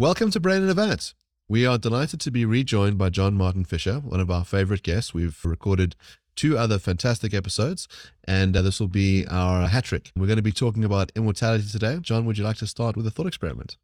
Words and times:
Welcome 0.00 0.30
to 0.30 0.40
Brain 0.40 0.62
in 0.62 0.70
a 0.70 0.72
Vat. 0.72 1.12
We 1.46 1.66
are 1.66 1.76
delighted 1.76 2.20
to 2.20 2.30
be 2.30 2.46
rejoined 2.46 2.96
by 2.96 3.10
John 3.10 3.34
Martin 3.34 3.66
Fischer, 3.66 3.96
one 3.96 4.18
of 4.18 4.30
our 4.30 4.46
favorite 4.46 4.82
guests. 4.82 5.12
We've 5.12 5.38
recorded 5.44 5.94
two 6.34 6.56
other 6.56 6.78
fantastic 6.78 7.34
episodes, 7.34 7.86
and 8.24 8.56
uh, 8.56 8.62
this 8.62 8.80
will 8.80 8.88
be 8.88 9.26
our 9.26 9.68
hat 9.68 9.84
trick. 9.84 10.10
We're 10.16 10.26
going 10.26 10.38
to 10.38 10.42
be 10.42 10.52
talking 10.52 10.84
about 10.84 11.12
immortality 11.14 11.68
today. 11.68 11.98
John, 12.00 12.24
would 12.24 12.38
you 12.38 12.44
like 12.44 12.56
to 12.56 12.66
start 12.66 12.96
with 12.96 13.06
a 13.06 13.10
thought 13.10 13.26
experiment? 13.26 13.76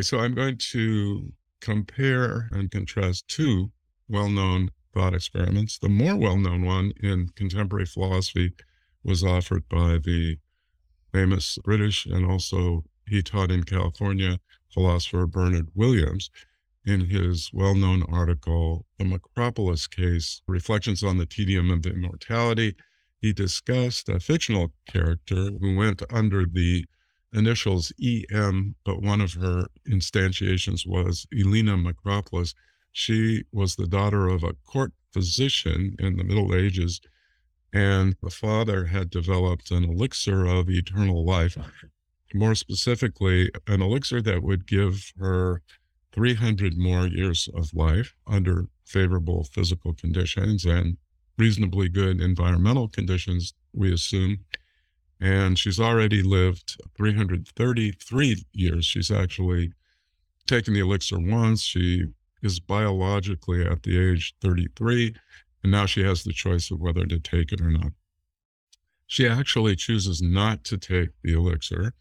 So 0.00 0.20
I'm 0.20 0.32
going 0.32 0.58
to 0.70 1.32
compare 1.60 2.48
and 2.52 2.70
contrast 2.70 3.26
two 3.26 3.72
well 4.08 4.28
known 4.28 4.70
thought 4.94 5.12
experiments. 5.12 5.76
The 5.76 5.88
more 5.88 6.14
well 6.14 6.36
known 6.36 6.64
one 6.64 6.92
in 7.02 7.30
contemporary 7.34 7.86
philosophy 7.86 8.52
was 9.02 9.24
offered 9.24 9.68
by 9.68 9.98
the 9.98 10.36
famous 11.12 11.58
British 11.64 12.06
and 12.06 12.24
also 12.24 12.84
he 13.08 13.22
taught 13.22 13.50
in 13.50 13.64
California 13.64 14.38
philosopher 14.70 15.26
Bernard 15.26 15.68
Williams 15.74 16.30
in 16.84 17.10
his 17.10 17.50
well 17.52 17.74
known 17.74 18.02
article, 18.04 18.86
The 18.98 19.04
Makropulos 19.04 19.88
Case 19.90 20.40
Reflections 20.46 21.02
on 21.02 21.18
the 21.18 21.26
Tedium 21.26 21.70
of 21.70 21.86
Immortality. 21.86 22.76
He 23.20 23.32
discussed 23.32 24.08
a 24.08 24.20
fictional 24.20 24.72
character 24.88 25.50
who 25.60 25.76
went 25.76 26.02
under 26.10 26.46
the 26.46 26.86
initials 27.32 27.92
EM, 28.02 28.74
but 28.84 29.02
one 29.02 29.20
of 29.20 29.34
her 29.34 29.66
instantiations 29.88 30.86
was 30.86 31.26
Elena 31.36 31.76
Makropulos. 31.76 32.54
She 32.92 33.44
was 33.52 33.76
the 33.76 33.86
daughter 33.86 34.28
of 34.28 34.42
a 34.42 34.54
court 34.54 34.92
physician 35.12 35.96
in 35.98 36.16
the 36.16 36.24
Middle 36.24 36.54
Ages, 36.54 37.00
and 37.72 38.16
the 38.22 38.30
father 38.30 38.86
had 38.86 39.10
developed 39.10 39.70
an 39.70 39.84
elixir 39.84 40.46
of 40.46 40.70
eternal 40.70 41.24
life 41.24 41.58
more 42.34 42.54
specifically, 42.54 43.50
an 43.66 43.82
elixir 43.82 44.20
that 44.22 44.42
would 44.42 44.66
give 44.66 45.12
her 45.18 45.62
300 46.12 46.76
more 46.76 47.06
years 47.06 47.48
of 47.54 47.72
life 47.74 48.14
under 48.26 48.66
favorable 48.84 49.44
physical 49.44 49.94
conditions 49.94 50.64
and 50.64 50.96
reasonably 51.36 51.88
good 51.88 52.20
environmental 52.20 52.88
conditions, 52.88 53.54
we 53.72 53.92
assume. 53.92 54.38
And 55.20 55.58
she's 55.58 55.80
already 55.80 56.22
lived 56.22 56.80
333 56.96 58.44
years. 58.52 58.84
She's 58.84 59.10
actually 59.10 59.72
taken 60.46 60.74
the 60.74 60.80
elixir 60.80 61.18
once. 61.18 61.62
She 61.62 62.06
is 62.42 62.60
biologically 62.60 63.64
at 63.64 63.82
the 63.82 63.98
age 63.98 64.34
33, 64.40 65.14
and 65.62 65.72
now 65.72 65.86
she 65.86 66.02
has 66.02 66.22
the 66.22 66.32
choice 66.32 66.70
of 66.70 66.80
whether 66.80 67.04
to 67.04 67.18
take 67.18 67.52
it 67.52 67.60
or 67.60 67.70
not. 67.70 67.92
She 69.06 69.26
actually 69.26 69.74
chooses 69.76 70.20
not 70.22 70.64
to 70.64 70.78
take 70.78 71.10
the 71.22 71.32
elixir 71.32 71.94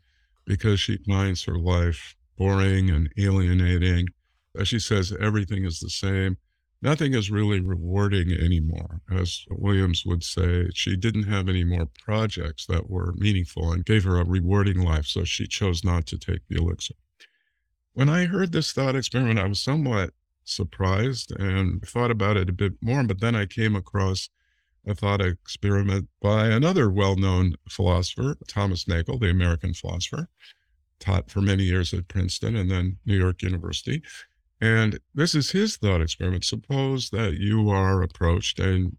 because 0.47 0.79
she 0.79 0.97
finds 1.07 1.43
her 1.43 1.57
life 1.57 2.15
boring 2.37 2.89
and 2.89 3.11
alienating. 3.17 4.07
As 4.57 4.67
she 4.67 4.79
says, 4.79 5.13
everything 5.19 5.65
is 5.65 5.79
the 5.79 5.89
same. 5.89 6.37
Nothing 6.81 7.13
is 7.13 7.31
really 7.31 7.59
rewarding 7.59 8.31
anymore. 8.31 9.01
As 9.11 9.43
Williams 9.49 10.03
would 10.05 10.23
say, 10.23 10.67
she 10.73 10.95
didn't 10.95 11.23
have 11.23 11.49
any 11.49 11.63
more 11.63 11.87
projects 12.03 12.65
that 12.67 12.89
were 12.89 13.13
meaningful 13.17 13.71
and 13.71 13.83
gave 13.83 14.03
her 14.03 14.19
a 14.19 14.25
rewarding 14.25 14.81
life, 14.81 15.07
so 15.07 15.23
she 15.23 15.47
chose 15.47 15.83
not 15.83 16.05
to 16.07 16.17
take 16.17 16.47
the 16.47 16.57
elixir. 16.57 16.93
When 17.93 18.09
I 18.09 18.25
heard 18.25 18.51
this 18.51 18.71
thought 18.71 18.95
experiment, 18.95 19.39
I 19.39 19.47
was 19.47 19.59
somewhat 19.59 20.11
surprised 20.43 21.31
and 21.31 21.81
thought 21.81 22.11
about 22.11 22.37
it 22.37 22.47
a 22.47 22.53
bit 22.53 22.73
more, 22.79 23.03
but 23.03 23.21
then 23.21 23.35
I 23.35 23.47
came 23.47 23.75
across 23.75 24.29
a 24.87 24.95
thought 24.95 25.21
experiment 25.21 26.07
by 26.21 26.47
another 26.47 26.89
well 26.89 27.15
known 27.15 27.55
philosopher, 27.69 28.37
Thomas 28.47 28.87
Nagel, 28.87 29.19
the 29.19 29.29
American 29.29 29.73
philosopher, 29.73 30.29
taught 30.99 31.29
for 31.29 31.41
many 31.41 31.63
years 31.63 31.93
at 31.93 32.07
Princeton 32.07 32.55
and 32.55 32.71
then 32.71 32.97
New 33.05 33.17
York 33.17 33.41
University. 33.41 34.01
And 34.59 34.99
this 35.13 35.35
is 35.35 35.51
his 35.51 35.77
thought 35.77 36.01
experiment. 36.01 36.45
Suppose 36.45 37.09
that 37.11 37.35
you 37.35 37.69
are 37.69 38.01
approached 38.01 38.59
and 38.59 38.97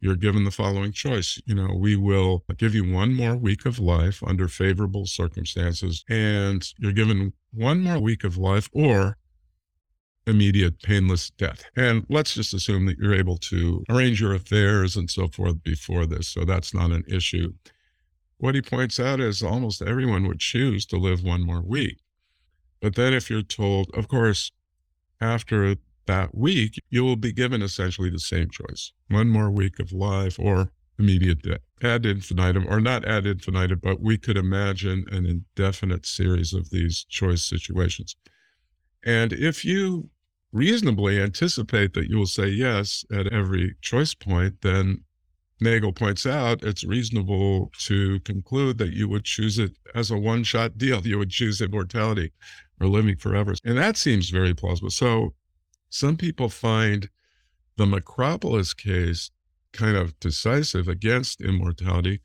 you're 0.00 0.16
given 0.16 0.44
the 0.44 0.50
following 0.50 0.92
choice. 0.92 1.40
You 1.46 1.54
know, 1.54 1.74
we 1.74 1.96
will 1.96 2.44
give 2.58 2.74
you 2.74 2.84
one 2.92 3.14
more 3.14 3.36
week 3.36 3.64
of 3.64 3.78
life 3.78 4.22
under 4.22 4.48
favorable 4.48 5.06
circumstances, 5.06 6.04
and 6.10 6.62
you're 6.78 6.92
given 6.92 7.32
one 7.52 7.80
more 7.80 7.98
week 7.98 8.22
of 8.22 8.36
life, 8.36 8.68
or 8.74 9.16
immediate 10.26 10.80
painless 10.82 11.30
death. 11.30 11.64
And 11.76 12.06
let's 12.08 12.34
just 12.34 12.54
assume 12.54 12.86
that 12.86 12.98
you're 12.98 13.14
able 13.14 13.36
to 13.38 13.84
arrange 13.90 14.20
your 14.20 14.34
affairs 14.34 14.96
and 14.96 15.10
so 15.10 15.28
forth 15.28 15.62
before 15.62 16.06
this. 16.06 16.28
So 16.28 16.44
that's 16.44 16.72
not 16.72 16.90
an 16.90 17.04
issue. 17.08 17.52
What 18.38 18.54
he 18.54 18.62
points 18.62 18.98
out 18.98 19.20
is 19.20 19.42
almost 19.42 19.82
everyone 19.82 20.26
would 20.26 20.40
choose 20.40 20.86
to 20.86 20.96
live 20.96 21.22
one 21.22 21.42
more 21.42 21.62
week. 21.62 21.98
But 22.80 22.94
then 22.94 23.14
if 23.14 23.30
you're 23.30 23.42
told, 23.42 23.90
of 23.94 24.08
course, 24.08 24.52
after 25.20 25.76
that 26.06 26.34
week, 26.34 26.74
you 26.90 27.04
will 27.04 27.16
be 27.16 27.32
given 27.32 27.62
essentially 27.62 28.10
the 28.10 28.18
same 28.18 28.50
choice 28.50 28.92
one 29.08 29.28
more 29.28 29.50
week 29.50 29.78
of 29.78 29.92
life 29.92 30.38
or 30.38 30.70
immediate 30.98 31.42
death 31.42 31.60
ad 31.84 32.06
infinitum, 32.06 32.66
or 32.68 32.80
not 32.80 33.04
ad 33.04 33.26
infinitum, 33.26 33.80
but 33.82 34.00
we 34.00 34.16
could 34.16 34.36
imagine 34.36 35.04
an 35.10 35.26
indefinite 35.26 36.06
series 36.06 36.52
of 36.52 36.70
these 36.70 37.04
choice 37.04 37.44
situations. 37.44 38.16
And 39.04 39.32
if 39.32 39.64
you 39.64 40.08
reasonably 40.54 41.20
anticipate 41.20 41.92
that 41.94 42.08
you 42.08 42.16
will 42.16 42.26
say 42.26 42.46
yes 42.46 43.04
at 43.12 43.26
every 43.32 43.74
choice 43.82 44.14
point, 44.14 44.62
then 44.62 45.02
Nagel 45.60 45.92
points 45.92 46.24
out 46.26 46.62
it's 46.62 46.84
reasonable 46.84 47.72
to 47.80 48.20
conclude 48.20 48.78
that 48.78 48.92
you 48.92 49.08
would 49.08 49.24
choose 49.24 49.58
it 49.58 49.72
as 49.96 50.12
a 50.12 50.16
one 50.16 50.44
shot 50.44 50.78
deal. 50.78 51.04
You 51.04 51.18
would 51.18 51.30
choose 51.30 51.60
immortality 51.60 52.32
or 52.80 52.86
living 52.86 53.16
forever. 53.16 53.54
And 53.64 53.76
that 53.78 53.96
seems 53.96 54.30
very 54.30 54.54
plausible. 54.54 54.90
So 54.90 55.34
some 55.90 56.16
people 56.16 56.48
find 56.48 57.08
the 57.76 57.86
Makropulos 57.86 58.76
case 58.76 59.32
kind 59.72 59.96
of 59.96 60.18
decisive 60.20 60.86
against 60.86 61.40
immortality, 61.40 62.20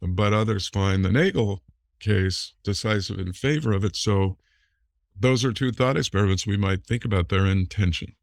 but 0.00 0.32
others 0.32 0.68
find 0.68 1.04
the 1.04 1.10
Nagel 1.10 1.64
case 1.98 2.54
decisive 2.62 3.18
in 3.18 3.32
favor 3.32 3.72
of 3.72 3.84
it. 3.84 3.96
So 3.96 4.36
those 5.18 5.44
are 5.44 5.52
two 5.52 5.72
thought 5.72 5.96
experiments 5.96 6.46
we 6.46 6.56
might 6.56 6.84
think 6.84 7.04
about 7.04 7.28
their 7.28 7.46
intention. 7.46 8.14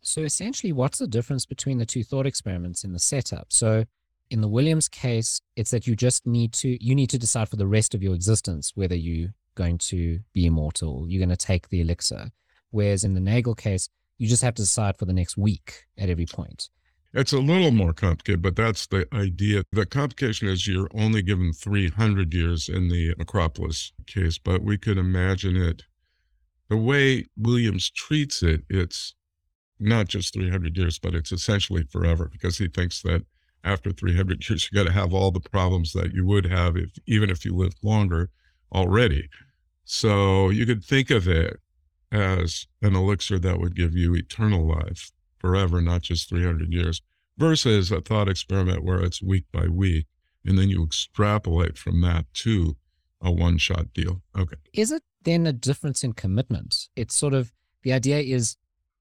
So 0.00 0.22
essentially, 0.22 0.72
what's 0.72 0.98
the 0.98 1.06
difference 1.06 1.46
between 1.46 1.78
the 1.78 1.86
two 1.86 2.02
thought 2.02 2.26
experiments 2.26 2.82
in 2.82 2.92
the 2.92 2.98
setup? 2.98 3.52
So 3.52 3.84
in 4.30 4.40
the 4.40 4.48
Williams 4.48 4.88
case, 4.88 5.40
it's 5.56 5.70
that 5.70 5.86
you 5.86 5.94
just 5.94 6.26
need 6.26 6.52
to 6.54 6.82
you 6.84 6.94
need 6.94 7.10
to 7.10 7.18
decide 7.18 7.48
for 7.48 7.56
the 7.56 7.66
rest 7.66 7.94
of 7.94 8.02
your 8.02 8.14
existence 8.14 8.72
whether 8.74 8.96
you're 8.96 9.34
going 9.54 9.78
to 9.78 10.20
be 10.32 10.46
immortal, 10.46 11.06
you're 11.08 11.24
going 11.24 11.36
to 11.36 11.36
take 11.36 11.68
the 11.68 11.80
elixir. 11.80 12.30
Whereas 12.70 13.04
in 13.04 13.14
the 13.14 13.20
Nagel 13.20 13.54
case, 13.54 13.88
you 14.18 14.26
just 14.26 14.42
have 14.42 14.54
to 14.54 14.62
decide 14.62 14.96
for 14.96 15.04
the 15.04 15.12
next 15.12 15.36
week 15.36 15.84
at 15.98 16.08
every 16.08 16.26
point. 16.26 16.70
It's 17.14 17.34
a 17.34 17.38
little 17.38 17.70
more 17.70 17.92
complicated, 17.92 18.40
but 18.40 18.56
that's 18.56 18.86
the 18.86 19.06
idea. 19.12 19.64
The 19.70 19.84
complication 19.84 20.48
is 20.48 20.66
you're 20.66 20.88
only 20.94 21.20
given 21.20 21.52
300 21.52 22.32
years 22.32 22.70
in 22.70 22.88
the 22.88 23.14
Makropulos 23.16 23.92
case, 24.06 24.38
but 24.38 24.62
we 24.62 24.78
could 24.78 24.96
imagine 24.96 25.56
it 25.56 25.82
the 26.72 26.76
way 26.78 27.26
Williams 27.36 27.90
treats 27.90 28.42
it, 28.42 28.62
it's 28.70 29.14
not 29.78 30.08
just 30.08 30.32
300 30.32 30.74
years, 30.74 30.98
but 30.98 31.14
it's 31.14 31.30
essentially 31.30 31.84
forever 31.90 32.30
because 32.32 32.56
he 32.56 32.66
thinks 32.66 33.02
that 33.02 33.26
after 33.62 33.92
300 33.92 34.42
years, 34.48 34.70
you 34.72 34.78
got 34.78 34.86
to 34.86 34.92
have 34.92 35.12
all 35.12 35.30
the 35.30 35.38
problems 35.38 35.92
that 35.92 36.14
you 36.14 36.24
would 36.24 36.46
have 36.46 36.78
if 36.78 36.88
even 37.06 37.28
if 37.28 37.44
you 37.44 37.54
lived 37.54 37.76
longer 37.82 38.30
already. 38.74 39.28
So 39.84 40.48
you 40.48 40.64
could 40.64 40.82
think 40.82 41.10
of 41.10 41.28
it 41.28 41.60
as 42.10 42.66
an 42.80 42.96
elixir 42.96 43.38
that 43.40 43.60
would 43.60 43.76
give 43.76 43.94
you 43.94 44.14
eternal 44.14 44.66
life 44.66 45.12
forever, 45.38 45.82
not 45.82 46.00
just 46.00 46.30
300 46.30 46.72
years, 46.72 47.02
versus 47.36 47.92
a 47.92 48.00
thought 48.00 48.30
experiment 48.30 48.82
where 48.82 49.02
it's 49.02 49.20
week 49.20 49.44
by 49.52 49.66
week. 49.66 50.06
And 50.46 50.56
then 50.56 50.70
you 50.70 50.82
extrapolate 50.82 51.76
from 51.76 52.00
that 52.00 52.32
to 52.44 52.78
a 53.20 53.30
one 53.30 53.58
shot 53.58 53.92
deal. 53.92 54.22
Okay. 54.34 54.56
Is 54.72 54.90
it 54.90 55.02
then 55.24 55.46
a 55.46 55.52
difference 55.52 56.04
in 56.04 56.12
commitment. 56.12 56.88
It's 56.96 57.14
sort 57.14 57.34
of 57.34 57.52
the 57.82 57.92
idea 57.92 58.18
is 58.18 58.56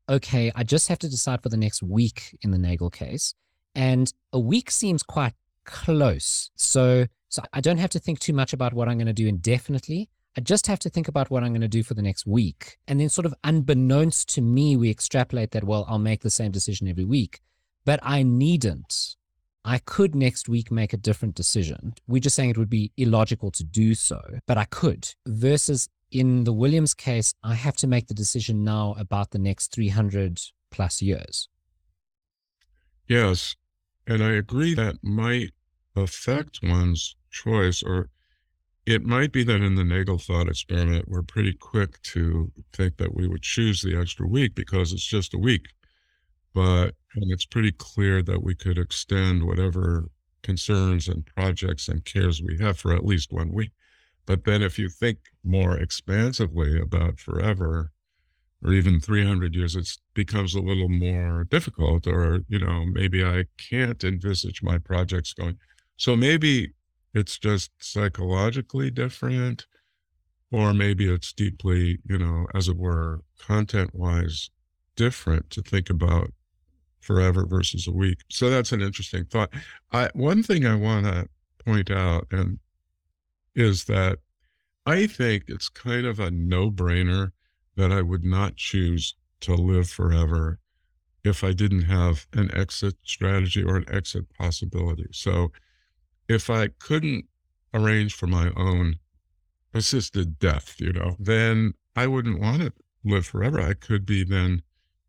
okay, 0.09 0.51
I 0.55 0.63
just 0.63 0.89
have 0.89 0.99
to 0.99 1.09
decide 1.09 1.41
for 1.41 1.49
the 1.49 1.57
next 1.57 1.81
week 1.81 2.37
in 2.41 2.51
the 2.51 2.57
Nagel 2.57 2.89
case. 2.89 3.33
And 3.73 4.11
a 4.33 4.39
week 4.39 4.69
seems 4.69 5.03
quite 5.03 5.33
close. 5.63 6.51
So, 6.55 7.07
so 7.29 7.41
I 7.53 7.61
don't 7.61 7.77
have 7.77 7.91
to 7.91 7.99
think 7.99 8.19
too 8.19 8.33
much 8.33 8.51
about 8.51 8.73
what 8.73 8.89
I'm 8.89 8.97
going 8.97 9.07
to 9.07 9.13
do 9.13 9.27
indefinitely. 9.27 10.09
I 10.37 10.41
just 10.41 10.67
have 10.67 10.79
to 10.79 10.89
think 10.89 11.07
about 11.07 11.29
what 11.29 11.43
I'm 11.43 11.51
going 11.51 11.61
to 11.61 11.67
do 11.67 11.83
for 11.83 11.93
the 11.93 12.01
next 12.01 12.25
week. 12.25 12.77
And 12.87 12.99
then, 12.99 13.09
sort 13.09 13.25
of 13.25 13.33
unbeknownst 13.43 14.29
to 14.35 14.41
me, 14.41 14.75
we 14.75 14.89
extrapolate 14.89 15.51
that, 15.51 15.63
well, 15.63 15.85
I'll 15.89 15.99
make 15.99 16.21
the 16.21 16.29
same 16.29 16.51
decision 16.51 16.87
every 16.87 17.03
week. 17.03 17.41
But 17.85 17.99
I 18.01 18.23
needn't. 18.23 19.15
I 19.63 19.77
could 19.79 20.15
next 20.15 20.49
week 20.49 20.71
make 20.71 20.93
a 20.93 20.97
different 20.97 21.35
decision. 21.35 21.93
We're 22.07 22.21
just 22.21 22.35
saying 22.35 22.49
it 22.49 22.57
would 22.57 22.69
be 22.69 22.91
illogical 22.97 23.51
to 23.51 23.63
do 23.63 23.93
so, 23.93 24.21
but 24.47 24.57
I 24.57 24.65
could. 24.65 25.13
Versus 25.27 25.89
in 26.11 26.43
the 26.43 26.53
Williams 26.53 26.93
case, 26.93 27.33
I 27.43 27.55
have 27.55 27.77
to 27.77 27.87
make 27.87 28.07
the 28.07 28.13
decision 28.13 28.63
now 28.63 28.95
about 28.97 29.31
the 29.31 29.39
next 29.39 29.71
300 29.73 30.39
plus 30.69 31.01
years. 31.01 31.47
Yes. 33.07 33.55
And 34.07 34.23
I 34.23 34.31
agree 34.31 34.73
that 34.75 34.97
might 35.01 35.51
affect 35.95 36.59
one's 36.63 37.15
choice 37.29 37.81
or 37.83 38.09
it 38.85 39.03
might 39.05 39.31
be 39.31 39.43
that 39.43 39.61
in 39.61 39.75
the 39.75 39.83
Nagel 39.83 40.17
thought 40.17 40.47
experiment, 40.47 41.07
we're 41.07 41.21
pretty 41.21 41.53
quick 41.53 42.01
to 42.01 42.51
think 42.73 42.97
that 42.97 43.13
we 43.13 43.27
would 43.27 43.43
choose 43.43 43.81
the 43.81 43.95
extra 43.95 44.27
week 44.27 44.55
because 44.55 44.91
it's 44.91 45.05
just 45.05 45.33
a 45.33 45.37
week. 45.37 45.67
But 46.53 46.95
and 47.15 47.31
it's 47.31 47.45
pretty 47.45 47.71
clear 47.71 48.21
that 48.23 48.43
we 48.43 48.55
could 48.55 48.77
extend 48.77 49.45
whatever 49.45 50.09
concerns 50.41 51.07
and 51.07 51.25
projects 51.25 51.87
and 51.87 52.03
cares 52.03 52.41
we 52.41 52.57
have 52.59 52.77
for 52.79 52.93
at 52.93 53.05
least 53.05 53.31
one 53.31 53.51
week. 53.51 53.71
But 54.25 54.45
then 54.45 54.61
if 54.61 54.77
you 54.77 54.89
think 54.89 55.17
more 55.43 55.77
expansively 55.77 56.79
about 56.79 57.19
forever 57.19 57.91
or 58.63 58.73
even 58.73 58.99
300 58.99 59.55
years, 59.55 59.75
it 59.75 59.89
becomes 60.13 60.53
a 60.53 60.61
little 60.61 60.89
more 60.89 61.45
difficult, 61.45 62.05
or, 62.05 62.41
you 62.47 62.59
know, 62.59 62.85
maybe 62.85 63.25
I 63.25 63.45
can't 63.57 64.03
envisage 64.03 64.61
my 64.61 64.77
projects 64.77 65.33
going. 65.33 65.57
So 65.97 66.15
maybe 66.15 66.73
it's 67.13 67.39
just 67.39 67.71
psychologically 67.79 68.91
different, 68.91 69.65
or 70.51 70.73
maybe 70.73 71.11
it's 71.11 71.33
deeply, 71.33 71.99
you 72.07 72.17
know, 72.17 72.45
as 72.53 72.67
it 72.67 72.77
were, 72.77 73.21
content 73.39 73.95
wise 73.95 74.49
different 74.95 75.49
to 75.49 75.61
think 75.61 75.89
about 75.89 76.31
forever 76.99 77.45
versus 77.45 77.87
a 77.87 77.91
week. 77.91 78.19
So 78.29 78.49
that's 78.49 78.71
an 78.71 78.81
interesting 78.81 79.25
thought. 79.25 79.51
I 79.91 80.09
one 80.13 80.43
thing 80.43 80.65
I 80.65 80.75
want 80.75 81.07
to 81.07 81.27
point 81.65 81.89
out 81.89 82.27
and 82.31 82.59
is 83.55 83.85
that 83.85 84.19
I 84.85 85.07
think 85.07 85.43
it's 85.47 85.69
kind 85.69 86.05
of 86.05 86.19
a 86.19 86.31
no-brainer 86.31 87.31
that 87.75 87.91
I 87.91 88.01
would 88.01 88.23
not 88.23 88.55
choose 88.55 89.15
to 89.41 89.55
live 89.55 89.89
forever 89.89 90.59
if 91.23 91.43
I 91.43 91.53
didn't 91.53 91.83
have 91.83 92.27
an 92.33 92.53
exit 92.55 92.95
strategy 93.03 93.63
or 93.63 93.77
an 93.77 93.85
exit 93.87 94.25
possibility. 94.37 95.07
So 95.11 95.51
if 96.27 96.49
I 96.49 96.69
couldn't 96.79 97.25
arrange 97.73 98.13
for 98.13 98.27
my 98.27 98.51
own 98.55 98.95
assisted 99.73 100.39
death, 100.39 100.75
you 100.79 100.93
know, 100.93 101.15
then 101.19 101.73
I 101.95 102.07
wouldn't 102.07 102.39
want 102.39 102.61
to 102.61 102.73
live 103.03 103.25
forever. 103.25 103.61
I 103.61 103.73
could 103.73 104.05
be 104.05 104.23
then 104.23 104.63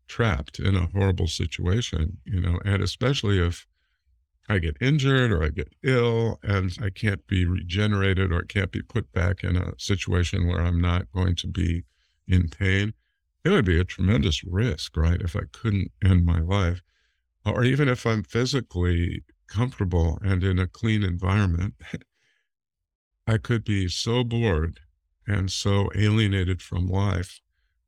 trapped 0.07 0.59
in 0.59 0.75
a 0.75 0.87
horrible 0.87 1.27
situation, 1.27 2.17
you 2.25 2.39
know, 2.39 2.59
and 2.63 2.83
especially 2.83 3.39
if 3.39 3.65
I 4.49 4.59
get 4.59 4.77
injured 4.81 5.31
or 5.31 5.43
I 5.43 5.49
get 5.49 5.73
ill 5.83 6.39
and 6.43 6.75
I 6.81 6.89
can't 6.89 7.25
be 7.27 7.45
regenerated 7.45 8.31
or 8.31 8.41
can't 8.41 8.71
be 8.71 8.81
put 8.81 9.11
back 9.13 9.43
in 9.43 9.55
a 9.55 9.73
situation 9.77 10.47
where 10.47 10.59
I'm 10.59 10.81
not 10.81 11.11
going 11.11 11.35
to 11.37 11.47
be 11.47 11.85
in 12.27 12.49
pain, 12.49 12.93
it 13.43 13.49
would 13.49 13.65
be 13.65 13.79
a 13.79 13.85
tremendous 13.85 14.43
risk, 14.43 14.97
right? 14.97 15.21
If 15.21 15.35
I 15.35 15.43
couldn't 15.51 15.91
end 16.03 16.25
my 16.25 16.39
life, 16.39 16.81
or 17.45 17.63
even 17.63 17.87
if 17.89 18.05
I'm 18.05 18.23
physically 18.23 19.23
comfortable 19.47 20.19
and 20.21 20.43
in 20.43 20.59
a 20.59 20.67
clean 20.67 21.03
environment, 21.03 21.75
I 23.27 23.37
could 23.37 23.63
be 23.63 23.87
so 23.87 24.23
bored 24.23 24.79
and 25.25 25.51
so 25.51 25.89
alienated 25.95 26.61
from 26.61 26.87
life 26.87 27.39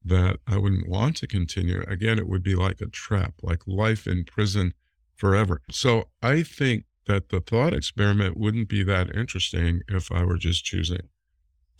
that 0.03 0.37
I 0.47 0.57
wouldn't 0.57 0.87
want 0.87 1.17
to 1.17 1.27
continue. 1.27 1.83
Again, 1.87 2.17
it 2.17 2.27
would 2.27 2.43
be 2.43 2.55
like 2.55 2.79
a 2.79 2.87
trap, 2.87 3.33
like 3.41 3.61
life 3.65 4.07
in 4.07 4.23
prison 4.23 4.73
forever. 5.15 5.61
So 5.71 6.09
I 6.21 6.43
think 6.43 6.85
that 7.07 7.29
the 7.29 7.39
thought 7.39 7.73
experiment 7.73 8.37
wouldn't 8.37 8.67
be 8.67 8.83
that 8.83 9.15
interesting 9.15 9.81
if 9.87 10.11
I 10.11 10.23
were 10.23 10.37
just 10.37 10.65
choosing 10.65 11.09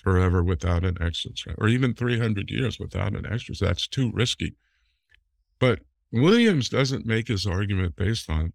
forever 0.04 0.44
without 0.44 0.86
an 0.86 1.02
exit, 1.02 1.40
or 1.58 1.68
even 1.68 1.94
300 1.96 2.52
years 2.52 2.80
without 2.80 3.16
an 3.16 3.26
exit. 3.26 3.58
That's 3.60 3.88
too 3.88 4.12
risky. 4.14 4.56
But 5.60 5.80
Williams 6.12 6.70
doesn't 6.70 7.06
make 7.08 7.28
his 7.28 7.48
argument 7.48 7.96
based 7.96 8.30
on 8.30 8.54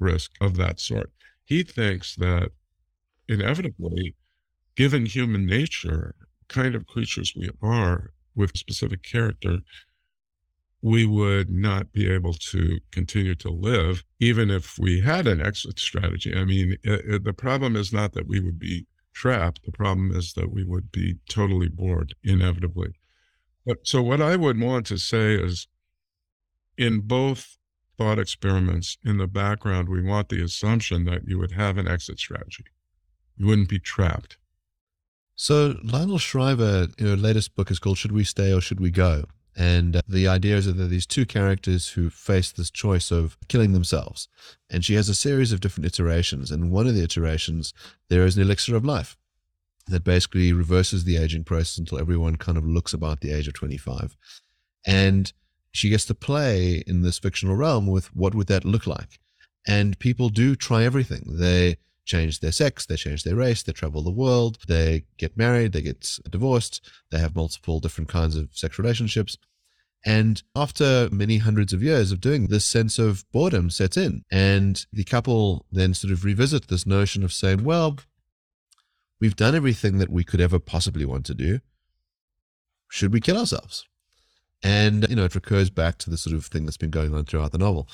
risk 0.00 0.32
of 0.40 0.56
that 0.56 0.80
sort. 0.80 1.12
He 1.44 1.62
thinks 1.62 2.16
that 2.16 2.50
inevitably, 3.28 4.16
given 4.76 5.06
human 5.06 5.46
nature, 5.46 6.14
kind 6.48 6.74
of 6.74 6.86
creatures 6.86 7.32
we 7.36 7.50
are, 7.62 8.10
with 8.34 8.56
specific 8.56 9.02
character, 9.02 9.58
we 10.80 11.04
would 11.04 11.50
not 11.50 11.92
be 11.92 12.08
able 12.10 12.34
to 12.34 12.78
continue 12.92 13.34
to 13.34 13.50
live, 13.50 14.04
even 14.20 14.50
if 14.50 14.78
we 14.78 15.00
had 15.00 15.26
an 15.26 15.40
exit 15.40 15.78
strategy. 15.78 16.34
I 16.34 16.44
mean, 16.44 16.76
it, 16.84 17.04
it, 17.04 17.24
the 17.24 17.32
problem 17.32 17.74
is 17.74 17.92
not 17.92 18.12
that 18.12 18.28
we 18.28 18.40
would 18.40 18.58
be 18.58 18.86
trapped, 19.12 19.64
the 19.64 19.72
problem 19.72 20.14
is 20.14 20.34
that 20.34 20.52
we 20.52 20.62
would 20.62 20.92
be 20.92 21.16
totally 21.28 21.68
bored, 21.68 22.14
inevitably. 22.22 22.92
But 23.66 23.78
so, 23.82 24.02
what 24.02 24.22
I 24.22 24.36
would 24.36 24.60
want 24.60 24.86
to 24.86 24.98
say 24.98 25.34
is 25.34 25.66
in 26.76 27.00
both 27.00 27.58
thought 27.96 28.20
experiments, 28.20 28.96
in 29.04 29.18
the 29.18 29.26
background, 29.26 29.88
we 29.88 30.00
want 30.00 30.28
the 30.28 30.42
assumption 30.42 31.04
that 31.06 31.26
you 31.26 31.38
would 31.38 31.52
have 31.52 31.76
an 31.76 31.88
exit 31.88 32.20
strategy. 32.20 32.64
You 33.36 33.46
wouldn't 33.46 33.68
be 33.68 33.80
trapped. 33.80 34.36
So 35.34 35.76
Lionel 35.82 36.18
Shriver, 36.18 36.88
your 36.98 37.16
latest 37.16 37.56
book 37.56 37.70
is 37.70 37.78
called 37.78 37.98
"Should 37.98 38.12
We 38.12 38.24
Stay 38.24 38.52
or 38.52 38.60
Should 38.60 38.80
We 38.80 38.90
Go?" 38.90 39.24
And 39.56 39.96
uh, 39.96 40.02
the 40.08 40.28
idea 40.28 40.56
is 40.56 40.66
that 40.66 40.72
there 40.72 40.86
are 40.86 40.88
these 40.88 41.06
two 41.06 41.26
characters 41.26 41.88
who 41.88 42.10
face 42.10 42.52
this 42.52 42.70
choice 42.70 43.10
of 43.10 43.36
killing 43.48 43.72
themselves. 43.72 44.28
And 44.70 44.84
she 44.84 44.94
has 44.94 45.08
a 45.08 45.14
series 45.14 45.52
of 45.52 45.60
different 45.60 45.86
iterations. 45.86 46.50
And 46.50 46.70
one 46.70 46.86
of 46.86 46.94
the 46.94 47.02
iterations, 47.02 47.74
there 48.08 48.24
is 48.24 48.36
an 48.36 48.42
elixir 48.42 48.76
of 48.76 48.84
life 48.84 49.16
that 49.88 50.04
basically 50.04 50.52
reverses 50.52 51.04
the 51.04 51.16
aging 51.16 51.44
process 51.44 51.78
until 51.78 51.98
everyone 51.98 52.36
kind 52.36 52.58
of 52.58 52.64
looks 52.64 52.92
about 52.92 53.20
the 53.20 53.32
age 53.32 53.48
of 53.48 53.54
25. 53.54 54.16
And 54.86 55.32
she 55.72 55.90
gets 55.90 56.04
to 56.06 56.14
play 56.14 56.82
in 56.86 57.02
this 57.02 57.18
fictional 57.18 57.56
realm 57.56 57.86
with 57.86 58.14
what 58.14 58.34
would 58.34 58.46
that 58.48 58.64
look 58.64 58.86
like. 58.86 59.18
And 59.66 59.98
people 59.98 60.28
do 60.28 60.56
try 60.56 60.84
everything. 60.84 61.24
They 61.26 61.76
change 62.08 62.40
their 62.40 62.52
sex, 62.52 62.86
they 62.86 62.96
change 62.96 63.22
their 63.22 63.36
race, 63.36 63.62
they 63.62 63.72
travel 63.72 64.02
the 64.02 64.10
world, 64.10 64.58
they 64.66 65.04
get 65.18 65.36
married, 65.36 65.72
they 65.72 65.82
get 65.82 66.18
divorced, 66.30 66.80
they 67.10 67.18
have 67.18 67.36
multiple 67.36 67.78
different 67.78 68.08
kinds 68.08 68.34
of 68.34 68.48
sex 68.52 68.78
relationships. 68.78 69.36
And 70.06 70.42
after 70.56 71.08
many 71.12 71.38
hundreds 71.38 71.72
of 71.72 71.82
years 71.82 72.10
of 72.10 72.20
doing 72.20 72.46
this 72.46 72.64
sense 72.64 72.98
of 72.98 73.30
boredom 73.30 73.68
sets 73.68 73.96
in. 73.96 74.24
And 74.30 74.84
the 74.92 75.04
couple 75.04 75.66
then 75.70 75.92
sort 75.92 76.12
of 76.12 76.24
revisit 76.24 76.68
this 76.68 76.86
notion 76.86 77.22
of 77.24 77.32
saying, 77.32 77.64
well, 77.64 77.98
we've 79.20 79.36
done 79.36 79.54
everything 79.54 79.98
that 79.98 80.10
we 80.10 80.24
could 80.24 80.40
ever 80.40 80.58
possibly 80.58 81.04
want 81.04 81.26
to 81.26 81.34
do. 81.34 81.60
Should 82.88 83.12
we 83.12 83.20
kill 83.20 83.36
ourselves? 83.36 83.86
And, 84.62 85.06
you 85.08 85.16
know, 85.16 85.24
it 85.24 85.34
recurs 85.34 85.68
back 85.68 85.98
to 85.98 86.10
the 86.10 86.16
sort 86.16 86.34
of 86.34 86.46
thing 86.46 86.64
that's 86.64 86.76
been 86.76 86.90
going 86.90 87.14
on 87.14 87.24
throughout 87.24 87.52
the 87.52 87.58
novel. 87.58 87.88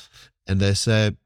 And 0.46 0.60
they 0.60 0.74
say, 0.74 1.16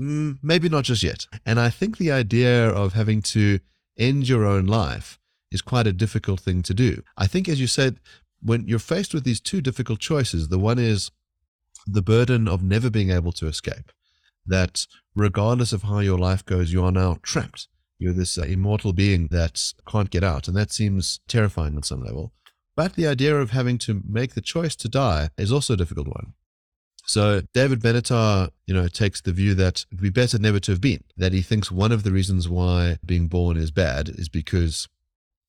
mm, 0.00 0.38
maybe 0.42 0.68
not 0.68 0.84
just 0.84 1.02
yet. 1.02 1.26
And 1.44 1.60
I 1.60 1.70
think 1.70 1.98
the 1.98 2.10
idea 2.12 2.68
of 2.68 2.94
having 2.94 3.22
to 3.22 3.60
end 3.98 4.28
your 4.28 4.46
own 4.46 4.66
life 4.66 5.18
is 5.50 5.62
quite 5.62 5.86
a 5.86 5.92
difficult 5.92 6.40
thing 6.40 6.62
to 6.62 6.74
do. 6.74 7.02
I 7.16 7.26
think, 7.26 7.48
as 7.48 7.60
you 7.60 7.66
said, 7.66 8.00
when 8.40 8.66
you're 8.66 8.78
faced 8.78 9.12
with 9.12 9.24
these 9.24 9.40
two 9.40 9.60
difficult 9.60 10.00
choices, 10.00 10.48
the 10.48 10.58
one 10.58 10.78
is 10.78 11.10
the 11.86 12.02
burden 12.02 12.48
of 12.48 12.62
never 12.62 12.90
being 12.90 13.10
able 13.10 13.32
to 13.32 13.46
escape, 13.46 13.92
that 14.46 14.86
regardless 15.14 15.72
of 15.72 15.82
how 15.82 15.98
your 15.98 16.18
life 16.18 16.44
goes, 16.44 16.72
you 16.72 16.84
are 16.84 16.92
now 16.92 17.18
trapped. 17.22 17.68
You're 17.98 18.14
this 18.14 18.38
uh, 18.38 18.42
immortal 18.42 18.92
being 18.92 19.28
that 19.30 19.74
can't 19.86 20.10
get 20.10 20.24
out. 20.24 20.48
And 20.48 20.56
that 20.56 20.72
seems 20.72 21.20
terrifying 21.28 21.76
on 21.76 21.82
some 21.82 22.02
level. 22.02 22.32
But 22.74 22.94
the 22.94 23.06
idea 23.06 23.36
of 23.36 23.50
having 23.50 23.76
to 23.78 24.02
make 24.08 24.34
the 24.34 24.40
choice 24.40 24.74
to 24.76 24.88
die 24.88 25.30
is 25.36 25.52
also 25.52 25.74
a 25.74 25.76
difficult 25.76 26.08
one. 26.08 26.32
So 27.10 27.42
David 27.52 27.80
Benatar, 27.80 28.50
you 28.66 28.72
know, 28.72 28.86
takes 28.86 29.20
the 29.20 29.32
view 29.32 29.52
that 29.56 29.84
it'd 29.90 30.00
be 30.00 30.10
better 30.10 30.38
never 30.38 30.60
to 30.60 30.70
have 30.70 30.80
been. 30.80 31.02
That 31.16 31.32
he 31.32 31.42
thinks 31.42 31.68
one 31.68 31.90
of 31.90 32.04
the 32.04 32.12
reasons 32.12 32.48
why 32.48 32.98
being 33.04 33.26
born 33.26 33.56
is 33.56 33.72
bad 33.72 34.08
is 34.08 34.28
because 34.28 34.86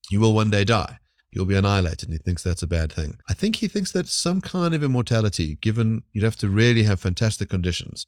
you 0.10 0.20
will 0.20 0.34
one 0.34 0.50
day 0.50 0.64
die. 0.64 0.98
You'll 1.32 1.46
be 1.46 1.56
annihilated, 1.56 2.10
and 2.10 2.14
he 2.14 2.18
thinks 2.18 2.42
that's 2.42 2.64
a 2.64 2.68
bad 2.68 2.92
thing. 2.92 3.20
I 3.30 3.36
think 3.36 3.58
he 3.58 3.68
thinks 3.68 3.92
that 3.92 4.08
some 4.08 4.42
kind 4.42 4.74
of 4.74 4.84
immortality, 4.84 5.60
given 5.62 6.02
you'd 6.14 6.24
have 6.24 6.36
to 6.38 6.50
really 6.50 6.82
have 6.82 7.00
fantastic 7.00 7.50
conditions, 7.50 8.08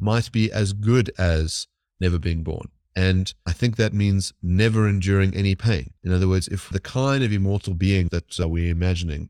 might 0.00 0.32
be 0.32 0.50
as 0.50 0.72
good 0.72 1.12
as 1.18 1.66
never 2.00 2.18
being 2.18 2.42
born. 2.42 2.68
And 2.96 3.34
I 3.44 3.52
think 3.52 3.76
that 3.76 3.92
means 3.92 4.32
never 4.42 4.88
enduring 4.88 5.36
any 5.36 5.54
pain. 5.54 5.92
In 6.02 6.10
other 6.10 6.26
words, 6.26 6.48
if 6.48 6.70
the 6.70 6.80
kind 6.80 7.22
of 7.22 7.34
immortal 7.34 7.74
being 7.74 8.08
that 8.12 8.40
uh, 8.40 8.48
we're 8.48 8.72
imagining 8.72 9.28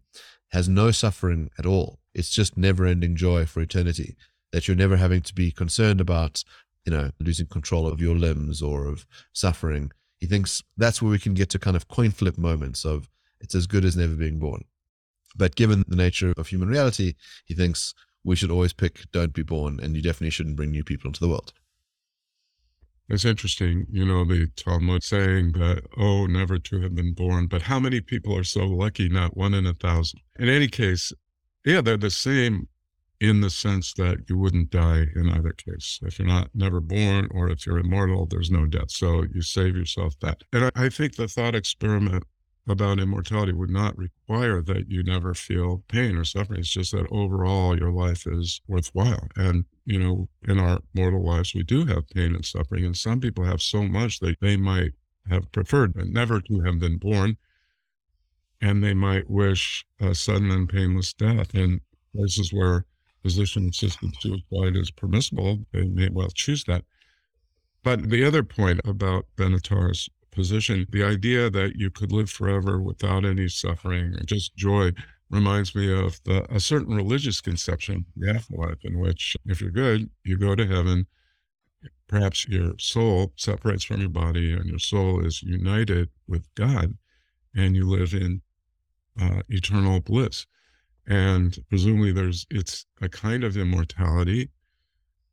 has 0.53 0.69
no 0.69 0.93
suffering 0.93 1.51
at 1.59 1.67
all, 1.67 1.99
it's 2.15 2.31
just 2.31 2.57
never 2.57 2.87
ending 2.87 3.17
joy 3.17 3.47
for 3.47 3.61
eternity 3.61 4.17
that 4.53 4.69
you're 4.69 4.77
never 4.77 4.97
having 4.97 5.21
to 5.21 5.35
be 5.35 5.51
concerned 5.51 6.01
about, 6.01 6.45
you 6.85 6.93
know, 6.93 7.11
losing 7.19 7.47
control 7.47 7.89
of 7.89 8.01
your 8.01 8.15
limbs 8.15 8.63
or 8.63 8.87
of 8.87 9.05
suffering. 9.33 9.91
He 10.19 10.27
thinks 10.27 10.63
that's 10.77 11.03
where 11.03 11.11
we 11.11 11.19
can 11.19 11.35
get 11.35 11.51
to 11.51 11.59
kind 11.59 11.77
of 11.77 11.89
coin 11.89 12.13
flip 12.13 12.39
moments 12.39 12.85
of 12.85 13.11
it's 13.41 13.57
as 13.57 13.67
good 13.67 13.85
as 13.85 13.97
never 13.97 14.15
being 14.15 14.39
born. 14.39 14.65
But 15.37 15.57
given 15.57 15.85
the 15.89 15.97
nature 15.97 16.33
of 16.37 16.47
human 16.47 16.69
reality, 16.69 17.15
he 17.45 17.55
thinks 17.55 17.95
we 18.23 18.37
should 18.37 18.53
always 18.53 18.73
pick 18.73 19.11
don't 19.11 19.33
be 19.33 19.43
born 19.43 19.81
and 19.83 19.97
you 19.97 20.03
definitely 20.03 20.31
shouldn't 20.31 20.57
bring 20.57 20.71
new 20.71 20.85
people 20.85 21.09
into 21.09 21.21
the 21.21 21.29
world. 21.29 21.53
It's 23.09 23.25
interesting, 23.25 23.87
you 23.91 24.07
know, 24.07 24.25
the 24.25 24.47
Talmud 24.57 25.03
saying 25.03 25.53
that, 25.53 25.83
oh, 25.99 26.27
never 26.27 26.59
to 26.59 26.81
have 26.81 26.95
been 26.95 27.13
born. 27.13 27.49
But 27.49 27.63
how 27.63 27.79
many 27.79 28.01
people 28.01 28.35
are 28.37 28.45
so 28.45 28.65
lucky? 28.65 29.11
Not 29.11 29.37
one 29.37 29.53
in 29.53 29.67
a 29.67 29.75
thousand. 29.75 30.21
In 30.39 30.49
any 30.49 30.69
case, 30.69 31.13
yeah, 31.65 31.81
they're 31.81 31.97
the 31.97 32.11
same 32.11 32.69
in 33.21 33.41
the 33.41 33.51
sense 33.51 33.95
that 33.95 34.19
you 34.29 34.37
wouldn't 34.37 34.71
die 34.71 35.07
in 35.15 35.31
either 35.31 35.53
case. 35.53 35.99
If 36.03 36.19
you're 36.19 36.29
not 36.29 36.51
never 36.55 36.81
born 36.81 37.29
or 37.31 37.49
if 37.49 37.67
you're 37.67 37.79
immortal, 37.79 38.27
there's 38.27 38.51
no 38.51 38.67
death. 38.67 38.91
So 38.91 39.25
you 39.33 39.41
save 39.41 39.77
yourself 39.77 40.19
that. 40.21 40.43
And 40.53 40.67
I, 40.67 40.71
I 40.75 40.89
think 40.89 41.17
the 41.17 41.29
thought 41.29 41.55
experiment 41.55 42.25
about 42.67 42.99
immortality 42.99 43.53
would 43.53 43.71
not 43.71 43.97
require 43.97 44.63
that 44.63 44.91
you 44.91 45.03
never 45.03 45.35
feel 45.35 45.85
pain 45.89 46.17
or 46.17 46.25
suffering. 46.25 46.61
It's 46.61 46.71
just 46.71 46.93
that 46.93 47.07
overall 47.11 47.79
your 47.79 47.93
life 47.93 48.27
is 48.27 48.61
worthwhile. 48.67 49.29
And, 49.37 49.65
you 49.85 49.99
know, 49.99 50.29
in 50.49 50.59
our 50.59 50.81
mortal 50.95 51.25
lives, 51.25 51.55
we 51.55 51.63
do 51.63 51.85
have 51.87 52.09
pain 52.09 52.35
and 52.35 52.45
suffering. 52.45 52.85
And 52.85 52.97
some 52.97 53.21
people 53.21 53.45
have 53.45 53.61
so 53.61 53.83
much 53.83 54.21
that 54.21 54.41
they 54.41 54.57
might 54.57 54.93
have 55.29 55.51
preferred 55.53 55.95
never 55.97 56.41
to 56.41 56.61
have 56.61 56.79
been 56.79 56.99
born. 56.99 57.37
And 58.61 58.83
they 58.83 58.95
might 58.95 59.29
wish 59.29 59.85
a 60.01 60.15
sudden 60.15 60.51
and 60.51 60.69
painless 60.69 61.13
death. 61.13 61.55
In 61.55 61.81
places 62.15 62.53
where 62.53 62.87
physician 63.23 63.69
assisted 63.69 64.15
suicide 64.21 64.77
is 64.77 64.91
permissible, 64.91 65.67
they 65.73 65.85
may 65.85 66.09
well 66.11 66.31
choose 66.31 66.65
that. 66.65 66.85
But 67.83 68.09
the 68.11 68.25
other 68.25 68.43
point 68.43 68.81
about 68.85 69.27
Benatar's 69.37 70.09
position. 70.35 70.87
The 70.91 71.05
idea 71.05 71.49
that 71.51 71.77
you 71.77 71.91
could 71.91 72.13
live 72.13 72.29
forever 72.29 72.81
without 72.81 73.25
any 73.25 73.49
suffering 73.49 74.15
and 74.15 74.27
just 74.27 74.57
joy 74.57 74.93
reminds 75.31 75.75
me 75.75 75.93
of 75.93 76.21
the, 76.25 76.45
a 76.55 76.61
certain 76.61 76.95
religious 76.95 77.41
conception, 77.41 78.05
the 78.17 78.31
afterlife, 78.31 78.85
in 78.85 78.99
which 78.99 79.37
if 79.47 79.61
you're 79.61 79.71
good, 79.71 80.11
you 80.25 80.37
go 80.37 80.55
to 80.55 80.67
heaven. 80.67 81.07
Perhaps 82.09 82.49
your 82.49 82.75
soul 82.79 83.33
separates 83.37 83.85
from 83.85 84.01
your 84.01 84.11
body 84.11 84.53
and 84.53 84.67
your 84.67 84.79
soul 84.79 85.25
is 85.25 85.43
united 85.43 86.11
with 86.27 86.47
God 86.55 86.95
and 87.55 87.75
you 87.75 87.89
live 87.89 88.13
in 88.13 88.43
uh, 89.21 89.43
eternal 89.49 90.01
bliss. 90.01 90.47
And 91.07 91.57
presumably 91.69 92.13
there's, 92.13 92.47
it's 92.51 92.87
a 93.01 93.09
kind 93.09 93.45
of 93.45 93.57
immortality 93.57 94.51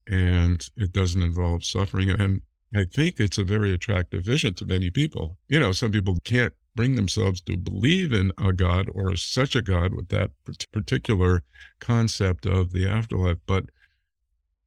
and 0.08 0.68
it 0.76 0.92
doesn't 0.92 1.22
involve 1.22 1.64
suffering. 1.64 2.10
And 2.10 2.42
I 2.76 2.86
think 2.86 3.20
it's 3.20 3.38
a 3.38 3.44
very 3.44 3.74
attractive 3.74 4.26
vision 4.26 4.54
to 4.56 4.66
many 4.66 4.90
people. 4.90 5.38
You 5.48 5.60
know, 5.60 5.72
some 5.72 5.92
people 5.92 6.18
can't 6.24 6.54
bring 6.76 6.96
themselves 6.96 7.42
to 7.42 7.58
believe 7.58 8.14
in 8.14 8.32
a 8.38 8.54
God 8.54 8.90
or 8.94 9.16
such 9.16 9.56
a 9.56 9.62
God 9.62 9.94
with 9.94 10.10
that 10.10 10.32
particular 10.72 11.44
concept 11.80 12.46
of 12.46 12.72
the 12.72 12.88
afterlife, 12.88 13.38
but 13.46 13.66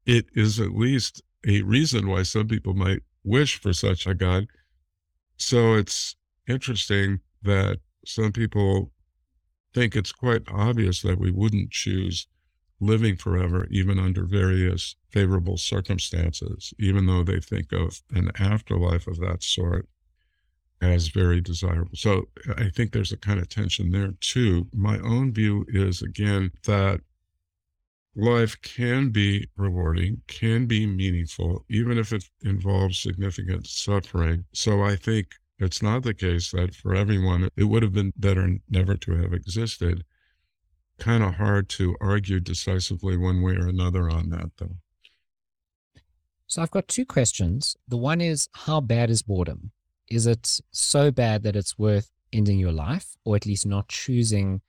it 0.07 0.27
is 0.35 0.61
at 0.61 0.75
least 0.75 1.23
a 1.47 1.63
reason 1.63 2.09
why 2.09 2.23
some 2.23 2.47
people 2.47 2.75
might 2.75 3.01
wish 3.23 3.59
for 3.59 3.73
such 3.73 4.07
a 4.07 4.15
God. 4.15 4.47
So 5.37 5.75
it's 5.75 6.17
interesting 6.47 7.21
that 7.43 7.79
some 8.07 8.33
people 8.33 8.93
think 9.75 9.97
it's 9.97 10.13
quite 10.13 10.43
obvious 10.49 11.03
that 11.03 11.19
we 11.19 11.31
wouldn't 11.31 11.71
choose 11.71 12.27
living 12.81 13.17
forever, 13.17 13.67
even 13.71 13.99
under 13.99 14.25
various 14.25 14.97
favorable 15.11 15.57
circumstances, 15.57 16.73
even 16.79 17.07
though 17.07 17.23
they 17.25 17.41
think 17.41 17.73
of 17.73 18.01
an 18.11 18.31
afterlife 18.39 19.07
of 19.07 19.19
that 19.21 19.43
sort 19.43 19.89
as 20.81 21.09
very 21.09 21.41
desirable. 21.41 21.91
So 21.95 22.29
I 22.57 22.69
think 22.69 22.93
there's 22.93 23.13
a 23.13 23.17
kind 23.17 23.41
of 23.41 23.49
tension 23.49 23.91
there 23.91 24.13
too. 24.21 24.67
My 24.73 24.99
own 24.99 25.33
view 25.33 25.65
is 25.69 26.03
again 26.03 26.51
that 26.67 27.01
life 28.17 28.61
can 28.63 29.11
be 29.11 29.49
rewarding, 29.57 30.23
can 30.27 30.67
be 30.67 30.87
meaningful, 30.87 31.65
even 31.69 31.99
if 31.99 32.13
it 32.13 32.25
involves 32.43 32.99
significant 32.99 33.67
suffering. 33.67 34.45
So 34.53 34.83
I 34.83 34.97
think 34.97 35.29
it's 35.59 35.83
not 35.83 36.03
the 36.03 36.15
case 36.15 36.51
that 36.51 36.75
for 36.75 36.95
everyone 36.95 37.49
it 37.57 37.65
would 37.65 37.83
have 37.83 37.93
been 37.93 38.13
better 38.17 38.57
never 38.69 38.97
to 38.97 39.17
have 39.17 39.33
existed 39.33 40.05
kind 40.99 41.23
of 41.23 41.35
hard 41.35 41.69
to 41.69 41.97
argue 42.01 42.41
decisively 42.41 43.17
one 43.17 43.43
way 43.43 43.55
or 43.55 43.67
another 43.67 44.09
on 44.09 44.31
that, 44.31 44.51
though. 44.59 44.77
So 46.47 46.63
I've 46.63 46.71
got 46.71 46.89
two 46.89 47.05
questions. 47.05 47.77
The 47.89 47.97
one 47.97 48.21
is 48.21 48.49
how 48.53 48.81
bad 48.81 49.11
is 49.11 49.23
boredom? 49.23 49.73
Is 50.09 50.27
it 50.27 50.61
so 50.71 51.11
bad 51.11 51.43
that 51.43 51.57
it's 51.57 51.79
worth 51.79 52.11
ending 52.33 52.59
your 52.59 52.73
life, 52.73 53.17
or 53.25 53.37
at 53.37 53.47
least 53.47 53.67
not 53.67 53.89
choosing 53.89 54.61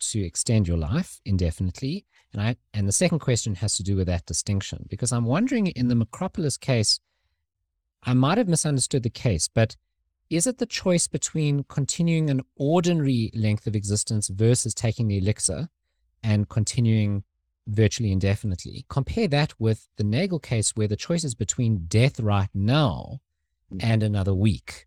to 0.00 0.20
extend 0.20 0.68
your 0.68 0.76
life 0.76 1.20
indefinitely? 1.24 2.06
And 2.32 2.40
I 2.40 2.56
and 2.72 2.86
the 2.86 2.92
second 2.92 3.18
question 3.18 3.56
has 3.56 3.76
to 3.76 3.82
do 3.82 3.96
with 3.96 4.06
that 4.06 4.26
distinction 4.26 4.86
because 4.88 5.12
I'm 5.12 5.24
wondering 5.24 5.68
in 5.68 5.88
the 5.88 5.94
Makropulos 5.94 6.60
case, 6.60 7.00
I 8.04 8.14
might 8.14 8.38
have 8.38 8.48
misunderstood 8.48 9.02
the 9.02 9.10
case, 9.10 9.48
but 9.52 9.76
is 10.32 10.46
it 10.46 10.56
the 10.56 10.66
choice 10.66 11.06
between 11.06 11.64
continuing 11.64 12.30
an 12.30 12.40
ordinary 12.56 13.30
length 13.34 13.66
of 13.66 13.76
existence 13.76 14.28
versus 14.28 14.72
taking 14.72 15.08
the 15.08 15.18
elixir 15.18 15.68
and 16.22 16.48
continuing 16.48 17.24
virtually 17.66 18.10
indefinitely? 18.10 18.86
Compare 18.88 19.28
that 19.28 19.52
with 19.60 19.88
the 19.96 20.04
Nagel 20.04 20.38
case 20.38 20.70
where 20.70 20.88
the 20.88 20.96
choice 20.96 21.22
is 21.22 21.34
between 21.34 21.84
death 21.86 22.18
right 22.18 22.48
now 22.54 23.20
mm. 23.70 23.80
and 23.82 24.02
another 24.02 24.32
week. 24.34 24.86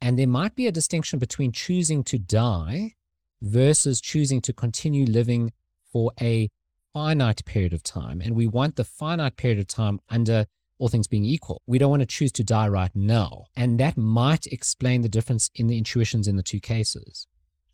And 0.00 0.18
there 0.18 0.26
might 0.26 0.56
be 0.56 0.66
a 0.66 0.72
distinction 0.72 1.20
between 1.20 1.52
choosing 1.52 2.02
to 2.04 2.18
die 2.18 2.96
versus 3.40 4.00
choosing 4.00 4.40
to 4.40 4.52
continue 4.52 5.06
living 5.06 5.52
for 5.92 6.10
a 6.20 6.48
finite 6.92 7.44
period 7.44 7.72
of 7.72 7.84
time. 7.84 8.20
And 8.20 8.34
we 8.34 8.48
want 8.48 8.74
the 8.74 8.84
finite 8.84 9.36
period 9.36 9.60
of 9.60 9.68
time 9.68 10.00
under 10.08 10.46
all 10.80 10.88
things 10.88 11.06
being 11.06 11.24
equal. 11.24 11.62
We 11.66 11.78
don't 11.78 11.90
want 11.90 12.00
to 12.00 12.06
choose 12.06 12.32
to 12.32 12.44
die 12.44 12.66
right 12.66 12.90
now. 12.94 13.44
And 13.54 13.78
that 13.78 13.96
might 13.96 14.46
explain 14.46 15.02
the 15.02 15.08
difference 15.08 15.50
in 15.54 15.66
the 15.66 15.78
intuitions 15.78 16.26
in 16.26 16.36
the 16.36 16.42
two 16.42 16.58
cases. 16.58 17.26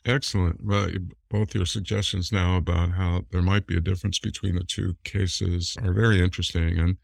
Excellent. 0.05 0.63
Well, 0.63 0.89
both 1.31 1.55
your 1.55 1.67
suggestions 1.67 2.31
now 2.31 2.57
about 2.57 2.93
how 2.93 3.23
there 3.31 3.43
might 3.43 3.67
be 3.67 3.77
a 3.77 3.81
difference 3.81 4.19
between 4.19 4.57
the 4.57 4.65
two 4.65 4.97
cases 5.05 5.77
are 5.83 5.93
very 5.93 6.21
interesting. 6.21 6.79
And 6.79 6.97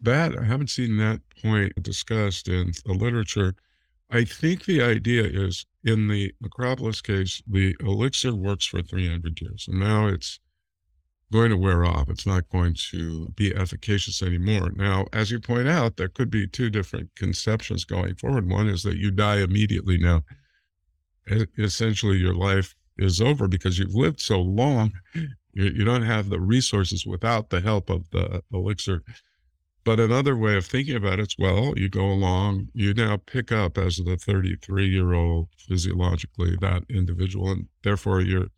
that, 0.00 0.36
I 0.36 0.44
haven't 0.44 0.70
seen 0.70 0.96
that 0.98 1.20
point 1.42 1.80
discussed 1.82 2.48
in 2.48 2.72
the 2.84 2.92
literature. 2.92 3.54
I 4.10 4.24
think 4.24 4.64
the 4.64 4.82
idea 4.82 5.24
is 5.24 5.66
in 5.84 6.08
the 6.08 6.32
Makropulos 6.42 7.02
case, 7.02 7.42
the 7.46 7.76
elixir 7.80 8.34
works 8.34 8.66
for 8.66 8.82
300 8.82 9.40
years. 9.40 9.66
And 9.68 9.78
now 9.78 10.06
it's 10.06 10.40
going 11.32 11.50
to 11.50 11.56
wear 11.56 11.84
off. 11.84 12.08
It's 12.08 12.26
not 12.26 12.48
going 12.48 12.74
to 12.90 13.28
be 13.36 13.54
efficacious 13.54 14.22
anymore. 14.22 14.70
Now, 14.74 15.06
as 15.12 15.30
you 15.30 15.38
point 15.40 15.68
out, 15.68 15.96
there 15.96 16.08
could 16.08 16.30
be 16.30 16.46
two 16.46 16.70
different 16.70 17.14
conceptions 17.14 17.84
going 17.84 18.16
forward. 18.16 18.50
One 18.50 18.68
is 18.68 18.82
that 18.82 18.96
you 18.96 19.10
die 19.10 19.38
immediately 19.38 19.98
now. 19.98 20.22
Essentially, 21.58 22.16
your 22.16 22.34
life 22.34 22.74
is 22.98 23.20
over 23.20 23.46
because 23.46 23.78
you've 23.78 23.94
lived 23.94 24.20
so 24.20 24.40
long. 24.40 24.92
You, 25.52 25.64
you 25.64 25.84
don't 25.84 26.02
have 26.02 26.28
the 26.28 26.40
resources 26.40 27.06
without 27.06 27.50
the 27.50 27.60
help 27.60 27.90
of 27.90 28.10
the 28.10 28.42
elixir. 28.52 29.02
But 29.82 29.98
another 29.98 30.36
way 30.36 30.56
of 30.56 30.66
thinking 30.66 30.96
about 30.96 31.20
it 31.20 31.28
is 31.28 31.36
well, 31.38 31.72
you 31.76 31.88
go 31.88 32.04
along, 32.04 32.68
you 32.74 32.92
now 32.92 33.16
pick 33.16 33.50
up 33.50 33.78
as 33.78 33.96
the 33.96 34.16
33 34.16 34.86
year 34.86 35.12
old 35.12 35.48
physiologically 35.56 36.56
that 36.60 36.84
individual, 36.90 37.50
and 37.50 37.66
therefore 37.82 38.20
you're 38.20 38.48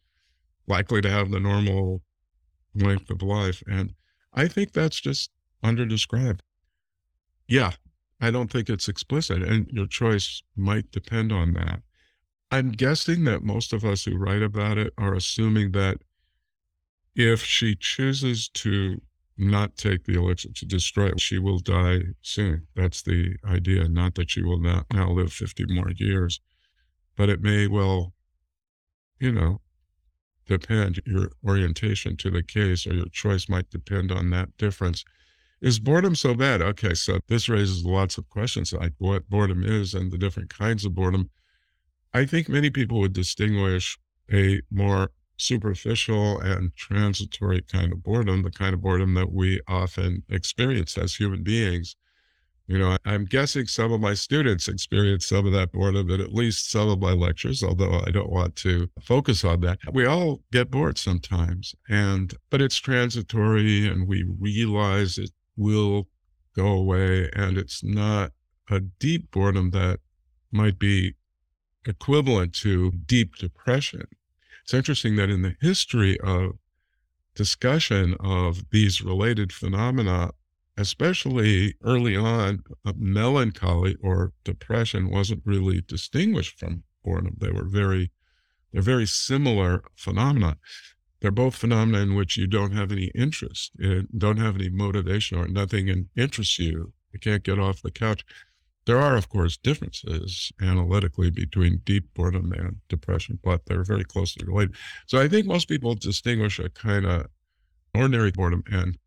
likely 0.67 1.01
to 1.01 1.11
have 1.11 1.31
the 1.31 1.41
normal 1.41 2.03
length 2.75 3.11
of 3.11 3.23
life. 3.23 3.63
And 3.69 3.95
I 4.33 4.49
think 4.49 4.73
that's 4.73 5.01
just 5.01 5.31
underdescribed. 5.65 6.41
Yeah, 7.47 7.73
I 8.21 8.31
don't 8.31 8.51
think 8.51 8.71
it's 8.71 8.89
explicit, 8.89 9.43
and 9.43 9.69
your 9.69 9.87
choice 9.87 10.43
might 10.57 10.91
depend 10.91 11.33
on 11.33 11.55
that. 11.55 11.83
I'm 12.51 12.71
guessing 12.71 13.25
that 13.25 13.43
most 13.43 13.73
of 13.73 13.85
us 13.85 14.05
who 14.05 14.17
write 14.17 14.43
about 14.43 14.79
it 14.79 14.93
are 14.99 15.15
assuming 15.15 15.73
that 15.73 15.99
if 17.15 17.43
she 17.43 17.75
chooses 17.75 18.49
to 18.51 19.01
not 19.37 19.77
take 19.77 20.05
the 20.05 20.15
elixir 20.15 20.51
to 20.53 20.67
destroy 20.67 21.07
it, 21.07 21.21
she 21.21 21.39
will 21.39 21.59
die 21.59 22.01
soon. 22.23 22.67
That's 22.77 23.03
the 23.03 23.37
idea, 23.45 23.89
not 23.89 24.15
that 24.15 24.31
she 24.31 24.43
will 24.43 24.61
not 24.61 24.87
now 24.93 25.11
live 25.11 25.33
50 25.33 25.67
more 25.69 25.91
years. 25.97 26.41
But 27.17 27.29
it 27.29 27.43
may 27.43 27.67
well, 27.67 28.15
you 29.19 29.33
know, 29.33 29.61
depend, 30.47 31.01
your 31.07 31.31
orientation 31.45 32.17
to 32.19 32.31
the 32.31 32.43
case 32.43 32.87
or 32.87 32.95
your 32.95 33.09
choice 33.09 33.49
might 33.49 33.71
depend 33.71 34.13
on 34.13 34.31
that 34.31 34.57
difference. 34.57 35.05
Is 35.61 35.79
boredom 35.79 36.17
so 36.17 36.35
bad? 36.35 36.61
Okay, 36.61 36.95
so 36.95 37.21
this 37.29 37.49
raises 37.49 37.85
lots 37.85 38.19
of 38.19 38.29
questions 38.29 38.73
like 38.73 38.95
what 38.99 39.29
boredom 39.29 39.63
is 39.65 39.95
and 39.95 40.11
the 40.11 40.19
different 40.19 40.51
kinds 40.51 40.85
of 40.85 40.95
boredom. 40.95 41.31
I 42.13 42.27
think 42.27 42.49
many 42.49 42.69
people 42.71 43.01
would 43.01 43.13
distinguish 43.13 43.99
a 44.33 44.61
more 44.71 45.11
superficial 45.37 46.41
and 46.41 46.75
transitory 46.75 47.63
kind 47.63 47.93
of 47.93 48.03
boredom, 48.03 48.43
the 48.43 48.51
kind 48.51 48.75
of 48.75 48.81
boredom 48.81 49.15
that 49.15 49.33
we 49.33 49.61
often 49.67 50.23
experience 50.29 50.99
as 50.99 51.15
human 51.15 51.43
beings, 51.43 51.97
you 52.73 52.79
know, 52.79 52.97
I'm 53.05 53.27
guessing 53.27 53.67
some 53.67 53.93
of 53.93 54.01
my 54.01 54.15
students 54.15 54.67
experience 54.67 55.27
some 55.27 55.47
of 55.47 55.53
that 55.53 55.73
boredom 55.73 56.09
in 56.09 56.23
at 56.23 56.33
least 56.33 56.71
some 56.71 56.89
of 56.89 57.01
my 57.01 57.13
lectures, 57.13 57.63
although 57.63 58.01
I 58.07 58.11
don't 58.11 58.31
want 58.31 58.57
to 58.57 58.89
focus 59.03 59.45
on 59.45 59.61
that. 59.61 59.79
We 59.93 60.07
all 60.07 60.41
get 60.53 60.71
bored 60.71 60.97
sometimes, 60.97 61.75
and 61.91 62.33
but 62.49 62.63
it's 62.63 62.79
transitory 62.79 63.87
and 63.87 64.09
we 64.09 64.25
realize 64.41 65.19
it 65.19 65.33
will 65.55 66.09
go 66.57 66.69
away 66.69 67.29
and 67.35 67.59
it's 67.59 67.85
not 67.85 68.33
a 68.71 68.81
deep 68.81 69.31
boredom 69.31 69.73
that 69.73 70.01
might 70.51 70.79
be 70.79 71.13
equivalent 71.87 72.55
to 72.55 72.91
deep 72.93 73.37
depression. 73.37 74.07
It's 74.63 74.73
interesting 74.73 75.17
that 75.17 75.29
in 75.29 75.43
the 75.43 75.57
history 75.61 76.19
of 76.21 76.53
discussion 77.35 78.17
of 78.19 78.71
these 78.71 79.03
related 79.03 79.53
phenomena, 79.53 80.31
especially 80.83 81.75
early 81.83 82.17
on, 82.17 82.63
uh, 82.85 82.93
melancholy 82.97 83.95
or 84.03 84.33
depression 84.45 85.11
wasn't 85.11 85.43
really 85.45 85.81
distinguished 85.95 86.59
from 86.59 86.83
boredom. 87.05 87.35
They 87.39 87.51
were 87.51 87.69
very, 87.83 88.11
they're 88.71 88.83
very 88.95 89.07
similar 89.07 89.71
phenomena. 89.97 90.59
They're 91.21 91.31
both 91.31 91.55
phenomena 91.63 92.01
in 92.07 92.15
which 92.15 92.37
you 92.37 92.47
don't 92.47 92.73
have 92.73 92.91
any 92.93 93.09
interest, 93.15 93.71
and 93.79 94.09
don't 94.25 94.39
have 94.39 94.57
any 94.57 94.71
motivation, 94.71 95.39
or 95.39 95.47
nothing 95.47 96.09
interests 96.17 96.59
you. 96.59 96.93
You 97.13 97.21
can't 97.21 97.45
get 97.45 97.59
off 97.59 97.83
the 97.83 97.93
couch. 97.93 98.25
There 98.85 98.99
are, 98.99 99.17
of 99.17 99.29
course, 99.29 99.57
differences 99.57 100.51
analytically 100.61 101.31
between 101.31 101.83
deep 101.85 102.05
boredom 102.15 102.53
and 102.53 102.77
depression, 102.89 103.39
but 103.45 103.67
they're 103.67 103.85
very 103.85 104.05
closely 104.05 104.45
related. 104.45 104.75
So 105.07 105.21
I 105.21 105.29
think 105.29 105.47
most 105.47 105.69
people 105.69 105.95
distinguish 105.95 106.59
a 106.59 106.69
kind 106.69 107.07
of 107.07 107.27
ordinary 107.95 108.33
boredom 108.33 108.65
and 108.67 108.99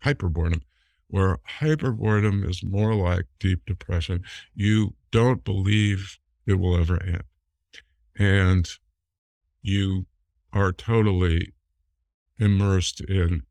hyper 0.00 0.30
boredom, 0.30 0.62
where 1.08 1.38
hyper 1.44 1.92
boredom 1.92 2.44
is 2.44 2.62
more 2.62 2.94
like 2.94 3.24
deep 3.40 3.64
depression. 3.66 4.22
You 4.54 4.94
don't 5.10 5.44
believe 5.44 6.18
it 6.46 6.54
will 6.54 6.78
ever 6.78 7.02
end. 7.02 7.24
And 8.18 8.68
you 9.62 10.06
are 10.52 10.72
totally 10.72 11.52
immersed 12.38 13.00
in 13.02 13.42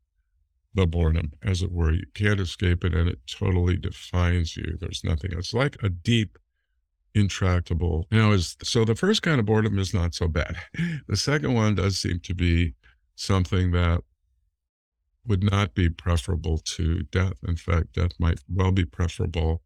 the 0.74 0.86
boredom, 0.86 1.32
as 1.42 1.62
it 1.62 1.72
were. 1.72 1.92
You 1.92 2.06
can't 2.14 2.40
escape 2.40 2.84
it, 2.84 2.94
and 2.94 3.08
it 3.08 3.18
totally 3.26 3.76
defines 3.76 4.56
you. 4.56 4.76
There's 4.80 5.02
nothing. 5.04 5.32
It's 5.32 5.54
like 5.54 5.76
a 5.82 5.88
deep, 5.88 6.38
intractable. 7.14 8.06
Know, 8.10 8.32
is 8.32 8.56
so 8.62 8.84
the 8.84 8.94
first 8.94 9.22
kind 9.22 9.40
of 9.40 9.46
boredom 9.46 9.78
is 9.78 9.92
not 9.94 10.14
so 10.14 10.28
bad. 10.28 10.56
The 11.08 11.16
second 11.16 11.54
one 11.54 11.74
does 11.74 11.98
seem 11.98 12.20
to 12.20 12.34
be 12.34 12.74
something 13.16 13.70
that 13.72 14.02
would 15.28 15.42
not 15.42 15.74
be 15.74 15.88
preferable 15.88 16.58
to 16.58 17.02
death. 17.04 17.34
In 17.46 17.56
fact, 17.56 17.92
death 17.92 18.12
might 18.18 18.40
well 18.48 18.72
be 18.72 18.84
preferable. 18.84 19.62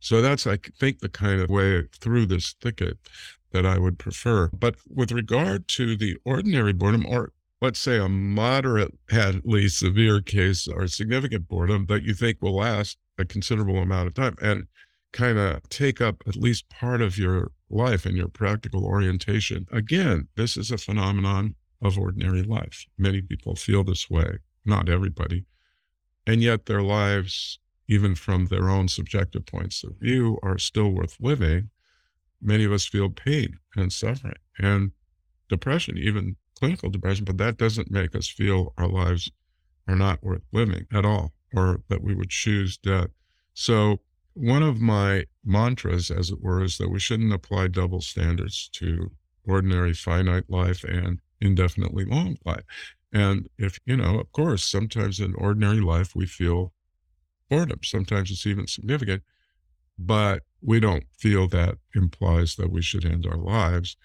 So 0.00 0.22
that's, 0.22 0.46
I 0.46 0.58
think, 0.78 1.00
the 1.00 1.08
kind 1.08 1.40
of 1.40 1.50
way 1.50 1.84
through 2.00 2.26
this 2.26 2.54
thicket 2.60 2.98
that 3.52 3.66
I 3.66 3.78
would 3.78 3.98
prefer. 3.98 4.48
But 4.48 4.76
with 4.88 5.12
regard 5.12 5.68
to 5.68 5.96
the 5.96 6.16
ordinary 6.24 6.72
boredom, 6.72 7.06
or 7.06 7.32
let's 7.60 7.78
say 7.78 7.98
a 7.98 8.08
moderate 8.08 8.94
moderately 9.10 9.68
severe 9.68 10.20
case 10.20 10.68
or 10.68 10.86
significant 10.86 11.48
boredom 11.48 11.86
that 11.86 12.02
you 12.02 12.14
think 12.14 12.40
will 12.40 12.56
last 12.56 12.98
a 13.18 13.24
considerable 13.24 13.78
amount 13.78 14.06
of 14.06 14.14
time 14.14 14.36
and 14.40 14.66
kind 15.12 15.38
of 15.38 15.68
take 15.68 16.00
up 16.00 16.22
at 16.26 16.36
least 16.36 16.68
part 16.68 17.00
of 17.00 17.18
your 17.18 17.50
life 17.70 18.06
and 18.06 18.16
your 18.16 18.28
practical 18.28 18.84
orientation. 18.84 19.66
Again, 19.72 20.28
this 20.36 20.56
is 20.56 20.70
a 20.70 20.78
phenomenon 20.78 21.54
of 21.82 21.98
ordinary 21.98 22.42
life. 22.42 22.86
Many 22.96 23.22
people 23.22 23.56
feel 23.56 23.84
this 23.84 24.10
way, 24.10 24.38
not 24.64 24.88
everybody. 24.88 25.44
And 26.26 26.42
yet 26.42 26.66
their 26.66 26.82
lives, 26.82 27.58
even 27.86 28.14
from 28.14 28.46
their 28.46 28.68
own 28.68 28.88
subjective 28.88 29.46
points 29.46 29.82
of 29.84 29.96
view, 29.98 30.38
are 30.42 30.58
still 30.58 30.90
worth 30.90 31.16
living. 31.20 31.70
Many 32.40 32.64
of 32.64 32.72
us 32.72 32.86
feel 32.86 33.08
pain 33.10 33.58
and 33.76 33.92
suffering 33.92 34.34
and 34.58 34.92
depression, 35.48 35.96
even 35.98 36.36
clinical 36.54 36.90
depression, 36.90 37.24
but 37.24 37.38
that 37.38 37.56
doesn't 37.56 37.90
make 37.90 38.14
us 38.14 38.28
feel 38.28 38.74
our 38.76 38.88
lives 38.88 39.30
are 39.86 39.96
not 39.96 40.22
worth 40.22 40.42
living 40.52 40.86
at 40.92 41.04
all 41.04 41.32
or 41.54 41.80
that 41.88 42.02
we 42.02 42.14
would 42.14 42.30
choose 42.30 42.76
death. 42.76 43.08
So, 43.54 44.00
one 44.34 44.62
of 44.62 44.80
my 44.80 45.24
mantras, 45.44 46.10
as 46.12 46.30
it 46.30 46.40
were, 46.40 46.62
is 46.62 46.78
that 46.78 46.90
we 46.90 47.00
shouldn't 47.00 47.32
apply 47.32 47.68
double 47.68 48.00
standards 48.00 48.68
to 48.74 49.10
ordinary 49.44 49.94
finite 49.94 50.48
life 50.48 50.84
and 50.84 51.18
indefinitely 51.40 52.04
long 52.04 52.36
life. 52.44 52.62
And 53.12 53.48
if, 53.58 53.78
you 53.86 53.96
know, 53.96 54.18
of 54.20 54.32
course, 54.32 54.64
sometimes 54.64 55.20
in 55.20 55.34
ordinary 55.34 55.80
life 55.80 56.14
we 56.14 56.26
feel 56.26 56.72
boredom, 57.48 57.80
sometimes 57.82 58.30
it's 58.30 58.46
even 58.46 58.66
significant, 58.66 59.22
but 59.98 60.42
we 60.60 60.80
don't 60.80 61.04
feel 61.16 61.48
that 61.48 61.78
implies 61.94 62.56
that 62.56 62.70
we 62.70 62.82
should 62.82 63.04
end 63.04 63.26
our 63.26 63.38
lives. 63.38 63.96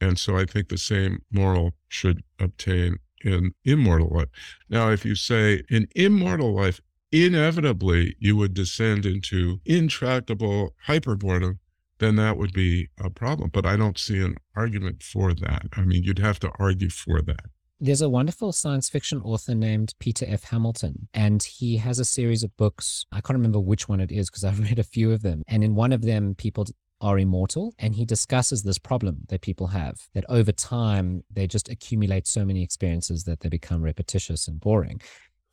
And 0.00 0.18
so 0.18 0.36
I 0.36 0.44
think 0.44 0.68
the 0.68 0.78
same 0.78 1.22
moral 1.30 1.74
should 1.88 2.22
obtain 2.38 2.98
in 3.24 3.52
immortal 3.64 4.08
life. 4.08 4.28
Now, 4.68 4.90
if 4.90 5.04
you 5.04 5.14
say 5.14 5.62
in 5.68 5.88
immortal 5.94 6.54
life, 6.54 6.80
inevitably 7.10 8.16
you 8.18 8.36
would 8.36 8.54
descend 8.54 9.04
into 9.04 9.60
intractable 9.64 10.74
hyperboredom, 10.86 11.58
then 11.98 12.16
that 12.16 12.36
would 12.36 12.52
be 12.52 12.88
a 12.98 13.10
problem. 13.10 13.50
But 13.52 13.66
I 13.66 13.76
don't 13.76 13.98
see 13.98 14.20
an 14.20 14.36
argument 14.54 15.02
for 15.02 15.34
that. 15.34 15.66
I 15.72 15.82
mean, 15.82 16.04
you'd 16.04 16.20
have 16.20 16.38
to 16.40 16.52
argue 16.58 16.90
for 16.90 17.20
that. 17.22 17.46
There's 17.80 18.02
a 18.02 18.08
wonderful 18.08 18.50
science 18.50 18.88
fiction 18.88 19.22
author 19.22 19.54
named 19.54 19.94
Peter 20.00 20.26
F. 20.28 20.42
Hamilton, 20.42 21.06
and 21.14 21.40
he 21.40 21.76
has 21.76 22.00
a 22.00 22.04
series 22.04 22.42
of 22.42 22.56
books. 22.56 23.06
I 23.12 23.20
can't 23.20 23.36
remember 23.36 23.60
which 23.60 23.88
one 23.88 24.00
it 24.00 24.10
is 24.10 24.28
because 24.28 24.42
I've 24.42 24.58
read 24.68 24.80
a 24.80 24.84
few 24.84 25.12
of 25.12 25.22
them. 25.22 25.44
And 25.46 25.62
in 25.62 25.76
one 25.76 25.92
of 25.92 26.02
them, 26.02 26.34
people 26.34 26.66
are 27.00 27.20
immortal. 27.20 27.74
And 27.78 27.94
he 27.94 28.04
discusses 28.04 28.64
this 28.64 28.78
problem 28.78 29.18
that 29.28 29.42
people 29.42 29.68
have 29.68 30.08
that 30.14 30.24
over 30.28 30.50
time, 30.50 31.22
they 31.30 31.46
just 31.46 31.68
accumulate 31.68 32.26
so 32.26 32.44
many 32.44 32.64
experiences 32.64 33.22
that 33.24 33.40
they 33.40 33.48
become 33.48 33.80
repetitious 33.82 34.48
and 34.48 34.58
boring. 34.58 35.00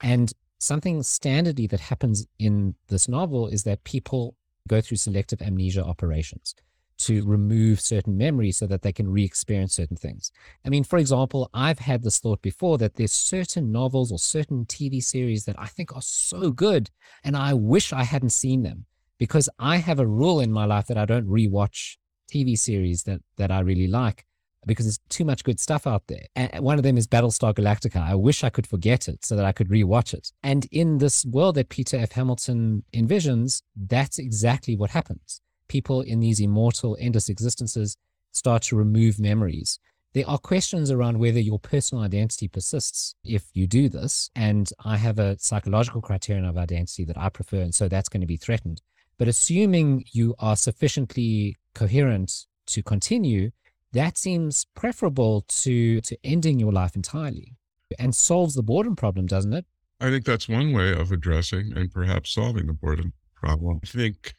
And 0.01 0.33
something 0.57 1.01
standardly 1.01 1.69
that 1.69 1.79
happens 1.79 2.25
in 2.39 2.73
this 2.87 3.07
novel 3.07 3.47
is 3.47 3.65
that 3.65 3.83
people 3.83 4.35
go 4.67 4.81
through 4.81 4.97
selective 4.97 5.43
amnesia 5.43 5.83
operations 5.85 6.55
to 6.97 7.25
remove 7.25 7.81
certain 7.81 8.17
memories 8.17 8.57
so 8.57 8.67
that 8.67 8.81
they 8.81 8.93
can 8.93 9.09
re-experience 9.09 9.75
certain 9.75 9.97
things. 9.97 10.31
I 10.65 10.69
mean, 10.69 10.83
for 10.83 10.97
example, 10.97 11.49
I've 11.53 11.79
had 11.79 12.03
this 12.03 12.19
thought 12.19 12.41
before 12.41 12.77
that 12.77 12.95
there's 12.95 13.11
certain 13.11 13.71
novels 13.71 14.11
or 14.11 14.19
certain 14.19 14.65
TV 14.65 15.03
series 15.03 15.45
that 15.45 15.55
I 15.59 15.67
think 15.67 15.95
are 15.95 16.01
so 16.01 16.51
good 16.51 16.89
and 17.23 17.35
I 17.35 17.53
wish 17.53 17.91
I 17.91 18.03
hadn't 18.03 18.29
seen 18.29 18.63
them 18.63 18.85
because 19.17 19.49
I 19.59 19.77
have 19.77 19.99
a 19.99 20.07
rule 20.07 20.39
in 20.39 20.51
my 20.51 20.65
life 20.65 20.87
that 20.87 20.97
I 20.97 21.05
don't 21.05 21.27
re-watch 21.27 21.97
TV 22.31 22.57
series 22.57 23.03
that 23.03 23.21
that 23.37 23.51
I 23.51 23.59
really 23.59 23.87
like 23.87 24.25
because 24.65 24.85
there's 24.85 24.99
too 25.09 25.25
much 25.25 25.43
good 25.43 25.59
stuff 25.59 25.85
out 25.85 26.07
there. 26.07 26.25
And 26.35 26.63
one 26.63 26.77
of 26.77 26.83
them 26.83 26.97
is 26.97 27.07
Battlestar 27.07 27.53
Galactica. 27.53 28.01
I 28.01 28.15
wish 28.15 28.43
I 28.43 28.49
could 28.49 28.67
forget 28.67 29.07
it 29.07 29.23
so 29.23 29.35
that 29.35 29.45
I 29.45 29.51
could 29.51 29.69
rewatch 29.69 30.13
it. 30.13 30.31
And 30.43 30.65
in 30.71 30.97
this 30.97 31.25
world 31.25 31.55
that 31.55 31.69
Peter 31.69 31.97
F. 31.97 32.13
Hamilton 32.13 32.83
envisions, 32.93 33.61
that's 33.75 34.17
exactly 34.17 34.75
what 34.75 34.89
happens. 34.91 35.41
People 35.67 36.01
in 36.01 36.19
these 36.19 36.39
immortal, 36.39 36.97
endless 36.99 37.29
existences 37.29 37.97
start 38.31 38.63
to 38.63 38.75
remove 38.75 39.19
memories. 39.19 39.79
There 40.13 40.29
are 40.29 40.37
questions 40.37 40.91
around 40.91 41.19
whether 41.19 41.39
your 41.39 41.59
personal 41.59 42.03
identity 42.03 42.47
persists 42.47 43.15
if 43.25 43.43
you 43.53 43.67
do 43.67 43.89
this. 43.89 44.29
And 44.35 44.69
I 44.83 44.97
have 44.97 45.19
a 45.19 45.37
psychological 45.39 46.01
criterion 46.01 46.45
of 46.45 46.57
identity 46.57 47.03
that 47.05 47.17
I 47.17 47.29
prefer. 47.29 47.61
And 47.61 47.75
so 47.75 47.87
that's 47.87 48.07
going 48.07 48.21
to 48.21 48.27
be 48.27 48.37
threatened. 48.37 48.81
But 49.17 49.27
assuming 49.27 50.05
you 50.11 50.35
are 50.39 50.55
sufficiently 50.55 51.57
coherent 51.73 52.45
to 52.67 52.83
continue, 52.83 53.51
that 53.91 54.17
seems 54.17 54.65
preferable 54.75 55.45
to, 55.47 56.01
to 56.01 56.17
ending 56.23 56.59
your 56.59 56.71
life 56.71 56.95
entirely 56.95 57.55
and 57.99 58.15
solves 58.15 58.55
the 58.55 58.63
boredom 58.63 58.95
problem, 58.95 59.25
doesn't 59.25 59.53
it? 59.53 59.65
I 59.99 60.09
think 60.09 60.25
that's 60.25 60.49
one 60.49 60.73
way 60.73 60.91
of 60.91 61.11
addressing 61.11 61.73
and 61.75 61.91
perhaps 61.91 62.33
solving 62.33 62.67
the 62.67 62.73
boredom 62.73 63.13
problem. 63.35 63.79
I 63.83 63.87
think 63.87 64.33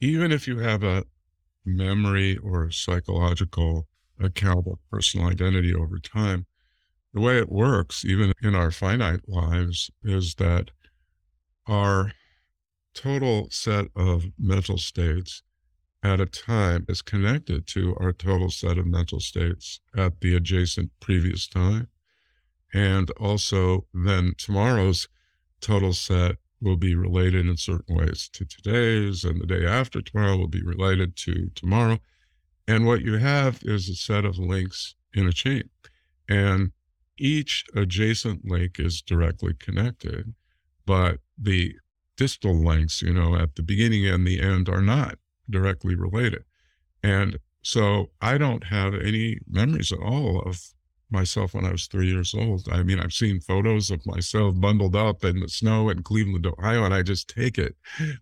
even 0.00 0.32
if 0.32 0.46
you 0.46 0.58
have 0.58 0.82
a 0.82 1.04
memory 1.64 2.36
or 2.38 2.70
psychological 2.70 3.86
account 4.20 4.66
of 4.66 4.78
personal 4.90 5.28
identity 5.28 5.74
over 5.74 5.98
time, 5.98 6.46
the 7.12 7.20
way 7.20 7.38
it 7.38 7.50
works, 7.50 8.04
even 8.04 8.32
in 8.42 8.54
our 8.54 8.70
finite 8.70 9.28
lives, 9.28 9.90
is 10.02 10.34
that 10.36 10.70
our 11.66 12.12
total 12.94 13.48
set 13.50 13.86
of 13.94 14.26
mental 14.38 14.78
states 14.78 15.42
at 16.02 16.20
a 16.20 16.26
time 16.26 16.84
is 16.88 17.02
connected 17.02 17.66
to 17.66 17.96
our 18.00 18.12
total 18.12 18.50
set 18.50 18.78
of 18.78 18.86
mental 18.86 19.20
states 19.20 19.80
at 19.96 20.20
the 20.20 20.34
adjacent 20.34 20.90
previous 21.00 21.48
time. 21.48 21.88
And 22.72 23.10
also, 23.12 23.86
then 23.92 24.34
tomorrow's 24.36 25.08
total 25.60 25.92
set 25.92 26.36
will 26.60 26.76
be 26.76 26.94
related 26.94 27.46
in 27.46 27.56
certain 27.56 27.96
ways 27.96 28.28
to 28.32 28.44
today's, 28.44 29.24
and 29.24 29.40
the 29.40 29.46
day 29.46 29.64
after 29.66 30.00
tomorrow 30.00 30.36
will 30.36 30.48
be 30.48 30.62
related 30.62 31.16
to 31.16 31.50
tomorrow. 31.54 31.98
And 32.66 32.86
what 32.86 33.02
you 33.02 33.14
have 33.14 33.60
is 33.62 33.88
a 33.88 33.94
set 33.94 34.24
of 34.24 34.38
links 34.38 34.94
in 35.14 35.26
a 35.26 35.32
chain. 35.32 35.70
And 36.28 36.72
each 37.16 37.64
adjacent 37.74 38.44
link 38.44 38.78
is 38.78 39.02
directly 39.02 39.54
connected, 39.54 40.34
but 40.84 41.18
the 41.36 41.74
distal 42.16 42.54
links, 42.54 43.02
you 43.02 43.12
know, 43.12 43.36
at 43.36 43.56
the 43.56 43.62
beginning 43.62 44.06
and 44.06 44.26
the 44.26 44.40
end 44.40 44.68
are 44.68 44.82
not 44.82 45.18
directly 45.48 45.94
related. 45.94 46.44
And 47.02 47.38
so 47.62 48.10
I 48.20 48.38
don't 48.38 48.64
have 48.64 48.94
any 48.94 49.38
memories 49.48 49.92
at 49.92 50.00
all 50.00 50.42
of 50.42 50.60
myself 51.10 51.54
when 51.54 51.64
I 51.64 51.72
was 51.72 51.86
three 51.86 52.08
years 52.10 52.34
old. 52.34 52.68
I 52.70 52.82
mean, 52.82 53.00
I've 53.00 53.12
seen 53.12 53.40
photos 53.40 53.90
of 53.90 54.04
myself 54.06 54.60
bundled 54.60 54.96
up 54.96 55.24
in 55.24 55.40
the 55.40 55.48
snow 55.48 55.88
in 55.88 56.02
Cleveland, 56.02 56.46
Ohio, 56.46 56.84
and 56.84 56.94
I 56.94 57.02
just 57.02 57.28
take 57.28 57.58
it 57.58 57.76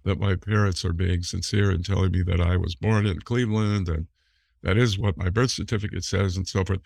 that 0.05 0.21
my 0.21 0.37
parents 0.37 0.85
are 0.85 0.93
being 0.93 1.23
sincere 1.23 1.71
and 1.71 1.85
telling 1.85 2.13
me 2.13 2.23
that 2.23 2.41
I 2.41 2.57
was 2.57 2.75
born 2.75 3.07
in 3.07 3.21
Cleveland 3.21 3.89
and 3.89 4.07
that 4.63 4.77
is 4.77 4.99
what 4.99 5.17
my 5.17 5.31
birth 5.31 5.51
certificate 5.53 6.05
says 6.05 6.37
and 6.37 6.49
so 6.49 6.65
forth. 6.65 6.81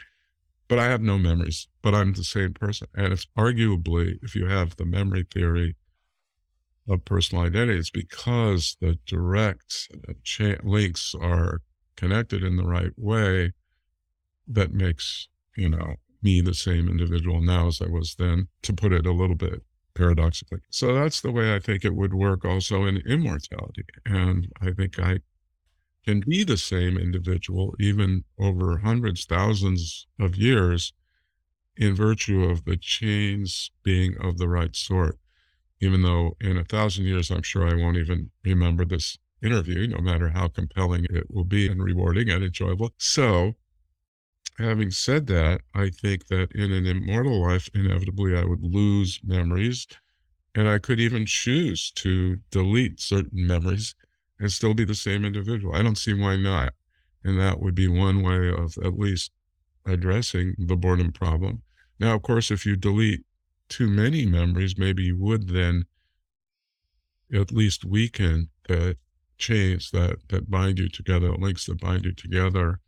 but 0.68 0.78
I 0.78 0.84
have 0.86 1.02
no 1.02 1.18
memories, 1.18 1.68
but 1.82 1.94
I'm 1.94 2.12
the 2.14 2.24
same 2.24 2.54
person. 2.54 2.88
And 2.94 3.12
it's 3.12 3.26
arguably, 3.36 4.18
if 4.22 4.34
you 4.34 4.46
have 4.46 4.76
the 4.76 4.84
memory 4.86 5.26
theory 5.30 5.76
of 6.88 7.04
personal 7.04 7.44
identity, 7.44 7.78
it's 7.78 7.90
because 7.90 8.76
the 8.80 8.98
direct 9.06 9.88
cha- 10.24 10.56
links 10.62 11.14
are 11.20 11.62
connected 11.96 12.42
in 12.42 12.56
the 12.56 12.66
right 12.66 12.92
way 12.96 13.52
that 14.48 14.72
makes, 14.72 15.28
you 15.56 15.68
know, 15.68 15.96
me 16.22 16.40
the 16.40 16.54
same 16.54 16.88
individual 16.88 17.40
now 17.40 17.68
as 17.68 17.80
I 17.80 17.88
was 17.88 18.14
then, 18.16 18.48
to 18.62 18.72
put 18.72 18.92
it 18.92 19.06
a 19.06 19.12
little 19.12 19.36
bit 19.36 19.62
paradoxically. 19.94 20.60
So 20.70 20.94
that's 20.94 21.20
the 21.20 21.32
way 21.32 21.54
I 21.54 21.58
think 21.58 21.84
it 21.84 21.94
would 21.94 22.14
work 22.14 22.44
also 22.44 22.84
in 22.84 22.98
immortality. 22.98 23.84
And 24.06 24.48
I 24.60 24.72
think 24.72 24.98
I 24.98 25.20
can 26.04 26.20
be 26.20 26.44
the 26.44 26.56
same 26.56 26.96
individual 26.96 27.74
even 27.78 28.24
over 28.38 28.78
hundreds, 28.78 29.24
thousands 29.24 30.06
of 30.18 30.36
years 30.36 30.92
in 31.76 31.94
virtue 31.94 32.44
of 32.44 32.64
the 32.64 32.76
chains 32.76 33.70
being 33.82 34.16
of 34.18 34.38
the 34.38 34.48
right 34.48 34.74
sort. 34.76 35.18
Even 35.80 36.02
though 36.02 36.36
in 36.40 36.58
a 36.58 36.64
thousand 36.64 37.06
years, 37.06 37.30
I'm 37.30 37.42
sure 37.42 37.66
I 37.66 37.74
won't 37.74 37.96
even 37.96 38.30
remember 38.44 38.84
this 38.84 39.18
interview, 39.42 39.86
no 39.86 39.98
matter 39.98 40.28
how 40.28 40.48
compelling 40.48 41.06
it 41.08 41.30
will 41.30 41.44
be 41.44 41.68
and 41.68 41.82
rewarding 41.82 42.28
and 42.28 42.44
enjoyable. 42.44 42.92
So, 42.98 43.54
having 44.60 44.90
said 44.90 45.26
that, 45.28 45.62
I 45.74 45.90
think 45.90 46.26
that 46.28 46.52
in 46.52 46.72
an 46.72 46.86
immortal 46.86 47.40
life, 47.40 47.68
inevitably 47.74 48.36
I 48.36 48.44
would 48.44 48.62
lose 48.62 49.20
memories. 49.24 49.86
And 50.54 50.68
I 50.68 50.78
could 50.78 50.98
even 50.98 51.26
choose 51.26 51.92
to 51.92 52.38
delete 52.50 53.00
certain 53.00 53.46
memories 53.46 53.94
and 54.40 54.50
still 54.50 54.74
be 54.74 54.84
the 54.84 54.94
same 54.94 55.24
individual. 55.24 55.74
I 55.74 55.82
don't 55.82 55.98
see 55.98 56.14
why 56.14 56.36
not. 56.36 56.74
And 57.22 57.38
that 57.38 57.60
would 57.60 57.74
be 57.74 57.86
one 57.86 58.22
way 58.22 58.48
of 58.48 58.76
at 58.78 58.98
least 58.98 59.30
addressing 59.86 60.54
the 60.58 60.76
boredom 60.76 61.12
problem. 61.12 61.62
Now, 61.98 62.14
of 62.14 62.22
course, 62.22 62.50
if 62.50 62.66
you 62.66 62.76
delete 62.76 63.24
too 63.68 63.86
many 63.86 64.26
memories, 64.26 64.78
maybe 64.78 65.04
you 65.04 65.16
would 65.18 65.48
then 65.48 65.84
at 67.32 67.52
least 67.52 67.84
weaken 67.84 68.48
the 68.66 68.96
chains 69.38 69.90
that, 69.92 70.16
that 70.28 70.50
bind 70.50 70.78
you 70.78 70.88
together, 70.88 71.32
links 71.36 71.66
that 71.66 71.80
bind 71.80 72.04
you 72.04 72.12
together. 72.12 72.80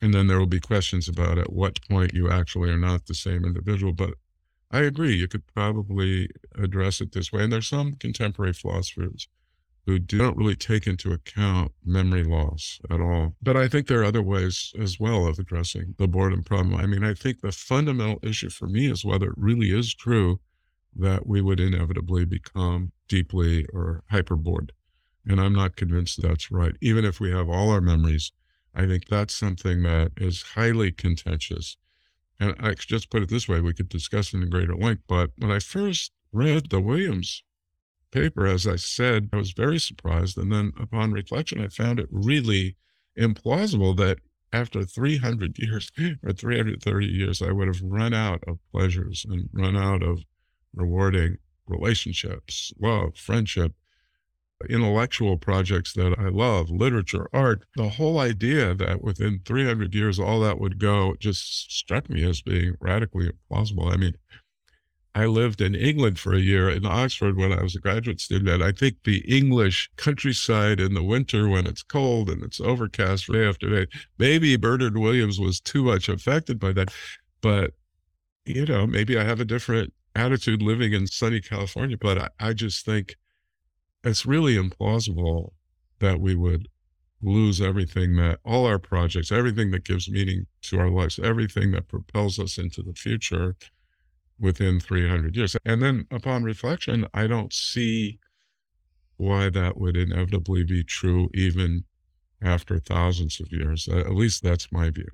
And 0.00 0.12
then 0.12 0.26
there 0.26 0.38
will 0.38 0.46
be 0.46 0.60
questions 0.60 1.08
about 1.08 1.38
at 1.38 1.52
what 1.52 1.80
point 1.88 2.14
you 2.14 2.30
actually 2.30 2.70
are 2.70 2.78
not 2.78 3.06
the 3.06 3.14
same 3.14 3.44
individual. 3.44 3.92
But 3.92 4.14
I 4.70 4.80
agree, 4.80 5.14
you 5.14 5.28
could 5.28 5.46
probably 5.46 6.28
address 6.56 7.00
it 7.00 7.12
this 7.12 7.32
way. 7.32 7.44
And 7.44 7.52
there's 7.52 7.68
some 7.68 7.94
contemporary 7.94 8.52
philosophers 8.52 9.28
who 9.86 9.98
don't 9.98 10.36
really 10.36 10.56
take 10.56 10.86
into 10.86 11.12
account 11.12 11.72
memory 11.84 12.24
loss 12.24 12.80
at 12.90 13.00
all. 13.00 13.34
But 13.42 13.56
I 13.56 13.68
think 13.68 13.86
there 13.86 14.00
are 14.00 14.04
other 14.04 14.22
ways 14.22 14.72
as 14.80 14.98
well 14.98 15.26
of 15.26 15.38
addressing 15.38 15.94
the 15.98 16.08
boredom 16.08 16.42
problem. 16.42 16.74
I 16.74 16.86
mean, 16.86 17.04
I 17.04 17.14
think 17.14 17.40
the 17.40 17.52
fundamental 17.52 18.18
issue 18.22 18.48
for 18.48 18.66
me 18.66 18.90
is 18.90 19.04
whether 19.04 19.28
it 19.28 19.36
really 19.36 19.76
is 19.76 19.94
true 19.94 20.40
that 20.96 21.26
we 21.26 21.40
would 21.40 21.60
inevitably 21.60 22.24
become 22.24 22.92
deeply 23.08 23.66
or 23.72 24.02
hyper 24.10 24.36
bored. 24.36 24.72
And 25.26 25.40
I'm 25.40 25.54
not 25.54 25.76
convinced 25.76 26.22
that's 26.22 26.50
right. 26.50 26.74
Even 26.80 27.04
if 27.04 27.20
we 27.20 27.30
have 27.30 27.48
all 27.48 27.70
our 27.70 27.80
memories, 27.80 28.32
I 28.74 28.86
think 28.86 29.08
that's 29.08 29.34
something 29.34 29.82
that 29.84 30.12
is 30.16 30.42
highly 30.54 30.92
contentious. 30.92 31.76
And 32.40 32.54
I 32.58 32.74
just 32.74 33.10
put 33.10 33.22
it 33.22 33.28
this 33.28 33.48
way, 33.48 33.60
we 33.60 33.72
could 33.72 33.88
discuss 33.88 34.34
it 34.34 34.42
in 34.42 34.50
greater 34.50 34.74
length. 34.74 35.02
But 35.06 35.30
when 35.38 35.50
I 35.50 35.60
first 35.60 36.12
read 36.32 36.70
the 36.70 36.80
Williams 36.80 37.42
paper, 38.10 38.46
as 38.46 38.66
I 38.66 38.76
said, 38.76 39.28
I 39.32 39.36
was 39.36 39.52
very 39.52 39.78
surprised. 39.78 40.36
And 40.36 40.52
then 40.52 40.72
upon 40.78 41.12
reflection, 41.12 41.60
I 41.62 41.68
found 41.68 42.00
it 42.00 42.08
really 42.10 42.76
implausible 43.18 43.96
that 43.98 44.18
after 44.52 44.84
300 44.84 45.58
years 45.58 45.90
or 46.22 46.32
330 46.32 47.06
years, 47.06 47.42
I 47.42 47.52
would 47.52 47.68
have 47.68 47.82
run 47.82 48.14
out 48.14 48.42
of 48.46 48.58
pleasures 48.72 49.24
and 49.28 49.48
run 49.52 49.76
out 49.76 50.02
of 50.02 50.24
rewarding 50.74 51.38
relationships, 51.66 52.72
love, 52.80 53.16
friendship, 53.16 53.72
intellectual 54.68 55.36
projects 55.36 55.92
that 55.94 56.18
I 56.18 56.28
love, 56.28 56.70
literature, 56.70 57.28
art. 57.32 57.64
The 57.76 57.88
whole 57.90 58.18
idea 58.18 58.74
that 58.74 59.02
within 59.02 59.40
300 59.44 59.94
years 59.94 60.18
all 60.18 60.40
that 60.40 60.58
would 60.58 60.78
go 60.78 61.16
just 61.18 61.72
struck 61.72 62.08
me 62.08 62.24
as 62.24 62.42
being 62.42 62.76
radically 62.80 63.30
implausible. 63.30 63.92
I 63.92 63.96
mean, 63.96 64.14
I 65.16 65.26
lived 65.26 65.60
in 65.60 65.76
England 65.76 66.18
for 66.18 66.34
a 66.34 66.40
year 66.40 66.68
in 66.68 66.84
Oxford 66.84 67.36
when 67.36 67.52
I 67.52 67.62
was 67.62 67.76
a 67.76 67.80
graduate 67.80 68.20
student. 68.20 68.48
And 68.48 68.64
I 68.64 68.72
think 68.72 68.96
the 69.04 69.18
English 69.20 69.90
countryside 69.96 70.80
in 70.80 70.94
the 70.94 71.04
winter 71.04 71.48
when 71.48 71.66
it's 71.66 71.84
cold 71.84 72.28
and 72.28 72.42
it's 72.42 72.60
overcast 72.60 73.30
day 73.30 73.46
after 73.46 73.68
day, 73.68 73.90
maybe 74.18 74.56
Bernard 74.56 74.98
Williams 74.98 75.38
was 75.38 75.60
too 75.60 75.84
much 75.84 76.08
affected 76.08 76.58
by 76.58 76.72
that. 76.72 76.92
But, 77.40 77.74
you 78.44 78.66
know, 78.66 78.86
maybe 78.88 79.16
I 79.16 79.22
have 79.22 79.38
a 79.38 79.44
different 79.44 79.92
attitude 80.16 80.62
living 80.62 80.92
in 80.92 81.06
sunny 81.06 81.40
California. 81.40 81.96
But 81.96 82.18
I, 82.18 82.28
I 82.40 82.52
just 82.52 82.84
think 82.84 83.14
it's 84.04 84.26
really 84.26 84.56
implausible 84.56 85.52
that 86.00 86.20
we 86.20 86.34
would 86.34 86.68
lose 87.22 87.60
everything 87.60 88.16
that 88.16 88.38
all 88.44 88.66
our 88.66 88.78
projects, 88.78 89.32
everything 89.32 89.70
that 89.70 89.84
gives 89.84 90.08
meaning 90.08 90.46
to 90.62 90.78
our 90.78 90.90
lives, 90.90 91.18
everything 91.22 91.72
that 91.72 91.88
propels 91.88 92.38
us 92.38 92.58
into 92.58 92.82
the 92.82 92.92
future 92.92 93.56
within 94.38 94.80
300 94.80 95.34
years. 95.36 95.56
And 95.64 95.82
then 95.82 96.06
upon 96.10 96.42
reflection, 96.42 97.06
I 97.14 97.26
don't 97.26 97.52
see 97.52 98.18
why 99.16 99.48
that 99.50 99.78
would 99.78 99.96
inevitably 99.96 100.64
be 100.64 100.82
true 100.84 101.30
even 101.32 101.84
after 102.42 102.78
thousands 102.78 103.40
of 103.40 103.50
years. 103.50 103.88
At 103.88 104.14
least 104.14 104.42
that's 104.42 104.70
my 104.70 104.90
view. 104.90 105.08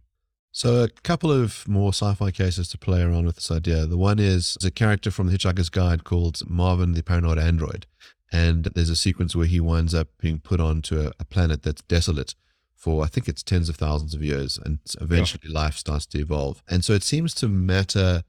So, 0.53 0.83
a 0.83 0.89
couple 0.89 1.31
of 1.31 1.69
more 1.69 1.91
sci 1.91 2.13
fi 2.15 2.33
cases 2.33 2.69
to 2.71 2.79
play 2.79 3.03
around 3.03 3.25
with 3.25 3.37
this 3.37 3.53
idea. 3.53 3.87
The 3.87 3.97
one 3.97 4.19
is 4.19 4.59
a 4.65 4.71
character 4.73 5.13
from 5.13 5.29
The 5.29 5.39
Hitchhiker's 5.39 5.69
Guide 5.69 6.03
called 6.03 6.41
Marvin 6.49 6.93
the 6.93 7.05
Paranoid 7.05 7.39
Android. 7.39 7.87
And 8.33 8.65
there's 8.65 8.91
a 8.91 8.97
sequence 8.97 9.35
where 9.35 9.47
he 9.47 9.61
winds 9.61 9.95
up 9.95 10.09
being 10.19 10.39
put 10.39 10.61
onto 10.61 11.01
a, 11.01 11.13
a 11.19 11.25
planet 11.25 11.63
that's 11.63 11.83
desolate 11.83 12.35
for, 12.77 13.05
I 13.05 13.09
think 13.09 13.29
it's 13.29 13.43
tens 13.43 13.69
of 13.69 13.77
thousands 13.77 14.15
of 14.15 14.23
years. 14.23 14.59
And 14.65 14.79
eventually 15.01 15.43
yeah. 15.45 15.61
life 15.61 15.77
starts 15.77 16.07
to 16.07 16.19
evolve. 16.19 16.63
And 16.69 16.85
so 16.85 16.93
it 16.93 17.03
seems 17.03 17.35
to 17.35 17.49
matter 17.49 18.23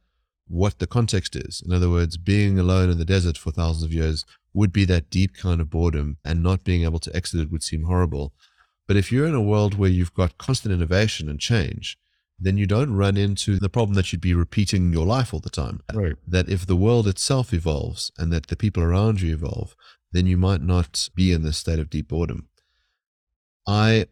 what 0.48 0.80
the 0.80 0.88
context 0.88 1.36
is. 1.36 1.62
In 1.66 1.72
other 1.72 1.90
words, 1.90 2.18
being 2.18 2.60
alone 2.60 2.90
in 2.90 2.98
the 2.98 3.06
desert 3.06 3.38
for 3.38 3.52
thousands 3.52 3.84
of 3.84 3.94
years 3.94 4.26
would 4.54 4.74
be 4.74 4.84
that 4.86 5.10
deep 5.10 5.36
kind 5.38 5.62
of 5.62 5.70
boredom, 5.70 6.18
and 6.26 6.44
not 6.44 6.66
being 6.66 6.84
able 6.84 7.00
to 7.00 7.16
exit 7.16 7.40
it 7.40 7.52
would 7.52 7.64
seem 7.64 7.84
horrible. 7.84 8.34
But 8.86 8.98
if 8.98 9.12
you're 9.12 9.28
in 9.28 9.36
a 9.36 9.42
world 9.42 9.76
where 9.76 9.90
you've 9.90 10.14
got 10.14 10.38
constant 10.38 10.74
innovation 10.74 11.30
and 11.30 11.40
change, 11.40 11.98
then 12.42 12.58
you 12.58 12.66
don't 12.66 12.96
run 12.96 13.18
into 13.18 13.60
the 13.60 13.70
problem 13.70 13.96
that 13.96 14.12
you'd 14.12 14.22
be 14.22 14.34
repeating 14.34 14.92
your 14.92 15.06
life 15.06 15.34
all 15.34 15.40
the 15.40 15.50
time. 15.50 15.82
Right. 15.94 16.16
That 16.28 16.50
if 16.50 16.66
the 16.66 16.76
world 16.76 17.08
itself 17.08 17.54
evolves 17.54 18.12
and 18.18 18.34
that 18.34 18.48
the 18.48 18.56
people 18.56 18.82
around 18.82 19.22
you 19.22 19.34
evolve, 19.34 19.76
then 20.12 20.26
you 20.26 20.38
might 20.38 20.62
not 20.62 21.10
be 21.16 21.32
in 21.32 21.44
this 21.44 21.58
state 21.58 21.80
of 21.80 21.90
deep 21.90 22.08
boredom. 22.08 22.48
I 23.68 24.08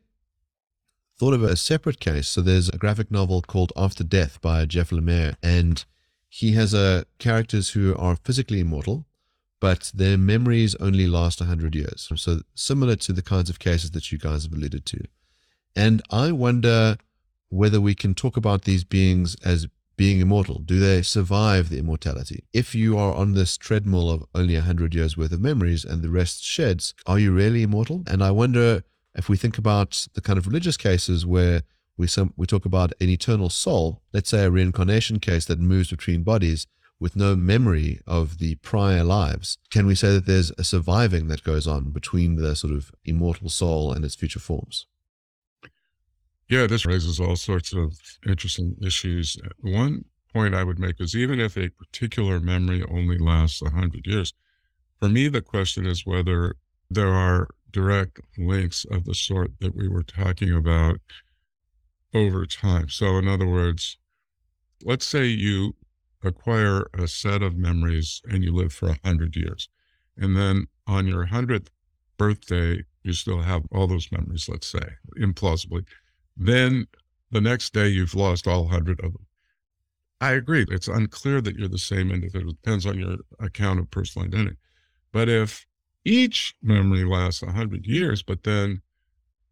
thought 1.20 1.34
of 1.34 1.44
a 1.44 1.56
separate 1.56 2.00
case. 2.00 2.28
So 2.28 2.42
there's 2.42 2.70
a 2.70 2.78
graphic 2.78 3.12
novel 3.12 3.42
called 3.42 3.74
After 3.76 4.04
Death 4.04 4.40
by 4.42 4.66
Jeff 4.66 4.92
Lemire, 4.92 5.36
and 5.44 5.84
he 6.30 6.54
has 6.54 6.74
uh, 6.74 7.04
characters 7.18 7.72
who 7.72 7.96
are 7.98 8.16
physically 8.16 8.60
immortal, 8.62 9.06
but 9.60 9.92
their 9.94 10.18
memories 10.18 10.76
only 10.76 11.08
last 11.08 11.42
100 11.42 11.76
years. 11.76 12.10
So 12.16 12.42
similar 12.54 12.96
to 12.98 13.12
the 13.12 13.22
kinds 13.22 13.50
of 13.50 13.60
cases 13.60 13.92
that 13.92 14.12
you 14.12 14.18
guys 14.18 14.44
have 14.44 14.54
alluded 14.54 14.86
to. 14.86 15.04
And 15.76 16.02
I 16.10 16.32
wonder 16.32 16.98
whether 17.50 17.82
we 17.82 17.96
can 17.96 18.16
talk 18.16 18.38
about 18.38 18.64
these 18.64 18.84
beings 18.84 19.36
as 19.44 19.68
being 19.98 20.22
immortal. 20.22 20.60
Do 20.60 20.80
they 20.80 21.02
survive 21.02 21.68
the 21.68 21.78
immortality? 21.78 22.46
If 22.54 22.74
you 22.74 22.98
are 22.98 23.14
on 23.14 23.34
this 23.34 23.58
treadmill 23.58 24.10
of 24.10 24.24
only 24.34 24.54
100 24.54 24.96
years 24.96 25.18
worth 25.18 25.34
of 25.34 25.42
memories 25.42 25.84
and 25.84 26.02
the 26.02 26.10
rest 26.10 26.42
sheds, 26.42 26.94
are 27.06 27.20
you 27.20 27.34
really 27.34 27.64
immortal? 27.64 28.04
And 28.08 28.24
I 28.24 28.32
wonder 28.32 28.84
if 29.16 29.28
we 29.28 29.36
think 29.36 29.58
about 29.58 30.08
the 30.14 30.22
kind 30.22 30.40
of 30.40 30.48
religious 30.48 30.78
cases 30.78 31.26
where 31.26 31.64
we 31.98 32.08
some 32.08 32.34
we 32.38 32.48
talk 32.48 32.64
about 32.64 32.94
an 33.02 33.10
eternal 33.10 33.50
soul, 33.50 34.02
let's 34.14 34.30
say 34.30 34.46
a 34.46 34.50
reincarnation 34.50 35.20
case 35.20 35.44
that 35.46 35.60
moves 35.60 35.90
between 35.90 36.24
bodies 36.24 36.66
with 36.98 37.18
no 37.18 37.36
memory 37.36 38.00
of 38.08 38.38
the 38.38 38.56
prior 38.56 39.04
lives, 39.04 39.58
can 39.70 39.86
we 39.86 39.96
say 39.96 40.14
that 40.14 40.26
there's 40.26 40.52
a 40.58 40.64
surviving 40.64 41.28
that 41.28 41.44
goes 41.44 41.68
on 41.68 41.92
between 41.92 42.36
the 42.36 42.56
sort 42.56 42.74
of 42.74 42.92
immortal 43.06 43.50
soul 43.50 43.92
and 43.92 44.06
its 44.06 44.16
future 44.16 44.40
forms? 44.40 44.86
Yeah, 46.50 46.66
this 46.66 46.86
raises 46.86 47.20
all 47.20 47.36
sorts 47.36 47.74
of 47.74 47.96
interesting 48.28 48.76
issues. 48.82 49.38
One 49.60 50.06
point 50.34 50.56
I 50.56 50.64
would 50.64 50.80
make 50.80 51.00
is 51.00 51.16
even 51.16 51.40
if 51.40 51.56
a 51.56 51.70
particular 51.70 52.40
memory 52.40 52.84
only 52.90 53.20
lasts 53.20 53.62
100 53.62 54.08
years, 54.08 54.34
for 55.00 55.10
me, 55.10 55.28
the 55.28 55.42
question 55.42 55.86
is 55.86 56.06
whether 56.06 56.56
there 56.90 57.14
are 57.14 57.50
direct 57.72 58.20
links 58.38 58.86
of 58.90 59.06
the 59.06 59.14
sort 59.14 59.52
that 59.60 59.76
we 59.76 59.88
were 59.88 60.04
talking 60.04 60.52
about 60.52 61.00
over 62.14 62.46
time. 62.46 62.90
So, 62.90 63.18
in 63.18 63.28
other 63.28 63.48
words, 63.48 63.98
let's 64.84 65.06
say 65.06 65.26
you 65.28 65.76
acquire 66.24 66.88
a 66.94 67.08
set 67.08 67.44
of 67.44 67.56
memories 67.56 68.22
and 68.28 68.44
you 68.44 68.54
live 68.54 68.74
for 68.74 68.88
100 68.90 69.36
years. 69.36 69.70
And 70.18 70.36
then 70.36 70.68
on 70.88 71.08
your 71.08 71.28
100th 71.28 71.68
birthday, 72.18 72.84
you 73.04 73.14
still 73.14 73.42
have 73.42 73.64
all 73.72 73.88
those 73.88 74.12
memories, 74.12 74.50
let's 74.50 74.68
say, 74.68 74.96
implausibly. 75.18 75.86
Then 76.40 76.88
the 77.32 77.42
next 77.42 77.74
day, 77.74 77.90
you've 77.90 78.16
lost 78.16 78.48
all 78.48 78.64
100 78.64 79.02
of 79.02 79.14
them. 79.14 79.26
I 80.22 80.32
agree. 80.32 80.66
It's 80.70 80.88
unclear 80.88 81.42
that 81.42 81.56
you're 81.56 81.68
the 81.68 81.78
same 81.78 82.12
individual. 82.12 82.52
It 82.52 82.62
depends 82.62 82.86
on 82.86 82.98
your 82.98 83.18
account 83.40 83.80
of 83.80 83.92
personal 83.92 84.28
identity. 84.28 84.58
But 85.12 85.30
if 85.30 85.66
each 86.06 86.56
memory 86.62 87.04
lasts 87.04 87.42
100 87.42 87.86
years, 87.86 88.24
but 88.24 88.44
then 88.44 88.82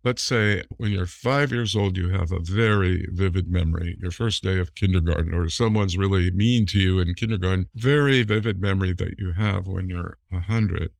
let's 0.04 0.21
say 0.23 0.63
when 0.78 0.91
you're 0.91 1.06
five 1.06 1.52
years 1.52 1.76
old, 1.76 1.97
you 1.97 2.10
have 2.10 2.32
a 2.32 2.39
very 2.39 3.06
vivid 3.12 3.50
memory, 3.50 3.97
your 4.02 4.12
first 4.12 4.43
day 4.43 4.58
of 4.58 4.76
kindergarten, 4.76 5.34
or 5.34 5.50
someone's 5.50 5.97
really 5.97 6.32
mean 6.32 6.65
to 6.67 6.80
you 6.80 7.00
in 7.00 7.13
kindergarten, 7.13 7.67
very 7.76 8.23
vivid 8.23 8.62
memory 8.62 8.93
that 8.93 9.19
you 9.19 9.34
have 9.34 9.67
when 9.67 9.89
you're 9.89 10.17
100. 10.30 10.91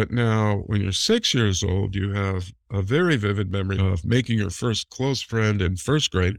But 0.00 0.10
now, 0.10 0.62
when 0.64 0.80
you're 0.80 0.92
six 0.92 1.34
years 1.34 1.62
old, 1.62 1.94
you 1.94 2.14
have 2.14 2.54
a 2.70 2.80
very 2.80 3.16
vivid 3.16 3.52
memory 3.52 3.78
of 3.78 4.02
making 4.02 4.38
your 4.38 4.48
first 4.48 4.88
close 4.88 5.20
friend 5.20 5.60
in 5.60 5.76
first 5.76 6.10
grade. 6.10 6.38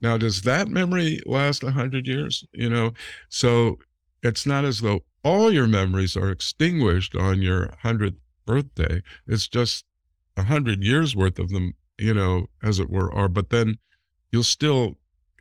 Now, 0.00 0.16
does 0.16 0.40
that 0.42 0.68
memory 0.68 1.20
last 1.26 1.62
100 1.62 2.06
years? 2.06 2.42
You 2.54 2.70
know, 2.70 2.94
so 3.28 3.80
it's 4.22 4.46
not 4.46 4.64
as 4.64 4.80
though 4.80 5.00
all 5.22 5.52
your 5.52 5.66
memories 5.66 6.16
are 6.16 6.30
extinguished 6.30 7.14
on 7.14 7.42
your 7.42 7.66
100th 7.84 8.16
birthday. 8.46 9.02
It's 9.26 9.46
just 9.46 9.84
100 10.36 10.82
years 10.82 11.14
worth 11.14 11.38
of 11.38 11.50
them, 11.50 11.74
you 11.98 12.14
know, 12.14 12.46
as 12.62 12.78
it 12.78 12.88
were, 12.88 13.12
are, 13.12 13.28
but 13.28 13.50
then 13.50 13.76
you'll 14.32 14.42
still 14.42 14.94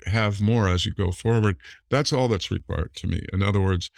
have 0.08 0.42
more 0.42 0.68
as 0.68 0.86
you 0.86 0.94
go 0.94 1.10
forward. 1.10 1.56
That's 1.90 2.12
all 2.12 2.28
that's 2.28 2.52
required 2.52 2.94
to 2.96 3.08
me. 3.08 3.26
In 3.32 3.42
other 3.42 3.62
words, 3.62 3.90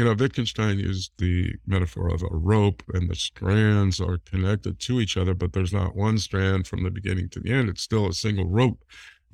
you 0.00 0.06
know, 0.06 0.14
Wittgenstein 0.14 0.78
used 0.78 1.12
the 1.18 1.56
metaphor 1.66 2.08
of 2.08 2.22
a 2.22 2.34
rope, 2.34 2.82
and 2.94 3.10
the 3.10 3.14
strands 3.14 4.00
are 4.00 4.16
connected 4.24 4.80
to 4.80 4.98
each 4.98 5.18
other, 5.18 5.34
but 5.34 5.52
there's 5.52 5.74
not 5.74 5.94
one 5.94 6.16
strand 6.16 6.66
from 6.66 6.84
the 6.84 6.90
beginning 6.90 7.28
to 7.28 7.38
the 7.38 7.52
end. 7.52 7.68
It's 7.68 7.82
still 7.82 8.08
a 8.08 8.14
single 8.14 8.48
rope. 8.48 8.82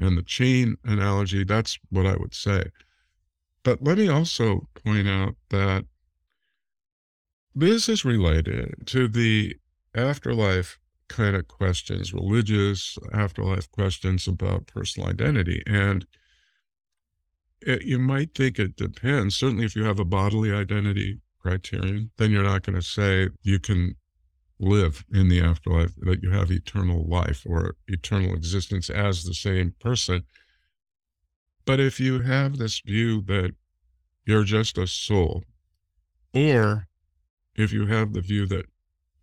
And 0.00 0.18
the 0.18 0.24
chain 0.24 0.76
analogy, 0.82 1.44
that's 1.44 1.78
what 1.90 2.04
I 2.04 2.16
would 2.16 2.34
say. 2.34 2.64
But 3.62 3.84
let 3.84 3.96
me 3.96 4.08
also 4.08 4.66
point 4.74 5.06
out 5.06 5.36
that 5.50 5.84
this 7.54 7.88
is 7.88 8.04
related 8.04 8.74
to 8.86 9.06
the 9.06 9.54
afterlife 9.94 10.80
kind 11.06 11.36
of 11.36 11.46
questions, 11.46 12.12
religious 12.12 12.98
afterlife 13.12 13.70
questions 13.70 14.26
about 14.26 14.66
personal 14.66 15.10
identity. 15.10 15.62
And 15.64 16.08
it, 17.60 17.82
you 17.82 17.98
might 17.98 18.34
think 18.34 18.58
it 18.58 18.76
depends. 18.76 19.36
Certainly, 19.36 19.64
if 19.64 19.76
you 19.76 19.84
have 19.84 20.00
a 20.00 20.04
bodily 20.04 20.52
identity 20.52 21.20
criterion, 21.40 22.10
then 22.16 22.30
you're 22.30 22.42
not 22.42 22.62
going 22.62 22.76
to 22.76 22.82
say 22.82 23.28
you 23.42 23.58
can 23.58 23.96
live 24.58 25.04
in 25.12 25.28
the 25.28 25.40
afterlife, 25.40 25.92
that 25.98 26.22
you 26.22 26.30
have 26.30 26.50
eternal 26.50 27.06
life 27.06 27.42
or 27.46 27.76
eternal 27.88 28.34
existence 28.34 28.88
as 28.88 29.24
the 29.24 29.34
same 29.34 29.74
person. 29.80 30.22
But 31.64 31.80
if 31.80 32.00
you 32.00 32.20
have 32.20 32.56
this 32.56 32.80
view 32.80 33.22
that 33.22 33.52
you're 34.24 34.44
just 34.44 34.78
a 34.78 34.86
soul, 34.86 35.44
or 36.34 36.88
if 37.54 37.72
you 37.72 37.86
have 37.86 38.12
the 38.12 38.20
view 38.20 38.46
that 38.46 38.66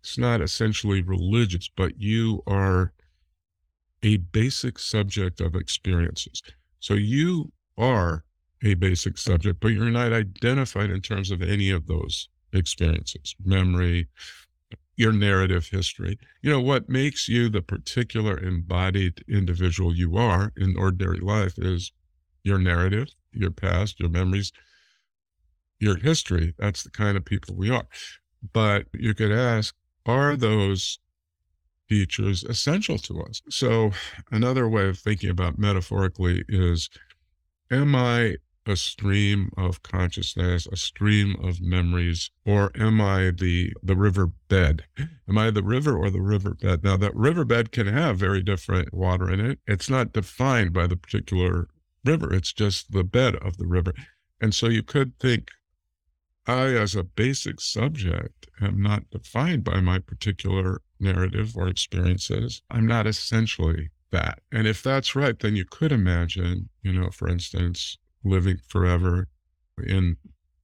it's 0.00 0.18
not 0.18 0.40
essentially 0.40 1.02
religious, 1.02 1.70
but 1.74 1.98
you 1.98 2.42
are 2.46 2.92
a 4.02 4.18
basic 4.18 4.78
subject 4.78 5.40
of 5.40 5.54
experiences. 5.54 6.42
So 6.78 6.94
you 6.94 7.52
are 7.76 8.24
a 8.62 8.74
basic 8.74 9.18
subject, 9.18 9.60
but 9.60 9.68
you're 9.68 9.90
not 9.90 10.12
identified 10.12 10.90
in 10.90 11.00
terms 11.00 11.30
of 11.30 11.42
any 11.42 11.70
of 11.70 11.86
those 11.86 12.28
experiences, 12.52 13.34
memory, 13.44 14.08
your 14.96 15.12
narrative 15.12 15.68
history. 15.68 16.18
You 16.42 16.50
know, 16.50 16.60
what 16.60 16.88
makes 16.88 17.28
you 17.28 17.48
the 17.48 17.62
particular 17.62 18.38
embodied 18.38 19.24
individual 19.28 19.94
you 19.94 20.16
are 20.16 20.52
in 20.56 20.76
ordinary 20.76 21.18
life 21.18 21.58
is 21.58 21.92
your 22.44 22.58
narrative, 22.58 23.08
your 23.32 23.50
past, 23.50 23.98
your 23.98 24.08
memories, 24.08 24.52
your 25.80 25.96
history. 25.96 26.54
That's 26.58 26.84
the 26.84 26.90
kind 26.90 27.16
of 27.16 27.24
people 27.24 27.56
we 27.56 27.70
are. 27.70 27.86
But 28.52 28.86
you 28.92 29.14
could 29.14 29.32
ask, 29.32 29.74
are 30.06 30.36
those 30.36 30.98
features 31.88 32.44
essential 32.44 32.98
to 32.98 33.22
us? 33.22 33.42
So, 33.50 33.92
another 34.30 34.68
way 34.68 34.88
of 34.88 34.98
thinking 34.98 35.30
about 35.30 35.58
metaphorically 35.58 36.44
is 36.48 36.88
Am 37.74 37.96
I 37.96 38.36
a 38.66 38.76
stream 38.76 39.50
of 39.56 39.82
consciousness, 39.82 40.68
a 40.68 40.76
stream 40.76 41.34
of 41.42 41.60
memories, 41.60 42.30
or 42.46 42.70
am 42.76 43.00
I 43.00 43.32
the 43.32 43.72
the 43.82 43.96
river 43.96 44.28
bed? 44.48 44.84
Am 45.28 45.36
I 45.36 45.50
the 45.50 45.64
river 45.64 45.98
or 45.98 46.08
the 46.08 46.22
riverbed? 46.22 46.84
Now 46.84 46.96
that 46.96 47.16
riverbed 47.16 47.72
can 47.72 47.88
have 47.88 48.16
very 48.16 48.42
different 48.42 48.94
water 48.94 49.28
in 49.28 49.40
it. 49.40 49.58
It's 49.66 49.90
not 49.90 50.12
defined 50.12 50.72
by 50.72 50.86
the 50.86 50.96
particular 50.96 51.66
river. 52.04 52.32
It's 52.32 52.52
just 52.52 52.92
the 52.92 53.02
bed 53.02 53.34
of 53.34 53.56
the 53.56 53.66
river. 53.66 53.92
And 54.40 54.54
so 54.54 54.68
you 54.68 54.84
could 54.84 55.18
think 55.18 55.50
I, 56.46 56.66
as 56.74 56.94
a 56.94 57.02
basic 57.02 57.60
subject, 57.60 58.46
am 58.60 58.80
not 58.80 59.10
defined 59.10 59.64
by 59.64 59.80
my 59.80 59.98
particular 59.98 60.80
narrative 61.00 61.56
or 61.56 61.66
experiences. 61.66 62.62
I'm 62.70 62.86
not 62.86 63.08
essentially 63.08 63.90
that. 64.14 64.40
And 64.50 64.66
if 64.66 64.82
that's 64.82 65.14
right, 65.14 65.38
then 65.38 65.56
you 65.56 65.64
could 65.64 65.92
imagine, 65.92 66.68
you 66.82 66.92
know, 66.92 67.10
for 67.10 67.28
instance, 67.28 67.98
living 68.24 68.58
forever 68.68 69.28
in 69.84 70.16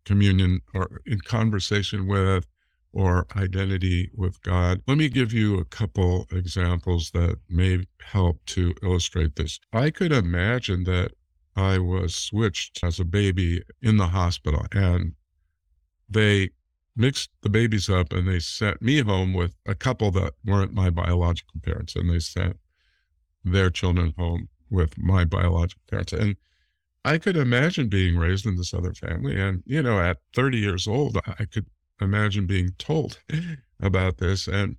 communion 0.05 0.61
or 0.75 1.03
in 1.07 1.21
conversation 1.21 2.07
with 2.07 2.47
or 2.93 3.27
identity 3.37 4.11
with 4.15 4.41
God. 4.43 4.83
Let 4.87 4.99
me 4.99 5.09
give 5.09 5.33
you 5.33 5.59
a 5.59 5.65
couple 5.65 6.27
examples 6.33 7.11
that 7.13 7.37
may 7.49 7.87
help 8.03 8.45
to 8.47 8.75
illustrate 8.83 9.37
this. 9.37 9.61
I 9.73 9.91
could 9.91 10.13
imagine 10.13 10.85
that 10.85 11.13
I 11.55 11.79
was 11.79 12.15
switched 12.15 12.83
as 12.83 12.99
a 12.99 13.05
baby 13.05 13.63
in 13.83 13.97
the 13.97 14.09
hospital 14.09 14.67
and 14.73 15.13
they 16.09 16.51
mixed 16.97 17.31
the 17.43 17.49
babies 17.49 17.89
up 17.89 18.13
and 18.13 18.27
they 18.27 18.41
sent 18.41 18.83
me 18.83 19.01
home 19.01 19.33
with 19.33 19.55
a 19.67 19.75
couple 19.75 20.11
that 20.13 20.35
weren't 20.45 20.75
my 20.75 20.91
biological 20.91 21.61
parents 21.63 21.95
and 21.95 22.11
they 22.11 22.19
sent 22.19 22.57
their 23.45 23.71
children 23.71 24.15
home 24.17 24.49
with 24.71 24.97
my 24.99 25.25
biological 25.25 25.83
parents. 25.89 26.13
And 26.13 26.37
I 27.05 27.19
could 27.19 27.37
imagine 27.37 27.89
being 27.89 28.17
raised 28.17 28.47
in 28.47 28.57
this 28.57 28.75
other 28.75 28.93
family. 28.93 29.41
And, 29.41 29.63
you 29.67 29.83
know, 29.83 29.99
at 30.01 30.19
30 30.35 30.59
years 30.59 30.87
old, 30.87 31.19
I 31.27 31.45
could 31.47 31.67
imagine 32.01 32.47
being 32.47 32.71
told 32.79 33.19
about 33.81 34.19
this. 34.19 34.47
And 34.47 34.77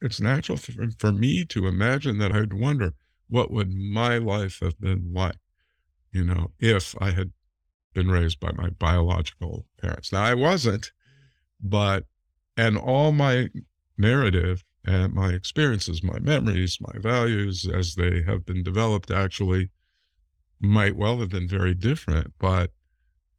it's 0.00 0.20
natural 0.20 0.58
for, 0.58 0.72
for 0.98 1.12
me 1.12 1.44
to 1.46 1.66
imagine 1.66 2.18
that 2.18 2.32
I'd 2.32 2.52
wonder 2.52 2.92
what 3.28 3.50
would 3.50 3.72
my 3.74 4.18
life 4.18 4.60
have 4.60 4.78
been 4.78 5.12
like, 5.12 5.36
you 6.12 6.24
know, 6.24 6.52
if 6.60 6.94
I 7.00 7.10
had 7.10 7.32
been 7.94 8.10
raised 8.10 8.40
by 8.40 8.52
my 8.52 8.68
biological 8.70 9.64
parents. 9.80 10.12
Now, 10.12 10.22
I 10.24 10.34
wasn't, 10.34 10.92
but, 11.60 12.04
and 12.56 12.76
all 12.76 13.12
my 13.12 13.48
narrative 13.96 14.64
and 14.86 15.14
my 15.14 15.30
experiences, 15.30 16.02
my 16.02 16.18
memories, 16.18 16.78
my 16.80 16.98
values, 16.98 17.66
as 17.66 17.94
they 17.94 18.22
have 18.22 18.44
been 18.44 18.62
developed, 18.62 19.10
actually 19.10 19.70
might 20.60 20.96
well 20.96 21.18
have 21.18 21.30
been 21.30 21.48
very 21.48 21.74
different. 21.74 22.34
But 22.38 22.70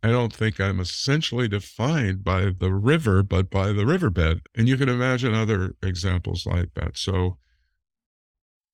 I 0.03 0.09
don't 0.09 0.33
think 0.33 0.59
I'm 0.59 0.79
essentially 0.79 1.47
defined 1.47 2.23
by 2.23 2.51
the 2.57 2.73
river, 2.73 3.23
but 3.23 3.49
by 3.49 3.71
the 3.71 3.85
riverbed. 3.85 4.41
And 4.55 4.67
you 4.67 4.77
can 4.77 4.89
imagine 4.89 5.33
other 5.33 5.75
examples 5.81 6.45
like 6.45 6.73
that. 6.75 6.97
So 6.97 7.37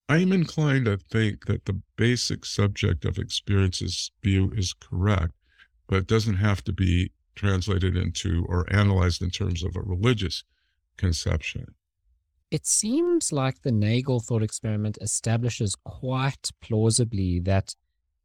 I'm 0.10 0.32
inclined 0.32 0.86
to 0.86 0.98
think 0.98 1.46
that 1.46 1.66
the 1.66 1.82
basic 1.96 2.46
subject 2.46 3.06
of 3.06 3.18
experiences 3.18 4.12
view 4.22 4.52
is 4.56 4.74
correct 4.74 5.34
but 5.92 5.98
it 5.98 6.08
doesn't 6.08 6.38
have 6.38 6.64
to 6.64 6.72
be 6.72 7.12
translated 7.36 7.98
into 7.98 8.46
or 8.48 8.66
analyzed 8.74 9.22
in 9.22 9.30
terms 9.30 9.62
of 9.62 9.76
a 9.76 9.82
religious 9.82 10.46
conception. 10.96 11.76
It 12.52 12.68
seems 12.68 13.32
like 13.32 13.62
the 13.62 13.72
Nagel 13.72 14.20
thought 14.20 14.44
experiment 14.44 14.98
establishes 15.00 15.76
quite 15.86 16.52
plausibly 16.62 17.40
that 17.40 17.76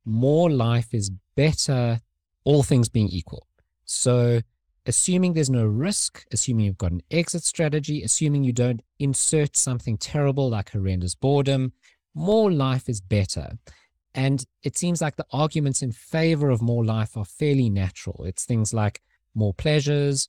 more 0.05 0.51
life 0.51 0.93
is 0.93 1.11
better, 1.37 2.01
all 2.43 2.65
things 2.65 2.89
being 2.89 3.09
equal. 3.09 3.47
So, 3.85 4.41
assuming 4.85 5.33
there's 5.35 5.49
no 5.49 5.65
risk, 5.65 6.25
assuming 6.33 6.67
you've 6.67 6.77
got 6.77 6.91
an 6.91 7.03
exit 7.09 7.45
strategy, 7.45 8.03
assuming 8.03 8.43
you 8.43 8.53
don't 8.53 8.83
insert 8.99 9.57
something 9.57 9.97
terrible 9.97 10.51
like 10.51 10.71
horrendous 10.71 11.15
boredom, 11.15 11.73
more 12.12 12.51
life 12.51 12.89
is 12.89 13.01
better. 13.01 13.53
And 14.12 14.45
it 14.65 14.77
seems 14.77 15.01
like 15.01 15.17
the 15.17 15.27
arguments 15.31 15.83
in 15.83 15.93
favor 15.93 16.51
of 16.51 16.61
more 16.61 16.85
life 16.85 17.17
are 17.17 17.25
fairly 17.25 17.71
natural. 17.71 18.25
It's 18.25 18.45
things 18.45 18.75
like 18.75 19.03
more 19.35 19.55
pleasures, 19.55 20.29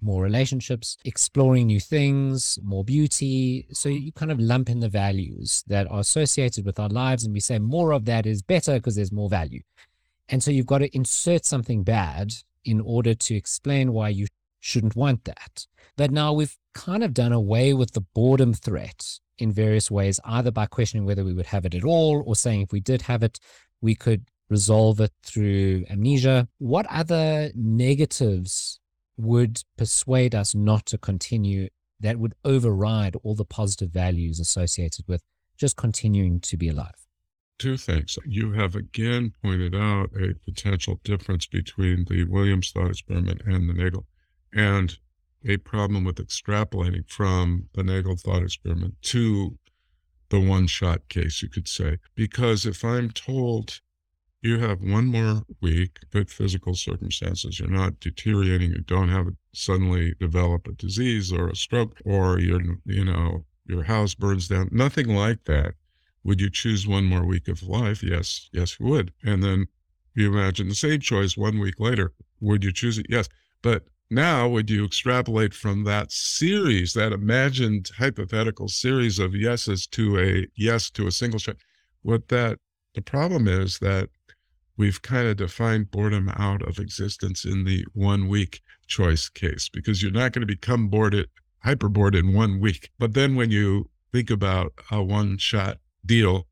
more 0.00 0.22
relationships, 0.22 0.96
exploring 1.04 1.66
new 1.66 1.80
things, 1.80 2.58
more 2.62 2.84
beauty. 2.84 3.66
So 3.72 3.88
you 3.88 4.12
kind 4.12 4.30
of 4.30 4.40
lump 4.40 4.70
in 4.70 4.80
the 4.80 4.88
values 4.88 5.64
that 5.66 5.90
are 5.90 6.00
associated 6.00 6.64
with 6.64 6.78
our 6.78 6.88
lives, 6.88 7.24
and 7.24 7.32
we 7.32 7.40
say 7.40 7.58
more 7.58 7.92
of 7.92 8.04
that 8.06 8.26
is 8.26 8.42
better 8.42 8.74
because 8.74 8.96
there's 8.96 9.12
more 9.12 9.28
value. 9.28 9.62
And 10.28 10.42
so 10.42 10.50
you've 10.50 10.66
got 10.66 10.78
to 10.78 10.96
insert 10.96 11.44
something 11.44 11.82
bad 11.84 12.32
in 12.64 12.80
order 12.80 13.14
to 13.14 13.34
explain 13.34 13.92
why 13.92 14.10
you 14.10 14.26
shouldn't 14.60 14.96
want 14.96 15.24
that. 15.24 15.66
But 15.96 16.10
now 16.10 16.32
we've 16.32 16.56
kind 16.74 17.02
of 17.02 17.14
done 17.14 17.32
away 17.32 17.74
with 17.74 17.92
the 17.92 18.04
boredom 18.14 18.52
threat 18.52 19.18
in 19.38 19.52
various 19.52 19.90
ways, 19.90 20.20
either 20.24 20.50
by 20.50 20.66
questioning 20.66 21.06
whether 21.06 21.24
we 21.24 21.34
would 21.34 21.46
have 21.46 21.64
it 21.64 21.74
at 21.74 21.84
all 21.84 22.22
or 22.26 22.36
saying 22.36 22.62
if 22.62 22.72
we 22.72 22.80
did 22.80 23.02
have 23.02 23.22
it, 23.22 23.38
we 23.80 23.94
could 23.94 24.26
resolve 24.50 25.00
it 25.00 25.12
through 25.22 25.84
amnesia. 25.90 26.48
What 26.58 26.86
other 26.90 27.50
negatives 27.54 28.77
would 29.18 29.62
persuade 29.76 30.34
us 30.34 30.54
not 30.54 30.86
to 30.86 30.98
continue 30.98 31.68
that 32.00 32.18
would 32.18 32.34
override 32.44 33.16
all 33.22 33.34
the 33.34 33.44
positive 33.44 33.90
values 33.90 34.38
associated 34.38 35.04
with 35.08 35.22
just 35.56 35.76
continuing 35.76 36.40
to 36.40 36.56
be 36.56 36.68
alive? 36.68 37.06
Two 37.58 37.76
things. 37.76 38.16
You 38.24 38.52
have 38.52 38.76
again 38.76 39.32
pointed 39.42 39.74
out 39.74 40.10
a 40.16 40.34
potential 40.44 41.00
difference 41.02 41.46
between 41.46 42.04
the 42.08 42.24
Williams 42.24 42.70
thought 42.70 42.90
experiment 42.90 43.42
and 43.44 43.68
the 43.68 43.74
Nagel, 43.74 44.06
and 44.54 44.96
a 45.44 45.56
problem 45.56 46.04
with 46.04 46.16
extrapolating 46.16 47.08
from 47.10 47.68
the 47.74 47.82
Nagel 47.82 48.16
thought 48.16 48.42
experiment 48.42 48.94
to 49.02 49.58
the 50.30 50.40
one 50.40 50.66
shot 50.66 51.08
case, 51.08 51.42
you 51.42 51.48
could 51.48 51.66
say. 51.66 51.98
Because 52.14 52.64
if 52.66 52.84
I'm 52.84 53.10
told 53.10 53.80
you 54.40 54.58
have 54.58 54.80
one 54.80 55.06
more 55.06 55.42
week, 55.60 55.98
good 56.12 56.30
physical 56.30 56.74
circumstances, 56.74 57.58
you're 57.58 57.68
not 57.68 57.98
deteriorating, 58.00 58.70
you 58.70 58.80
don't 58.80 59.08
have 59.08 59.26
suddenly 59.52 60.14
develop 60.20 60.66
a 60.66 60.72
disease 60.72 61.32
or 61.32 61.48
a 61.48 61.56
stroke, 61.56 62.00
or 62.04 62.38
you're, 62.38 62.62
you 62.84 63.04
know, 63.04 63.44
your 63.66 63.82
house 63.82 64.14
burns 64.14 64.48
down, 64.48 64.68
nothing 64.70 65.08
like 65.08 65.44
that. 65.44 65.74
Would 66.24 66.40
you 66.40 66.50
choose 66.50 66.86
one 66.86 67.04
more 67.04 67.24
week 67.24 67.48
of 67.48 67.62
life? 67.62 68.02
Yes, 68.02 68.48
yes, 68.52 68.78
you 68.78 68.86
would. 68.86 69.12
And 69.22 69.42
then 69.42 69.66
you 70.14 70.32
imagine 70.32 70.68
the 70.68 70.74
same 70.74 71.00
choice 71.00 71.36
one 71.36 71.58
week 71.58 71.78
later. 71.78 72.12
Would 72.40 72.64
you 72.64 72.72
choose 72.72 72.98
it? 72.98 73.06
Yes. 73.08 73.28
But 73.62 73.84
now, 74.10 74.48
would 74.48 74.70
you 74.70 74.84
extrapolate 74.84 75.52
from 75.52 75.84
that 75.84 76.10
series, 76.12 76.92
that 76.94 77.12
imagined 77.12 77.90
hypothetical 77.98 78.68
series 78.68 79.18
of 79.18 79.34
yeses 79.34 79.86
to 79.88 80.18
a 80.18 80.46
yes 80.56 80.90
to 80.90 81.06
a 81.06 81.12
single 81.12 81.38
shot? 81.38 81.56
What 82.02 82.28
that 82.28 82.58
the 82.94 83.02
problem 83.02 83.46
is 83.46 83.78
that 83.80 84.08
we've 84.78 85.02
kind 85.02 85.26
of 85.26 85.36
defined 85.36 85.90
boredom 85.90 86.30
out 86.36 86.62
of 86.62 86.78
existence 86.78 87.44
in 87.44 87.64
the 87.64 87.84
one 87.92 88.28
week 88.28 88.62
choice 88.86 89.28
case 89.28 89.68
because 89.68 90.02
you're 90.02 90.12
not 90.12 90.32
going 90.32 90.40
to 90.40 90.46
become 90.46 90.88
bored, 90.88 91.26
hyper 91.62 91.88
bored 91.90 92.14
in 92.14 92.32
one 92.32 92.60
week. 92.60 92.90
But 92.98 93.12
then 93.12 93.34
when 93.34 93.50
you 93.50 93.90
think 94.12 94.30
about 94.30 94.72
a 94.90 95.02
one 95.02 95.36
shot 95.36 95.78
deal, 96.06 96.46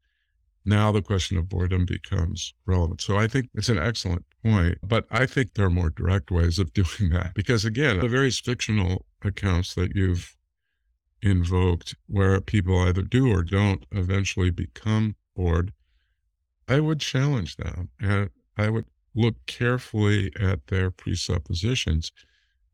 now 0.65 0.91
the 0.91 1.01
question 1.01 1.39
of 1.39 1.49
boredom 1.49 1.87
becomes 1.87 2.53
relevant. 2.67 3.01
So 3.01 3.17
I 3.17 3.29
think 3.29 3.49
it's 3.55 3.69
an 3.69 3.79
excellent 3.79 4.25
point, 4.45 4.79
but 4.83 5.07
I 5.11 5.25
think 5.25 5.55
there 5.55 5.67
are 5.67 5.71
more 5.71 5.91
direct 5.91 6.31
ways 6.33 6.59
of 6.59 6.73
doing 6.75 7.11
that 7.12 7.33
because 7.35 7.65
again, 7.65 8.01
the 8.01 8.09
various 8.09 8.41
fictional 8.41 9.07
accounts 9.23 9.75
that 9.77 9.95
you've 9.95 10.37
invoked 11.23 11.95
where 12.09 12.41
people 12.41 12.79
either 12.81 13.03
do 13.03 13.33
or 13.33 13.43
don't 13.43 13.87
eventually 13.93 14.51
become 14.51 15.15
bored, 15.35 15.73
I 16.68 16.81
would 16.81 17.00
challenge 17.00 17.57
them 17.57 17.90
and 18.00 18.31
I 18.57 18.70
would 18.70 18.87
look 19.14 19.35
carefully 19.46 20.33
at 20.38 20.66
their 20.66 20.90
presuppositions 20.90 22.12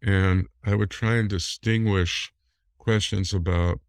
and 0.02 0.46
I 0.64 0.74
would 0.74 0.90
try 0.90 1.16
and 1.16 1.28
distinguish 1.28 2.32
questions 2.78 3.32
about 3.32 3.80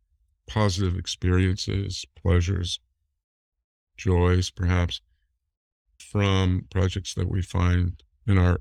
positive 0.48 0.98
experiences, 0.98 2.06
pleasures, 2.16 2.80
joys, 3.98 4.52
perhaps, 4.52 5.02
from 5.98 6.68
projects 6.70 7.14
that 7.16 7.30
we 7.30 7.42
find 7.42 8.04
in 8.28 8.38
our 8.38 8.60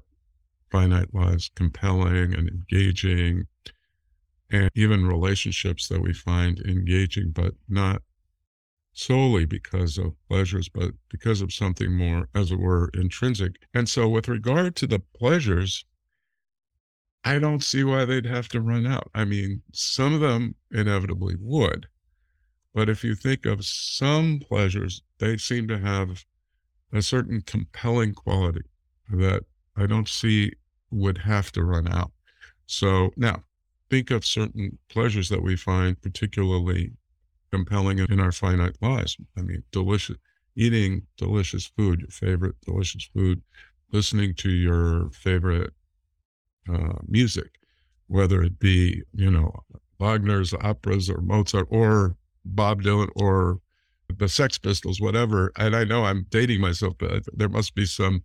finite 0.70 1.12
lives 1.12 1.50
compelling 1.55 2.35
and 2.35 2.48
engaging, 2.48 3.46
and 4.50 4.70
even 4.74 5.07
relationships 5.07 5.88
that 5.88 6.00
we 6.00 6.14
find 6.14 6.61
engaging, 6.61 7.33
but 7.33 7.55
not 7.68 8.02
solely 8.92 9.44
because 9.44 9.98
of 9.98 10.14
pleasures, 10.28 10.68
but 10.68 10.92
because 11.09 11.40
of 11.40 11.52
something 11.52 11.92
more, 11.92 12.28
as 12.35 12.50
it 12.50 12.59
were, 12.59 12.90
intrinsic. 12.94 13.57
And 13.74 13.88
so, 13.88 14.09
with 14.09 14.28
regard 14.28 14.76
to 14.76 14.87
the 14.87 14.98
pleasures, 14.98 15.85
I 17.24 17.38
don't 17.38 17.62
see 17.62 17.85
why 17.85 18.05
they'd 18.05 18.26
have 18.26 18.48
to 18.48 18.61
run 18.61 18.87
out. 18.87 19.11
I 19.14 19.24
mean, 19.24 19.62
some 19.72 20.12
of 20.12 20.20
them 20.20 20.57
inevitably 20.70 21.37
would. 21.38 21.87
But 22.74 22.88
if 22.88 23.05
you 23.05 23.14
think 23.14 23.46
of 23.46 23.64
some 23.64 24.40
pleasures, 24.40 25.02
they 25.18 25.37
seem 25.37 25.68
to 25.68 25.78
have 25.78 26.24
a 26.92 27.02
certain 27.02 27.42
compelling 27.42 28.14
quality 28.14 28.64
that 29.11 29.44
I 29.76 29.87
don't 29.87 30.09
see 30.09 30.52
would 30.90 31.18
have 31.18 31.52
to 31.52 31.64
run 31.64 31.88
out. 31.88 32.12
So 32.66 33.12
now 33.16 33.44
think 33.90 34.11
of 34.11 34.24
certain 34.24 34.78
pleasures 34.88 35.28
that 35.28 35.42
we 35.42 35.57
find 35.57 36.00
particularly 36.00 36.92
compelling 37.53 37.99
in 37.99 38.19
our 38.19 38.33
finite 38.33 38.77
lives. 38.81 39.17
I 39.37 39.43
mean, 39.43 39.62
delicious, 39.73 40.17
eating 40.57 41.03
delicious 41.17 41.67
food, 41.67 42.01
your 42.01 42.11
favorite 42.11 42.57
delicious 42.65 43.09
food, 43.15 43.43
listening 43.93 44.35
to 44.37 44.51
your 44.51 45.11
favorite 45.11 45.73
uh, 46.73 46.99
music, 47.07 47.59
whether 48.07 48.43
it 48.43 48.59
be, 48.59 49.03
you 49.15 49.31
know, 49.31 49.53
Wagner's 49.99 50.55
operas 50.55 51.09
or 51.09 51.21
Mozart 51.21 51.69
or 51.71 52.17
Bob 52.45 52.83
Dylan 52.83 53.09
or 53.15 53.61
the 54.19 54.29
Sex 54.29 54.59
Pistols, 54.59 55.01
whatever. 55.01 55.53
And 55.57 55.77
I 55.77 55.85
know 55.85 56.05
I'm 56.05 56.27
dating 56.31 56.61
myself, 56.61 56.95
but 56.99 57.23
there 57.33 57.49
must 57.49 57.75
be 57.75 57.87
some 57.87 58.25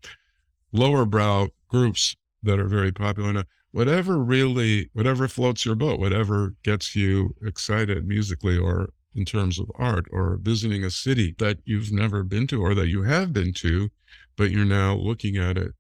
lower 0.72 1.06
brow 1.06 1.50
groups 1.68 2.16
that 2.44 2.60
are 2.60 2.68
very 2.68 2.92
popular 2.92 3.34
now. 3.34 3.44
Whatever 3.72 4.18
really, 4.18 4.90
whatever 4.94 5.28
floats 5.28 5.66
your 5.66 5.76
boat, 5.76 6.00
whatever 6.00 6.56
gets 6.64 6.96
you 6.96 7.36
excited 7.46 8.08
musically 8.08 8.58
or 8.58 8.90
in 9.16 9.26
terms 9.26 9.60
of 9.60 9.72
art 9.76 10.06
or 10.12 10.38
visiting 10.42 10.84
a 10.84 10.90
city 10.90 11.36
that 11.40 11.58
you've 11.66 11.92
never 11.92 12.24
been 12.24 12.48
to 12.48 12.62
or 12.62 12.76
that 12.76 12.88
you 12.88 13.04
have 13.04 13.34
been 13.34 13.54
to, 13.54 13.90
but 14.36 14.52
you're 14.52 14.66
now 14.66 14.96
looking 14.96 15.38
at 15.38 15.58
it 15.58 15.74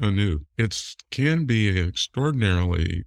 anew. 0.00 0.40
It 0.56 0.94
can 1.10 1.44
be 1.44 1.68
an 1.68 1.88
extraordinarily 1.88 3.04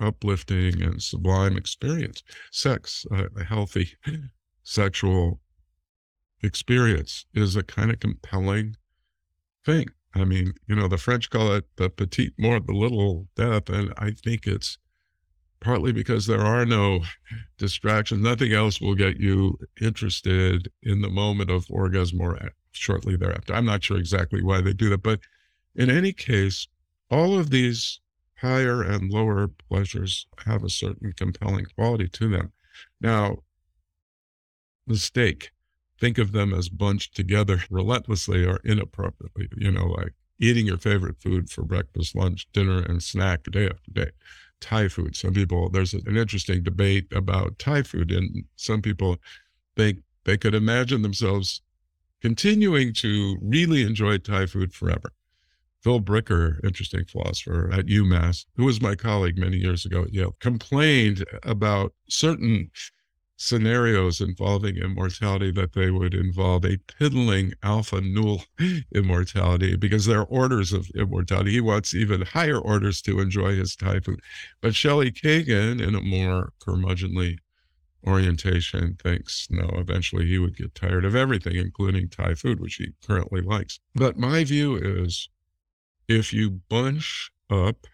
uplifting 0.00 0.82
and 0.82 1.02
sublime 1.02 1.56
experience. 1.56 2.22
Sex, 2.50 3.06
uh, 3.10 3.28
a 3.38 3.44
healthy 3.44 3.94
sexual 4.62 5.40
experience, 6.42 7.26
is 7.34 7.56
a 7.56 7.62
kind 7.62 7.90
of 7.90 8.00
compelling 8.00 8.76
thing. 9.64 9.88
I 10.14 10.24
mean, 10.24 10.54
you 10.66 10.74
know, 10.74 10.88
the 10.88 10.98
French 10.98 11.30
call 11.30 11.52
it 11.52 11.64
the 11.76 11.88
petite 11.88 12.34
mort, 12.36 12.66
the 12.66 12.74
little 12.74 13.28
death, 13.36 13.70
and 13.70 13.94
I 13.96 14.10
think 14.10 14.46
it's 14.46 14.76
partly 15.62 15.92
because 15.92 16.26
there 16.26 16.40
are 16.40 16.66
no 16.66 17.00
distractions. 17.56 18.22
Nothing 18.22 18.52
else 18.52 18.80
will 18.80 18.94
get 18.94 19.18
you 19.18 19.58
interested 19.80 20.70
in 20.82 21.00
the 21.00 21.08
moment 21.08 21.50
of 21.50 21.66
orgasm 21.70 22.20
or 22.20 22.38
shortly 22.72 23.16
thereafter. 23.16 23.54
I'm 23.54 23.64
not 23.64 23.84
sure 23.84 23.96
exactly 23.96 24.42
why 24.42 24.60
they 24.60 24.72
do 24.72 24.90
that, 24.90 25.02
but 25.02 25.20
in 25.74 25.88
any 25.88 26.12
case, 26.12 26.66
all 27.10 27.38
of 27.38 27.50
these 27.50 28.00
higher 28.36 28.82
and 28.82 29.10
lower 29.10 29.48
pleasures 29.48 30.26
have 30.44 30.64
a 30.64 30.68
certain 30.68 31.12
compelling 31.12 31.66
quality 31.76 32.08
to 32.08 32.28
them. 32.28 32.52
Now, 33.00 33.38
steak, 34.92 35.52
think 36.00 36.18
of 36.18 36.32
them 36.32 36.52
as 36.52 36.68
bunched 36.68 37.14
together 37.14 37.62
relentlessly 37.70 38.44
or 38.44 38.60
inappropriately, 38.64 39.48
you 39.56 39.70
know, 39.70 39.86
like 39.86 40.14
eating 40.40 40.66
your 40.66 40.78
favorite 40.78 41.20
food 41.20 41.48
for 41.48 41.62
breakfast, 41.62 42.16
lunch, 42.16 42.48
dinner, 42.52 42.80
and 42.82 43.00
snack 43.02 43.44
day 43.44 43.66
after 43.66 43.90
day. 43.92 44.10
Thai 44.62 44.88
food. 44.88 45.14
Some 45.14 45.34
people, 45.34 45.68
there's 45.68 45.92
an 45.92 46.16
interesting 46.16 46.62
debate 46.62 47.06
about 47.12 47.58
Thai 47.58 47.82
food, 47.82 48.10
and 48.10 48.44
some 48.56 48.80
people 48.80 49.18
think 49.76 49.98
they 50.24 50.38
could 50.38 50.54
imagine 50.54 51.02
themselves 51.02 51.60
continuing 52.22 52.94
to 52.94 53.36
really 53.42 53.82
enjoy 53.82 54.16
Thai 54.16 54.46
food 54.46 54.72
forever. 54.72 55.12
Phil 55.82 56.00
Bricker, 56.00 56.64
interesting 56.64 57.04
philosopher 57.04 57.68
at 57.72 57.86
UMass, 57.86 58.46
who 58.56 58.64
was 58.64 58.80
my 58.80 58.94
colleague 58.94 59.36
many 59.36 59.56
years 59.56 59.84
ago 59.84 60.02
at 60.02 60.14
Yale, 60.14 60.36
complained 60.38 61.24
about 61.42 61.92
certain 62.08 62.70
scenarios 63.42 64.20
involving 64.20 64.76
immortality 64.76 65.50
that 65.50 65.72
they 65.72 65.90
would 65.90 66.14
involve 66.14 66.64
a 66.64 66.76
piddling 66.76 67.52
aleph 67.64 67.92
null 67.92 68.44
immortality 68.94 69.74
because 69.74 70.06
there 70.06 70.20
are 70.20 70.26
orders 70.26 70.72
of 70.72 70.88
immortality. 70.94 71.50
He 71.50 71.60
wants 71.60 71.92
even 71.92 72.22
higher 72.22 72.58
orders 72.58 73.02
to 73.02 73.18
enjoy 73.18 73.56
his 73.56 73.74
Thai 73.74 73.98
food. 73.98 74.20
But 74.60 74.76
Shelley 74.76 75.10
Kagan, 75.10 75.84
in 75.84 75.96
a 75.96 76.00
more 76.00 76.52
curmudgeonly 76.60 77.38
orientation, 78.06 78.96
thinks 79.02 79.48
no, 79.50 79.68
eventually 79.72 80.26
he 80.26 80.38
would 80.38 80.56
get 80.56 80.76
tired 80.76 81.04
of 81.04 81.16
everything, 81.16 81.56
including 81.56 82.10
Thai 82.10 82.34
food, 82.34 82.60
which 82.60 82.76
he 82.76 82.92
currently 83.04 83.40
likes. 83.40 83.80
But 83.96 84.16
my 84.16 84.44
view 84.44 84.76
is 84.76 85.28
if 86.06 86.32
you 86.32 86.60
bunch 86.68 87.32
up 87.50 87.88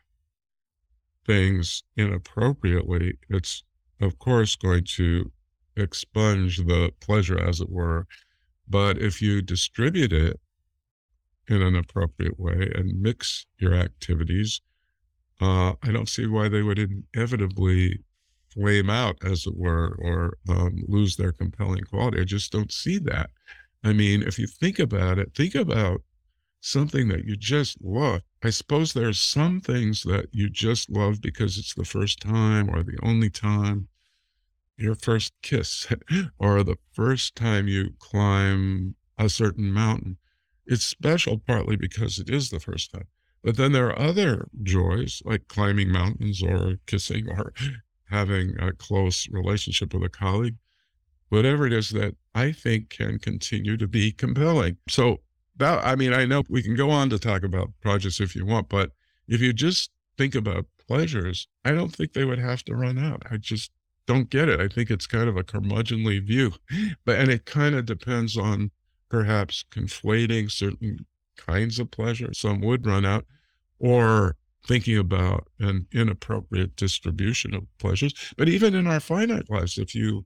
things 1.25 1.85
inappropriately, 1.97 3.17
it's 3.31 3.65
of 3.99 4.19
course 4.19 4.55
going 4.55 4.85
to 4.85 5.33
expunge 5.81 6.59
the 6.59 6.93
pleasure, 7.01 7.39
as 7.39 7.61
it 7.61 7.71
were. 7.71 8.07
But 8.69 8.99
if 8.99 9.23
you 9.23 9.43
distribute 9.43 10.13
it 10.13 10.39
in 11.49 11.63
an 11.63 11.75
appropriate 11.75 12.39
way 12.39 12.71
and 12.75 13.01
mix 13.01 13.47
your 13.59 13.75
activities, 13.75 14.61
uh, 15.41 15.75
I 15.83 15.93
don't 15.93 16.09
see 16.09 16.27
why 16.27 16.49
they 16.49 16.63
would 16.63 16.79
inevitably 16.79 18.01
flame 18.53 18.91
out, 18.91 19.17
as 19.25 19.47
it 19.47 19.57
were, 19.57 19.97
or 20.01 20.37
um, 20.49 20.85
lose 20.89 21.17
their 21.17 21.33
compelling 21.33 21.85
quality. 21.85 22.21
I 22.21 22.25
just 22.25 22.51
don't 22.51 22.73
see 22.73 22.99
that. 22.99 23.31
I 23.85 23.93
mean, 23.93 24.23
if 24.23 24.39
you 24.39 24.47
think 24.47 24.79
about 24.79 25.19
it, 25.19 25.35
think 25.35 25.55
about 25.55 26.03
something 26.61 27.09
that 27.09 27.25
you 27.25 27.37
just 27.37 27.79
love. 27.81 28.23
I 28.43 28.51
suppose 28.51 28.93
there 28.93 29.09
are 29.09 29.13
some 29.13 29.61
things 29.61 30.03
that 30.03 30.27
you 30.33 30.51
just 30.51 30.91
love 30.91 31.21
because 31.21 31.57
it's 31.57 31.75
the 31.75 31.85
first 31.85 32.21
time 32.21 32.69
or 32.71 32.83
the 32.83 32.99
only 33.03 33.31
time 33.31 33.89
your 34.79 34.95
first 34.95 35.33
kiss 35.43 35.87
or 36.39 36.63
the 36.63 36.77
first 36.93 37.35
time 37.35 37.69
you 37.69 37.91
climb 37.99 38.95
a 39.19 39.29
certain 39.29 39.73
mountain. 39.73 40.17
It's 40.67 40.85
special 40.85 41.39
partly 41.39 41.77
because 41.77 42.19
it 42.19 42.31
is 42.31 42.51
the 42.51 42.61
first 42.61 42.93
time. 42.93 43.07
But 43.43 43.57
then 43.57 43.73
there 43.73 43.89
are 43.89 43.99
other 43.99 44.49
joys 44.63 45.23
like 45.25 45.49
climbing 45.49 45.91
mountains 45.91 46.43
or 46.43 46.77
kissing 46.87 47.29
or 47.29 47.53
having 48.11 48.57
a 48.59 48.73
close 48.73 49.29
relationship 49.31 49.93
with 49.95 50.05
a 50.05 50.09
colleague, 50.09 50.57
whatever 51.29 51.67
it 51.67 51.73
is 51.73 51.91
that 51.91 52.15
I 52.35 52.53
think 52.53 52.91
can 52.91 53.19
continue 53.19 53.77
to 53.77 53.87
be 53.87 54.13
compelling. 54.13 54.79
So 54.89 55.19
that, 55.57 55.85
I 55.85 55.97
mean, 55.97 56.13
I 56.13 56.25
know 56.25 56.43
we 56.49 56.63
can 56.63 56.77
go 56.77 56.91
on 56.91 57.11
to 57.11 57.19
talk 57.19 57.43
about 57.43 57.73
projects 57.81 58.21
if 58.21 58.35
you 58.35 58.47
want, 58.47 58.69
but 58.69 58.93
if 59.27 59.41
you 59.41 59.53
just 59.53 59.91
think 60.17 60.35
about 60.35 60.67
pleasures, 60.87 61.49
I 61.65 61.73
don't 61.73 61.95
think 61.95 62.13
they 62.13 62.25
would 62.25 62.39
have 62.39 62.65
to 62.65 62.75
run 62.75 62.99
out. 62.99 63.23
I 63.31 63.37
just 63.37 63.71
don't 64.09 64.31
get 64.31 64.49
it. 64.49 64.59
I 64.59 64.69
think 64.69 64.91
it's 64.91 65.07
kind 65.07 65.29
of 65.29 65.37
a 65.37 65.45
curmudgeonly 65.45 66.27
view, 66.27 66.55
but, 67.05 67.19
and 67.21 67.31
it 67.31 67.45
kind 67.45 67.75
of 67.75 67.85
depends 67.85 68.37
on 68.37 68.71
perhaps 69.11 69.65
conflating 69.71 70.51
certain 70.51 71.07
kinds 71.37 71.79
of 71.79 71.91
pleasure. 71.91 72.33
Some 72.33 72.61
would 72.63 72.87
run 72.87 73.05
out 73.05 73.27
or 73.79 74.37
thinking 74.67 74.99
about 74.99 75.47
an 75.61 75.87
inappropriate 75.93 76.75
distribution 76.75 77.55
of 77.55 77.65
pleasures. 77.79 78.13
But 78.37 78.49
even 78.49 78.75
in 78.75 78.87
our 78.87 78.99
finite 78.99 79.49
lives, 79.51 79.79
if 79.79 79.95
you 79.95 80.25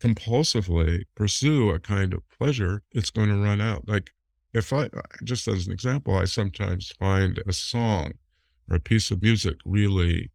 compulsively 0.00 1.04
pursue 1.14 1.70
a 1.70 1.78
kind 1.78 2.14
of 2.14 2.28
pleasure, 2.38 2.82
it's 2.92 3.10
going 3.10 3.28
to 3.28 3.36
run 3.36 3.60
out. 3.60 3.86
Like 3.86 4.10
if 4.54 4.72
I, 4.72 4.88
just 5.22 5.46
as 5.46 5.66
an 5.66 5.72
example, 5.72 6.16
I 6.16 6.24
sometimes 6.24 6.92
find 6.98 7.42
a 7.46 7.52
song 7.52 8.12
or 8.68 8.76
a 8.76 8.80
piece 8.80 9.10
of 9.10 9.22
music 9.22 9.56
really 9.64 10.30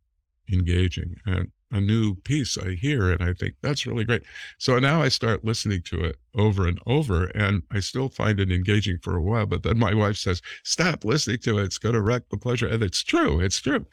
engaging 0.51 1.15
and 1.25 1.51
a 1.71 1.79
new 1.79 2.15
piece 2.15 2.57
I 2.57 2.71
hear 2.71 3.11
and 3.11 3.23
I 3.23 3.33
think 3.33 3.55
that's 3.61 3.85
really 3.85 4.03
great. 4.03 4.23
So 4.57 4.79
now 4.79 5.01
I 5.01 5.09
start 5.09 5.45
listening 5.45 5.83
to 5.83 6.03
it 6.03 6.17
over 6.35 6.67
and 6.67 6.79
over 6.87 7.25
and 7.35 7.63
I 7.71 7.79
still 7.79 8.09
find 8.09 8.39
it 8.39 8.51
engaging 8.51 8.97
for 9.03 9.15
a 9.15 9.21
while. 9.21 9.45
But 9.45 9.63
then 9.63 9.77
my 9.77 9.93
wife 9.93 10.17
says, 10.17 10.41
stop 10.63 11.05
listening 11.05 11.39
to 11.39 11.59
it. 11.59 11.65
It's 11.65 11.77
going 11.77 11.95
to 11.95 12.01
wreck 12.01 12.23
the 12.29 12.37
pleasure. 12.37 12.67
And 12.67 12.81
it's 12.81 13.03
true. 13.03 13.39
It's 13.39 13.59
true. 13.59 13.85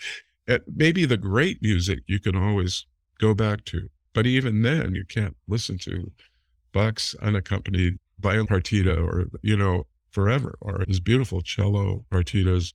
It, 0.46 0.62
maybe 0.74 1.04
the 1.04 1.16
great 1.16 1.60
music 1.60 2.00
you 2.06 2.20
can 2.20 2.36
always 2.36 2.86
go 3.18 3.34
back 3.34 3.64
to. 3.66 3.88
But 4.14 4.26
even 4.26 4.62
then, 4.62 4.94
you 4.94 5.04
can't 5.04 5.36
listen 5.46 5.76
to 5.78 6.10
Bach's 6.72 7.14
unaccompanied 7.20 7.98
violin 8.20 8.46
partita 8.46 8.96
or, 8.96 9.26
you 9.42 9.56
know, 9.56 9.86
forever 10.10 10.56
or 10.62 10.82
his 10.88 11.00
beautiful 11.00 11.42
cello 11.42 12.06
partitas 12.10 12.72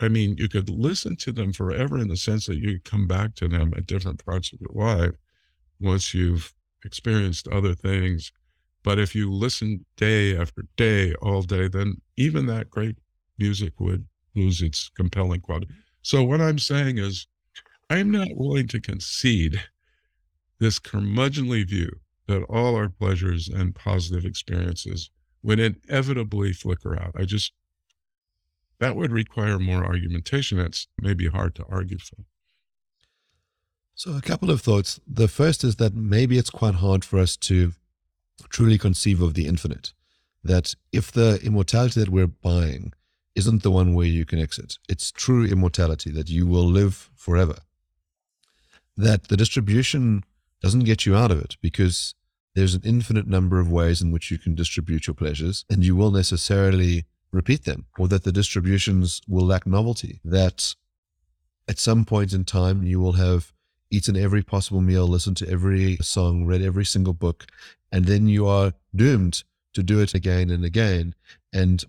I 0.00 0.08
mean, 0.08 0.36
you 0.38 0.48
could 0.48 0.70
listen 0.70 1.16
to 1.16 1.32
them 1.32 1.52
forever 1.52 1.98
in 1.98 2.08
the 2.08 2.16
sense 2.16 2.46
that 2.46 2.58
you 2.58 2.78
come 2.84 3.06
back 3.06 3.34
to 3.36 3.48
them 3.48 3.72
at 3.76 3.86
different 3.86 4.24
parts 4.24 4.52
of 4.52 4.60
your 4.60 4.70
life 4.72 5.14
once 5.80 6.14
you've 6.14 6.54
experienced 6.84 7.48
other 7.48 7.74
things. 7.74 8.32
But 8.84 8.98
if 8.98 9.14
you 9.14 9.32
listen 9.32 9.84
day 9.96 10.36
after 10.36 10.62
day, 10.76 11.14
all 11.14 11.42
day, 11.42 11.68
then 11.68 12.00
even 12.16 12.46
that 12.46 12.70
great 12.70 12.96
music 13.38 13.80
would 13.80 14.06
lose 14.34 14.62
its 14.62 14.90
compelling 14.96 15.40
quality. 15.40 15.66
Mm-hmm. 15.66 15.80
So 16.02 16.22
what 16.22 16.40
I'm 16.40 16.58
saying 16.58 16.98
is, 16.98 17.26
I'm 17.90 18.10
not 18.10 18.28
willing 18.32 18.68
to 18.68 18.80
concede 18.80 19.60
this 20.60 20.78
curmudgeonly 20.78 21.66
view 21.66 21.90
that 22.26 22.42
all 22.44 22.76
our 22.76 22.88
pleasures 22.88 23.48
and 23.48 23.74
positive 23.74 24.24
experiences 24.24 25.10
would 25.42 25.58
inevitably 25.58 26.52
flicker 26.52 27.00
out. 27.00 27.12
I 27.16 27.24
just 27.24 27.52
that 28.80 28.96
would 28.96 29.12
require 29.12 29.58
more 29.58 29.84
argumentation. 29.84 30.58
That's 30.58 30.86
maybe 31.00 31.28
hard 31.28 31.54
to 31.56 31.64
argue 31.68 31.98
for. 31.98 32.24
So, 33.94 34.16
a 34.16 34.22
couple 34.22 34.50
of 34.50 34.60
thoughts. 34.60 35.00
The 35.06 35.26
first 35.26 35.64
is 35.64 35.76
that 35.76 35.94
maybe 35.94 36.38
it's 36.38 36.50
quite 36.50 36.76
hard 36.76 37.04
for 37.04 37.18
us 37.18 37.36
to 37.38 37.72
truly 38.48 38.78
conceive 38.78 39.20
of 39.20 39.34
the 39.34 39.46
infinite. 39.46 39.92
That 40.44 40.74
if 40.92 41.10
the 41.10 41.40
immortality 41.42 42.00
that 42.00 42.08
we're 42.08 42.28
buying 42.28 42.92
isn't 43.34 43.62
the 43.62 43.72
one 43.72 43.94
where 43.94 44.06
you 44.06 44.24
can 44.24 44.38
exit, 44.38 44.78
it's 44.88 45.10
true 45.10 45.44
immortality, 45.44 46.10
that 46.12 46.30
you 46.30 46.46
will 46.46 46.64
live 46.64 47.10
forever. 47.16 47.56
That 48.96 49.28
the 49.28 49.36
distribution 49.36 50.24
doesn't 50.62 50.84
get 50.84 51.04
you 51.04 51.16
out 51.16 51.32
of 51.32 51.40
it 51.40 51.56
because 51.60 52.14
there's 52.54 52.74
an 52.74 52.82
infinite 52.84 53.26
number 53.26 53.58
of 53.58 53.70
ways 53.70 54.00
in 54.00 54.10
which 54.12 54.30
you 54.30 54.38
can 54.38 54.54
distribute 54.54 55.06
your 55.06 55.14
pleasures, 55.14 55.64
and 55.68 55.84
you 55.84 55.94
will 55.96 56.10
necessarily 56.10 57.04
repeat 57.32 57.64
them, 57.64 57.86
or 57.98 58.08
that 58.08 58.24
the 58.24 58.32
distributions 58.32 59.20
will 59.28 59.44
lack 59.44 59.66
novelty, 59.66 60.20
that 60.24 60.74
at 61.68 61.78
some 61.78 62.04
point 62.04 62.32
in 62.32 62.44
time 62.44 62.82
you 62.82 62.98
will 63.00 63.12
have 63.12 63.52
eaten 63.90 64.16
every 64.16 64.42
possible 64.42 64.80
meal, 64.80 65.06
listened 65.06 65.36
to 65.38 65.48
every 65.48 65.96
song, 65.96 66.44
read 66.44 66.62
every 66.62 66.84
single 66.84 67.12
book, 67.12 67.46
and 67.92 68.04
then 68.04 68.28
you 68.28 68.46
are 68.46 68.72
doomed 68.94 69.44
to 69.74 69.82
do 69.82 70.00
it 70.00 70.14
again 70.14 70.50
and 70.50 70.64
again. 70.64 71.14
And 71.52 71.84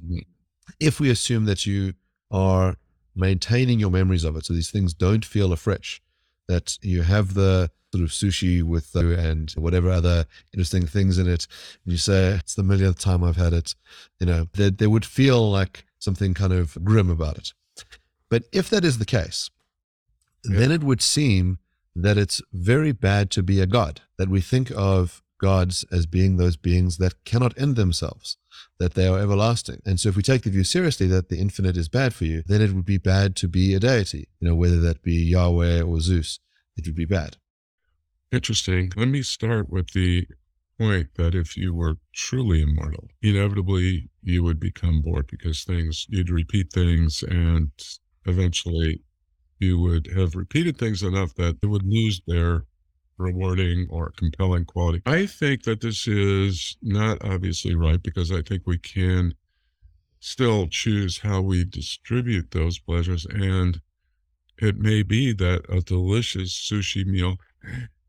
if 0.80 1.00
we 1.00 1.10
assume 1.10 1.46
that 1.46 1.66
you 1.66 1.94
are 2.32 2.76
maintaining 3.16 3.80
your 3.80 3.90
memories 3.90 4.24
of 4.24 4.36
it, 4.36 4.46
so 4.46 4.54
these 4.54 4.72
things 4.72 4.94
don't 4.94 5.26
feel 5.26 5.52
afresh, 5.52 6.02
that 6.48 6.78
you 6.82 7.04
have 7.04 7.34
the 7.34 7.72
sort 7.94 8.04
of 8.04 8.12
sushi 8.12 8.62
with 8.62 8.96
uh, 8.96 9.00
and 9.00 9.52
whatever 9.52 9.90
other 9.90 10.26
interesting 10.54 10.86
things 10.86 11.18
in 11.18 11.28
it. 11.28 11.48
And 11.86 11.92
you 11.92 11.98
say, 11.98 12.34
it's 12.34 12.56
the 12.56 12.64
millionth 12.64 13.00
time 13.00 13.24
I've 13.24 13.38
had 13.38 13.54
it. 13.54 13.76
You 14.20 14.28
know, 14.28 14.48
they, 14.54 14.70
they 14.70 14.88
would 14.88 15.06
feel 15.06 15.50
like 15.50 15.86
something 16.00 16.34
kind 16.34 16.54
of 16.54 16.78
grim 16.84 17.10
about 17.10 17.38
it. 17.38 17.54
But 18.30 18.44
if 18.52 18.70
that 18.70 18.86
is 18.86 18.98
the 18.98 19.06
case, 19.06 19.50
yeah. 20.46 20.60
then 20.60 20.72
it 20.72 20.84
would 20.84 21.02
seem 21.02 21.60
that 21.96 22.18
it's 22.18 22.42
very 22.54 22.92
bad 22.92 23.32
to 23.32 23.44
be 23.44 23.60
a 23.60 23.66
god, 23.66 24.02
that 24.18 24.30
we 24.30 24.42
think 24.42 24.72
of 24.76 25.22
gods 25.40 25.86
as 25.92 26.06
being 26.06 26.38
those 26.38 26.58
beings 26.58 26.98
that 26.98 27.24
cannot 27.26 27.58
end 27.58 27.76
themselves, 27.76 28.38
that 28.78 28.94
they 28.94 29.08
are 29.08 29.20
everlasting. 29.20 29.82
And 29.86 30.00
so 30.00 30.10
if 30.10 30.16
we 30.16 30.22
take 30.22 30.44
the 30.44 30.50
view 30.50 30.64
seriously 30.64 31.08
that 31.08 31.30
the 31.30 31.40
infinite 31.40 31.78
is 31.78 31.90
bad 31.90 32.14
for 32.14 32.26
you, 32.26 32.44
then 32.46 32.62
it 32.62 32.74
would 32.74 32.86
be 32.86 32.98
bad 32.98 33.36
to 33.38 33.48
be 33.48 33.74
a 33.74 33.80
deity, 33.80 34.28
you 34.40 34.48
know, 34.48 34.56
whether 34.56 34.80
that 34.82 35.02
be 35.02 35.14
Yahweh 35.14 35.82
or 35.82 36.00
Zeus, 36.02 36.40
it 36.78 36.86
would 36.86 36.96
be 36.96 37.06
bad. 37.06 37.38
Interesting. 38.32 38.92
Let 38.96 39.08
me 39.08 39.22
start 39.24 39.70
with 39.70 39.92
the 39.92 40.28
point 40.78 41.16
that 41.16 41.36
if 41.36 41.58
you 41.58 41.74
were 41.74 41.98
truly 42.14 42.62
immortal, 42.62 43.10
inevitably 43.22 44.10
you 44.24 44.44
would 44.44 44.60
become 44.60 45.02
bored 45.02 45.28
because 45.28 45.64
things, 45.64 46.06
you'd 46.10 46.30
repeat 46.30 46.72
things 46.72 47.24
and 47.24 47.72
eventually 48.26 49.02
you 49.60 49.80
would 49.80 50.08
have 50.16 50.36
repeated 50.36 50.78
things 50.78 51.04
enough 51.04 51.36
that 51.36 51.62
they 51.62 51.68
would 51.68 51.84
lose 51.86 52.22
their 52.28 52.66
rewarding 53.18 53.88
or 53.90 54.12
compelling 54.12 54.66
quality. 54.66 55.02
I 55.06 55.26
think 55.28 55.64
that 55.64 55.82
this 55.82 56.08
is 56.08 56.78
not 56.82 57.24
obviously 57.24 57.76
right 57.76 58.02
because 58.02 58.32
I 58.32 58.42
think 58.42 58.64
we 58.68 58.78
can 58.80 59.36
still 60.20 60.68
choose 60.68 61.20
how 61.20 61.42
we 61.42 61.66
distribute 61.66 62.52
those 62.52 62.80
pleasures. 62.80 63.26
And 63.28 63.82
it 64.60 64.78
may 64.78 65.04
be 65.04 65.34
that 65.34 65.66
a 65.70 65.82
delicious 65.82 66.54
sushi 66.54 67.06
meal 67.06 67.38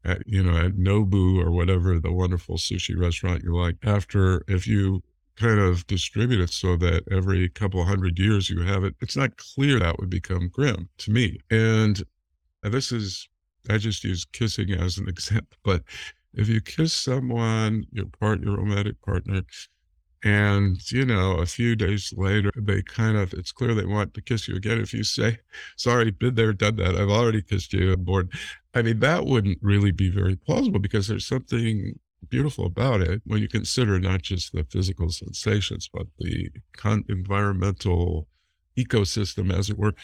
at, 0.04 0.22
you 0.26 0.42
know, 0.42 0.56
at 0.56 0.76
Nobu 0.76 1.42
or 1.42 1.50
whatever 1.50 1.98
the 1.98 2.12
wonderful 2.12 2.56
sushi 2.56 2.98
restaurant 2.98 3.42
you 3.42 3.54
like, 3.56 3.76
after 3.82 4.44
if 4.48 4.66
you 4.66 5.02
kind 5.36 5.58
of 5.58 5.86
distribute 5.86 6.40
it 6.40 6.50
so 6.50 6.76
that 6.76 7.02
every 7.10 7.48
couple 7.48 7.84
hundred 7.84 8.18
years 8.18 8.50
you 8.50 8.60
have 8.60 8.84
it, 8.84 8.94
it's 9.00 9.16
not 9.16 9.36
clear 9.36 9.78
that 9.78 9.98
would 9.98 10.10
become 10.10 10.48
grim 10.48 10.88
to 10.98 11.10
me. 11.10 11.38
And 11.50 12.02
uh, 12.64 12.68
this 12.68 12.92
is, 12.92 13.28
I 13.68 13.78
just 13.78 14.04
use 14.04 14.24
kissing 14.24 14.72
as 14.72 14.98
an 14.98 15.08
example, 15.14 15.56
but 15.64 15.82
if 16.34 16.48
you 16.48 16.60
kiss 16.60 16.92
someone, 16.92 17.86
your 17.92 18.06
part, 18.06 18.42
your 18.42 18.56
romantic 18.56 19.00
partner, 19.02 19.42
and, 20.22 20.78
you 20.92 21.06
know, 21.06 21.38
a 21.38 21.46
few 21.46 21.74
days 21.76 22.12
later, 22.16 22.52
they 22.56 22.82
kind 22.82 23.16
of, 23.16 23.32
it's 23.32 23.52
clear 23.52 23.74
they 23.74 23.86
want 23.86 24.12
to 24.14 24.20
kiss 24.20 24.48
you 24.48 24.54
again. 24.54 24.80
If 24.80 24.92
you 24.92 25.02
say, 25.02 25.38
sorry, 25.76 26.10
been 26.10 26.34
there, 26.34 26.52
done 26.52 26.76
that, 26.76 26.94
I've 26.94 27.08
already 27.08 27.40
kissed 27.40 27.72
you, 27.72 27.92
I'm 27.92 28.04
bored. 28.04 28.30
I 28.74 28.82
mean, 28.82 29.00
that 29.00 29.24
wouldn't 29.24 29.58
really 29.62 29.92
be 29.92 30.10
very 30.10 30.36
plausible 30.36 30.78
because 30.78 31.08
there's 31.08 31.26
something 31.26 31.98
beautiful 32.28 32.66
about 32.66 33.00
it 33.00 33.22
when 33.24 33.40
you 33.40 33.48
consider 33.48 33.98
not 33.98 34.20
just 34.20 34.52
the 34.52 34.64
physical 34.64 35.08
sensations, 35.08 35.88
but 35.92 36.06
the 36.18 36.50
con- 36.76 37.04
environmental 37.08 38.28
ecosystem, 38.76 39.52
as 39.52 39.70
it 39.70 39.78
were. 39.78 39.94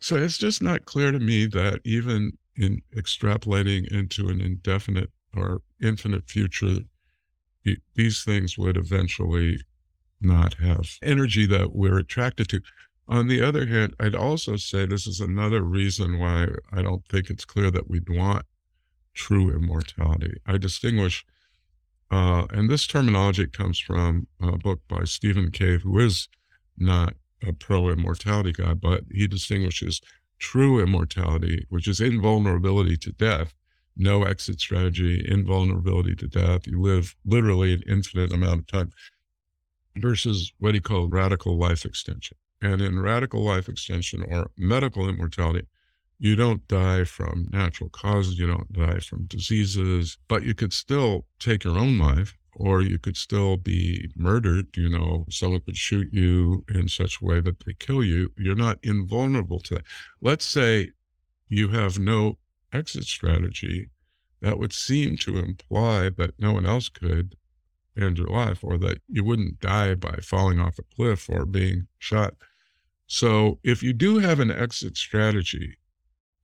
So 0.00 0.16
it's 0.16 0.38
just 0.38 0.62
not 0.62 0.84
clear 0.84 1.10
to 1.10 1.18
me 1.18 1.46
that 1.46 1.80
even 1.84 2.38
in 2.56 2.82
extrapolating 2.96 3.90
into 3.92 4.28
an 4.28 4.40
indefinite 4.40 5.10
or 5.36 5.62
infinite 5.82 6.28
future, 6.28 6.78
these 7.94 8.24
things 8.24 8.58
would 8.58 8.76
eventually 8.76 9.60
not 10.20 10.54
have 10.54 10.98
energy 11.02 11.46
that 11.46 11.74
we're 11.74 11.98
attracted 11.98 12.48
to. 12.50 12.60
On 13.08 13.26
the 13.26 13.42
other 13.42 13.66
hand, 13.66 13.94
I'd 13.98 14.14
also 14.14 14.56
say 14.56 14.86
this 14.86 15.06
is 15.06 15.20
another 15.20 15.62
reason 15.62 16.18
why 16.18 16.48
I 16.72 16.82
don't 16.82 17.06
think 17.08 17.28
it's 17.28 17.44
clear 17.44 17.70
that 17.70 17.90
we'd 17.90 18.08
want 18.08 18.46
true 19.14 19.50
immortality. 19.50 20.34
I 20.46 20.58
distinguish, 20.58 21.24
uh, 22.10 22.46
and 22.50 22.70
this 22.70 22.86
terminology 22.86 23.46
comes 23.46 23.78
from 23.78 24.28
a 24.40 24.56
book 24.56 24.80
by 24.88 25.04
Stephen 25.04 25.50
Cave, 25.50 25.82
who 25.82 25.98
is 25.98 26.28
not 26.78 27.14
a 27.46 27.52
pro 27.52 27.88
immortality 27.88 28.52
guy, 28.52 28.74
but 28.74 29.04
he 29.10 29.26
distinguishes 29.26 30.00
true 30.38 30.80
immortality, 30.80 31.66
which 31.68 31.86
is 31.88 32.00
invulnerability 32.00 32.96
to 32.98 33.12
death, 33.12 33.54
no 33.96 34.24
exit 34.24 34.60
strategy, 34.60 35.24
invulnerability 35.28 36.14
to 36.16 36.28
death. 36.28 36.66
You 36.66 36.80
live 36.80 37.14
literally 37.24 37.74
an 37.74 37.82
infinite 37.88 38.32
amount 38.32 38.60
of 38.60 38.66
time 38.66 38.92
versus 39.96 40.52
what 40.58 40.74
he 40.74 40.80
called 40.80 41.12
radical 41.12 41.58
life 41.58 41.84
extension. 41.84 42.36
And 42.60 42.80
in 42.80 43.00
radical 43.00 43.42
life 43.42 43.68
extension 43.68 44.24
or 44.28 44.50
medical 44.56 45.08
immortality, 45.08 45.66
you 46.18 46.36
don't 46.36 46.66
die 46.68 47.04
from 47.04 47.48
natural 47.52 47.90
causes, 47.90 48.38
you 48.38 48.46
don't 48.46 48.72
die 48.72 49.00
from 49.00 49.24
diseases, 49.24 50.18
but 50.28 50.44
you 50.44 50.54
could 50.54 50.72
still 50.72 51.26
take 51.40 51.64
your 51.64 51.76
own 51.76 51.98
life 51.98 52.36
or 52.54 52.80
you 52.80 52.98
could 52.98 53.16
still 53.16 53.56
be 53.56 54.08
murdered. 54.14 54.68
You 54.76 54.88
know, 54.88 55.26
someone 55.30 55.62
could 55.62 55.76
shoot 55.76 56.08
you 56.12 56.64
in 56.68 56.88
such 56.88 57.20
a 57.20 57.24
way 57.24 57.40
that 57.40 57.64
they 57.64 57.74
kill 57.74 58.04
you. 58.04 58.30
You're 58.36 58.54
not 58.54 58.78
invulnerable 58.82 59.58
to 59.60 59.74
that. 59.76 59.84
Let's 60.20 60.44
say 60.44 60.90
you 61.48 61.68
have 61.68 61.98
no 61.98 62.38
exit 62.72 63.04
strategy. 63.04 63.90
That 64.40 64.58
would 64.58 64.72
seem 64.72 65.16
to 65.18 65.38
imply 65.38 66.10
that 66.10 66.34
no 66.38 66.52
one 66.52 66.66
else 66.66 66.88
could 66.88 67.36
end 67.96 68.18
your 68.18 68.28
life 68.28 68.64
or 68.64 68.78
that 68.78 69.00
you 69.08 69.22
wouldn't 69.22 69.60
die 69.60 69.94
by 69.94 70.16
falling 70.22 70.58
off 70.58 70.78
a 70.78 70.96
cliff 70.96 71.28
or 71.28 71.44
being 71.46 71.86
shot. 71.98 72.34
So 73.06 73.58
if 73.62 73.82
you 73.82 73.92
do 73.92 74.18
have 74.18 74.40
an 74.40 74.50
exit 74.50 74.96
strategy, 74.96 75.76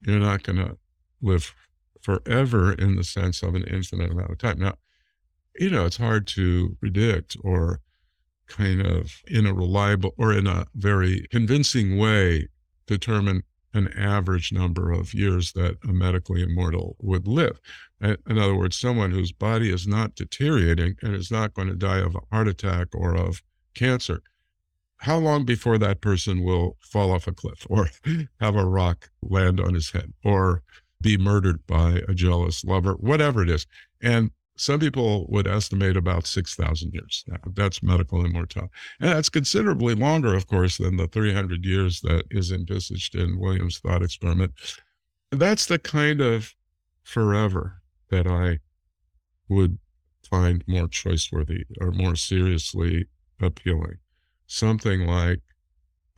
you're 0.03 0.21
not 0.21 0.43
going 0.43 0.59
to 0.59 0.77
live 1.21 1.55
forever 2.03 2.73
in 2.73 2.97
the 2.97 3.05
sense 3.05 3.43
of 3.43 3.55
an 3.55 3.65
infinite 3.65 4.11
amount 4.11 4.31
of 4.31 4.39
time. 4.39 4.61
Now, 4.61 4.75
you 5.59 5.71
know, 5.71 5.87
it's 5.87 5.97
hard 5.97 6.27
to 6.29 6.77
predict 6.79 7.37
or 7.43 7.81
kind 8.47 8.87
of 8.87 9.23
in 9.27 9.47
a 9.47 9.53
reliable 9.53 10.15
or 10.17 10.33
in 10.33 10.47
a 10.47 10.67
very 10.75 11.27
convincing 11.31 11.99
way 11.99 12.49
determine 12.87 13.43
an 13.75 13.89
average 13.97 14.53
number 14.53 14.91
of 14.91 15.15
years 15.15 15.53
that 15.53 15.77
a 15.85 15.93
medically 15.93 16.43
immortal 16.43 16.97
would 17.01 17.27
live. 17.27 17.61
In 18.01 18.39
other 18.39 18.55
words, 18.55 18.77
someone 18.77 19.11
whose 19.11 19.33
body 19.33 19.71
is 19.71 19.87
not 19.87 20.15
deteriorating 20.15 20.97
and 21.03 21.15
is 21.15 21.31
not 21.31 21.55
going 21.55 21.69
to 21.69 21.75
die 21.75 21.99
of 21.99 22.15
a 22.15 22.35
heart 22.35 22.49
attack 22.49 22.89
or 22.95 23.15
of 23.15 23.43
cancer. 23.75 24.23
How 24.99 25.19
long 25.19 25.45
before 25.45 25.79
that 25.79 26.01
person 26.01 26.43
will 26.43 26.77
fall 26.81 27.13
off 27.13 27.27
a 27.27 27.33
cliff 27.33 27.67
or 27.69 27.91
have 28.41 28.57
a 28.57 28.67
rock 28.67 29.11
land 29.23 29.61
on 29.61 29.75
his 29.75 29.91
head 29.91 30.13
or 30.25 30.63
be 31.01 31.17
murdered 31.17 31.65
by 31.67 32.03
a 32.09 32.15
jealous 32.15 32.65
lover, 32.65 32.95
whatever 32.95 33.43
it 33.43 33.51
is? 33.51 33.67
And 34.01 34.31
some 34.59 34.81
people 34.81 35.27
would 35.29 35.47
estimate 35.47 35.97
about 35.97 36.27
6,000 36.27 36.93
years. 36.93 37.25
That's 37.55 37.83
medical 37.83 38.25
immortality. 38.25 38.73
And 39.01 39.11
that's 39.11 39.29
considerably 39.29 39.95
longer, 39.95 40.35
of 40.35 40.49
course, 40.49 40.79
than 40.79 40.97
the 40.97 41.07
300 41.07 41.65
years 41.65 42.01
that 42.01 42.25
is 42.31 42.51
envisaged 42.51 43.15
in 43.15 43.39
Williams' 43.39 43.79
thought 43.79 44.03
experiment. 44.03 44.53
That's 45.31 45.67
the 45.67 45.79
kind 45.79 46.21
of 46.21 46.55
forever 47.03 47.83
that 48.11 48.27
I 48.27 48.59
would 49.49 49.79
find 50.29 50.65
more 50.67 50.89
choiceworthy 50.89 51.63
or 51.81 51.93
more 51.93 52.17
seriously 52.17 53.07
appealing. 53.41 53.99
Something 54.47 55.07
like, 55.07 55.41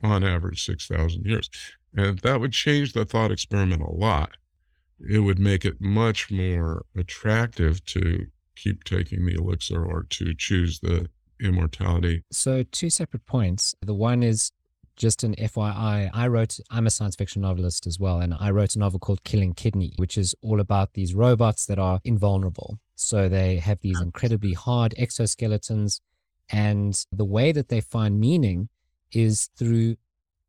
on 0.02 0.24
average, 0.24 0.64
6,000 0.64 1.26
years. 1.26 1.50
And 1.94 2.18
that 2.20 2.40
would 2.40 2.52
change 2.52 2.94
the 2.94 3.04
thought 3.04 3.32
experiment 3.32 3.82
a 3.82 3.90
lot 3.90 4.36
it 5.08 5.20
would 5.20 5.38
make 5.38 5.64
it 5.64 5.80
much 5.80 6.30
more 6.30 6.84
attractive 6.96 7.84
to 7.86 8.26
keep 8.56 8.84
taking 8.84 9.24
the 9.24 9.34
elixir 9.34 9.84
or 9.84 10.04
to 10.04 10.34
choose 10.34 10.80
the 10.80 11.08
immortality. 11.40 12.22
So, 12.30 12.62
two 12.64 12.90
separate 12.90 13.26
points. 13.26 13.74
The 13.80 13.94
one 13.94 14.22
is 14.22 14.52
just 15.00 15.24
an 15.24 15.34
FYI, 15.36 16.10
I 16.12 16.28
wrote, 16.28 16.60
I'm 16.70 16.86
a 16.86 16.90
science 16.90 17.16
fiction 17.16 17.40
novelist 17.40 17.86
as 17.86 17.98
well, 17.98 18.20
and 18.20 18.34
I 18.38 18.50
wrote 18.50 18.76
a 18.76 18.78
novel 18.78 18.98
called 18.98 19.24
Killing 19.24 19.54
Kidney, 19.54 19.94
which 19.96 20.18
is 20.18 20.34
all 20.42 20.60
about 20.60 20.92
these 20.92 21.14
robots 21.14 21.64
that 21.66 21.78
are 21.78 22.00
invulnerable. 22.04 22.78
So 22.96 23.26
they 23.26 23.56
have 23.56 23.80
these 23.80 23.98
ah. 23.98 24.02
incredibly 24.02 24.52
hard 24.52 24.94
exoskeletons, 24.98 26.00
and 26.50 27.02
the 27.10 27.24
way 27.24 27.50
that 27.50 27.68
they 27.68 27.80
find 27.80 28.20
meaning 28.20 28.68
is 29.10 29.48
through 29.56 29.96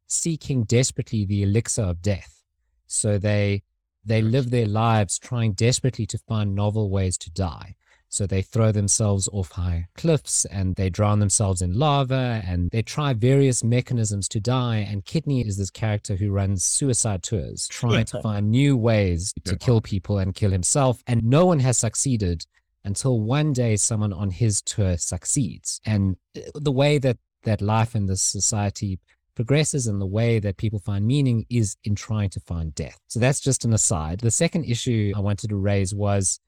seeking 0.08 0.66
desperately 0.66 1.24
the 1.24 1.44
elixir 1.44 1.84
of 1.84 2.02
death. 2.02 2.44
So 2.88 3.18
they 3.18 3.64
they 4.04 4.22
live 4.22 4.50
their 4.50 4.68
lives 4.68 5.20
trying 5.20 5.54
desperately 5.54 6.06
to 6.08 6.18
find 6.18 6.56
novel 6.56 6.90
ways 6.90 7.18
to 7.20 7.32
die. 7.32 7.76
So 8.10 8.28
they 8.28 8.42
throw 8.42 8.74
themselves 8.74 9.30
off 9.32 9.52
high 9.52 9.88
cliffs 9.96 10.44
and 10.44 10.76
they 10.76 10.90
drown 10.90 11.20
themselves 11.20 11.62
in 11.62 11.80
lava 11.80 12.42
and 12.46 12.70
they 12.72 12.82
try 12.82 13.14
various 13.14 13.64
mechanisms 13.64 14.28
to 14.30 14.42
die. 14.42 14.86
And 14.90 15.06
Kidney 15.06 15.48
is 15.48 15.58
this 15.58 15.70
character 15.70 16.18
who 16.18 16.30
runs 16.30 16.66
suicide 16.66 17.24
tours, 17.24 17.70
trying 17.70 18.04
to 18.06 18.22
find 18.22 18.52
new 18.52 18.76
ways 18.76 19.34
to 19.46 19.56
kill 19.56 19.80
people 19.80 20.18
and 20.18 20.36
kill 20.36 20.52
himself. 20.52 21.02
And 21.08 21.24
no 21.24 21.46
one 21.46 21.60
has 21.60 21.78
succeeded 21.78 22.46
until 22.84 23.22
one 23.22 23.54
day 23.54 23.78
someone 23.78 24.12
on 24.12 24.30
his 24.30 24.62
tour 24.62 24.98
succeeds. 24.98 25.80
And 25.86 26.18
uh, 26.36 26.42
the 26.56 26.72
way 26.72 26.98
that 26.98 27.18
that 27.44 27.62
life 27.62 27.96
in 27.96 28.08
this 28.08 28.22
society 28.22 29.00
progresses 29.42 29.88
and 29.88 30.00
the 30.00 30.06
way 30.06 30.38
that 30.38 30.58
people 30.58 30.78
find 30.78 31.06
meaning 31.06 31.46
is 31.50 31.76
in 31.84 31.96
trying 31.96 32.30
to 32.30 32.40
find 32.42 32.76
death. 32.76 33.00
So 33.08 33.20
that's 33.20 33.40
just 33.40 33.66
an 33.66 33.74
aside. 33.74 34.20
The 34.20 34.30
second 34.30 34.66
issue 34.66 35.12
I 35.16 35.20
wanted 35.20 35.50
to 35.50 35.56
raise 35.56 35.96
was, 35.96 36.40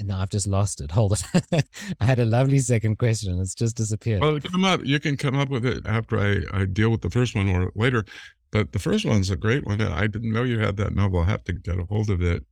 and 0.00 0.08
now 0.08 0.20
I've 0.20 0.30
just 0.30 0.48
lost 0.48 0.80
it. 0.80 0.90
Hold 0.98 1.22
it. 1.52 1.64
I 2.00 2.04
had 2.04 2.18
a 2.18 2.24
lovely 2.24 2.58
second 2.58 2.98
question. 2.98 3.40
It's 3.40 3.54
just 3.54 3.76
disappeared. 3.76 4.20
Well, 4.20 4.40
come 4.40 4.64
up. 4.64 4.80
You 4.84 4.98
can 4.98 5.16
come 5.16 5.38
up 5.38 5.48
with 5.48 5.64
it 5.64 5.86
after 5.86 6.18
I, 6.18 6.62
I 6.62 6.64
deal 6.64 6.90
with 6.90 7.02
the 7.02 7.10
first 7.10 7.36
one 7.36 7.48
or 7.48 7.70
later. 7.76 8.04
But 8.50 8.72
the 8.72 8.80
first 8.80 9.04
one's 9.04 9.30
a 9.30 9.36
great 9.36 9.64
one. 9.64 9.80
I 9.80 10.08
didn't 10.08 10.32
know 10.32 10.42
you 10.42 10.58
had 10.58 10.76
that 10.78 10.94
novel. 10.94 11.20
I'll 11.20 11.26
have 11.26 11.44
to 11.44 11.52
get 11.52 11.78
a 11.78 11.84
hold 11.84 12.10
of 12.10 12.20
it. 12.20 12.44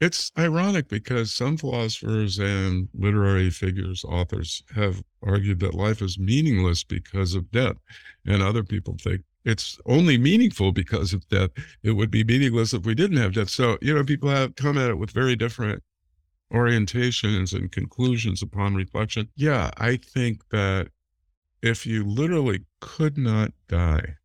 It's 0.00 0.32
ironic 0.38 0.88
because 0.88 1.32
some 1.32 1.58
philosophers 1.58 2.38
and 2.38 2.88
literary 2.94 3.50
figures, 3.50 4.02
authors, 4.02 4.62
have 4.74 5.02
argued 5.22 5.60
that 5.60 5.74
life 5.74 6.00
is 6.00 6.18
meaningless 6.18 6.84
because 6.84 7.34
of 7.34 7.50
death. 7.50 7.76
And 8.26 8.42
other 8.42 8.64
people 8.64 8.96
think 8.98 9.22
it's 9.44 9.78
only 9.84 10.16
meaningful 10.16 10.72
because 10.72 11.12
of 11.12 11.28
death. 11.28 11.50
It 11.82 11.92
would 11.92 12.10
be 12.10 12.24
meaningless 12.24 12.72
if 12.72 12.86
we 12.86 12.94
didn't 12.94 13.18
have 13.18 13.34
death. 13.34 13.50
So, 13.50 13.76
you 13.82 13.94
know, 13.94 14.02
people 14.02 14.30
have 14.30 14.56
come 14.56 14.78
at 14.78 14.90
it 14.90 14.98
with 14.98 15.10
very 15.10 15.36
different 15.36 15.82
orientations 16.52 17.54
and 17.54 17.70
conclusions 17.70 18.42
upon 18.42 18.74
reflection. 18.74 19.28
Yeah, 19.36 19.70
I 19.76 19.96
think 19.96 20.48
that 20.50 20.88
if 21.62 21.86
you 21.86 22.04
literally 22.04 22.64
could 22.80 23.18
not 23.18 23.52
die, 23.68 24.16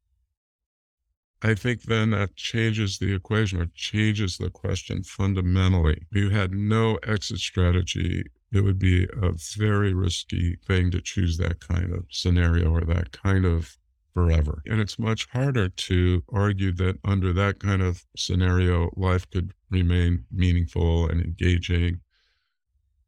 I 1.41 1.53
think 1.53 1.83
then 1.83 2.09
that 2.11 2.35
changes 2.35 2.97
the 2.97 3.13
equation 3.13 3.61
or 3.61 3.67
changes 3.75 4.37
the 4.37 4.49
question 4.49 5.03
fundamentally. 5.03 6.05
If 6.11 6.17
you 6.17 6.29
had 6.29 6.51
no 6.51 6.95
exit 7.03 7.39
strategy, 7.39 8.25
it 8.51 8.61
would 8.61 8.79
be 8.79 9.03
a 9.05 9.33
very 9.55 9.93
risky 9.93 10.55
thing 10.65 10.91
to 10.91 11.01
choose 11.01 11.37
that 11.37 11.59
kind 11.59 11.93
of 11.93 12.05
scenario 12.09 12.71
or 12.71 12.81
that 12.81 13.11
kind 13.11 13.45
of 13.45 13.77
forever. 14.13 14.61
And 14.65 14.79
it's 14.79 14.97
much 14.97 15.27
harder 15.31 15.69
to 15.69 16.23
argue 16.29 16.71
that 16.73 16.99
under 17.03 17.33
that 17.33 17.59
kind 17.59 17.81
of 17.81 18.05
scenario, 18.15 18.89
life 18.95 19.29
could 19.29 19.53
remain 19.69 20.25
meaningful 20.31 21.07
and 21.09 21.21
engaging. 21.21 22.01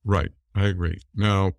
Right. 0.04 0.32
I 0.56 0.66
agree. 0.66 1.00
Now, 1.16 1.54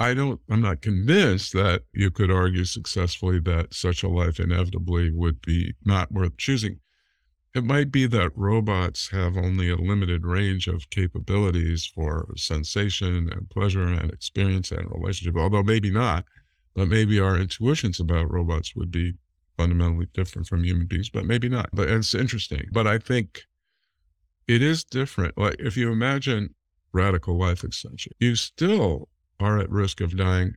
I 0.00 0.14
don't, 0.14 0.40
I'm 0.48 0.62
not 0.62 0.80
convinced 0.80 1.52
that 1.52 1.82
you 1.92 2.10
could 2.10 2.30
argue 2.30 2.64
successfully 2.64 3.38
that 3.40 3.74
such 3.74 4.02
a 4.02 4.08
life 4.08 4.40
inevitably 4.40 5.10
would 5.10 5.42
be 5.42 5.74
not 5.84 6.10
worth 6.10 6.38
choosing. 6.38 6.80
It 7.54 7.64
might 7.64 7.92
be 7.92 8.06
that 8.06 8.32
robots 8.34 9.10
have 9.10 9.36
only 9.36 9.68
a 9.68 9.76
limited 9.76 10.24
range 10.24 10.68
of 10.68 10.88
capabilities 10.88 11.84
for 11.84 12.32
sensation 12.36 13.28
and 13.30 13.50
pleasure 13.50 13.86
and 13.86 14.10
experience 14.10 14.70
and 14.70 14.90
relationship, 14.90 15.36
although 15.36 15.62
maybe 15.62 15.90
not. 15.90 16.24
But 16.74 16.88
maybe 16.88 17.20
our 17.20 17.36
intuitions 17.36 18.00
about 18.00 18.32
robots 18.32 18.74
would 18.74 18.90
be 18.90 19.14
fundamentally 19.58 20.06
different 20.14 20.48
from 20.48 20.64
human 20.64 20.86
beings, 20.86 21.10
but 21.10 21.26
maybe 21.26 21.50
not. 21.50 21.68
But 21.74 21.90
it's 21.90 22.14
interesting. 22.14 22.68
But 22.72 22.86
I 22.86 22.96
think 22.96 23.42
it 24.48 24.62
is 24.62 24.82
different. 24.82 25.36
Like 25.36 25.56
if 25.58 25.76
you 25.76 25.92
imagine 25.92 26.54
radical 26.92 27.38
life 27.38 27.64
extension, 27.64 28.12
you 28.18 28.34
still 28.34 29.08
are 29.40 29.58
at 29.58 29.70
risk 29.70 30.00
of 30.00 30.16
dying 30.16 30.54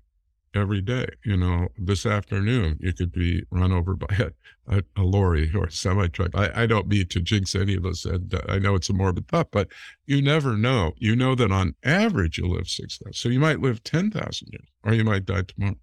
every 0.53 0.81
day. 0.81 1.07
You 1.23 1.37
know, 1.37 1.69
this 1.77 2.05
afternoon 2.05 2.77
you 2.79 2.93
could 2.93 3.11
be 3.11 3.43
run 3.49 3.71
over 3.71 3.95
by 3.95 4.15
a, 4.19 4.77
a, 4.77 4.83
a 4.95 5.03
lorry 5.03 5.51
or 5.55 5.65
a 5.65 5.71
semi 5.71 6.07
truck. 6.07 6.31
I, 6.35 6.63
I, 6.63 6.65
don't 6.65 6.87
mean 6.87 7.07
to 7.07 7.21
jinx 7.21 7.55
any 7.55 7.75
of 7.75 7.85
us, 7.85 8.05
and 8.05 8.33
uh, 8.33 8.41
I 8.47 8.59
know 8.59 8.75
it's 8.75 8.89
a 8.89 8.93
morbid 8.93 9.27
thought, 9.27 9.51
but 9.51 9.69
you 10.05 10.21
never 10.21 10.55
know. 10.55 10.93
You 10.97 11.15
know 11.15 11.35
that 11.35 11.51
on 11.51 11.75
average 11.83 12.37
you 12.37 12.47
live 12.47 12.67
six 12.67 12.97
thousand, 12.97 13.13
so 13.13 13.29
you 13.29 13.39
might 13.39 13.61
live 13.61 13.83
ten 13.83 14.11
thousand 14.11 14.49
years, 14.51 14.67
or 14.83 14.93
you 14.93 15.03
might 15.03 15.25
die 15.25 15.43
tomorrow. 15.43 15.77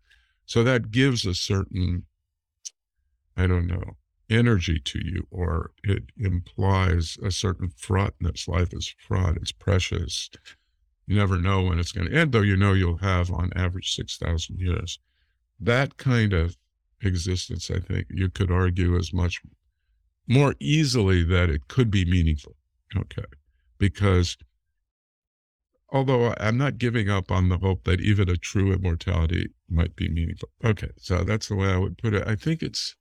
So 0.47 0.65
that 0.65 0.91
gives 0.91 1.27
a 1.27 1.35
certain, 1.35 2.05
I 3.37 3.47
don't 3.47 3.67
know, 3.67 3.97
energy 4.29 4.81
to 4.81 4.99
you, 4.99 5.27
or 5.31 5.73
it 5.85 6.05
implies 6.17 7.19
a 7.23 7.31
certain 7.31 7.71
fraughtness. 7.77 8.49
Life 8.49 8.73
is 8.73 8.95
fraught. 8.99 9.37
It's 9.37 9.53
precious. 9.53 10.31
You 11.11 11.17
never 11.17 11.39
know 11.39 11.63
when 11.63 11.81
it's 11.81 11.91
going 11.91 12.09
to 12.09 12.17
end, 12.17 12.31
though 12.31 12.41
you 12.41 12.57
know 12.57 12.73
you'll 12.73 12.99
have 12.99 13.33
on 13.33 13.51
average 13.57 13.97
6,000 13.97 14.61
years. 14.61 15.01
That 15.59 15.97
kind 15.97 16.33
of 16.33 16.57
existence, 17.03 17.69
I 17.69 17.81
think 17.81 18.07
you 18.11 18.31
could 18.31 18.53
argue 18.53 18.97
as 18.97 19.13
much 19.13 19.43
more 20.29 20.55
easily 20.61 21.25
that 21.25 21.51
it 21.51 21.67
could 21.67 21.91
be 21.91 22.05
meaningful. 22.05 22.55
Okay. 22.97 23.25
Because 23.77 24.37
although 25.93 26.33
I'm 26.39 26.57
not 26.57 26.79
giving 26.79 27.11
up 27.11 27.33
on 27.33 27.49
the 27.49 27.59
hope 27.59 27.83
that 27.87 28.01
even 28.01 28.29
a 28.29 28.37
true 28.37 28.73
immortality 28.73 29.49
might 29.69 29.97
be 29.97 30.09
meaningful. 30.09 30.51
Okay. 30.65 30.91
So 30.97 31.25
that's 31.25 31.49
the 31.49 31.57
way 31.57 31.73
I 31.73 31.79
would 31.79 31.99
put 31.99 32.15
it. 32.15 32.23
I 32.25 32.37
think 32.37 32.63
it's, 32.63 32.95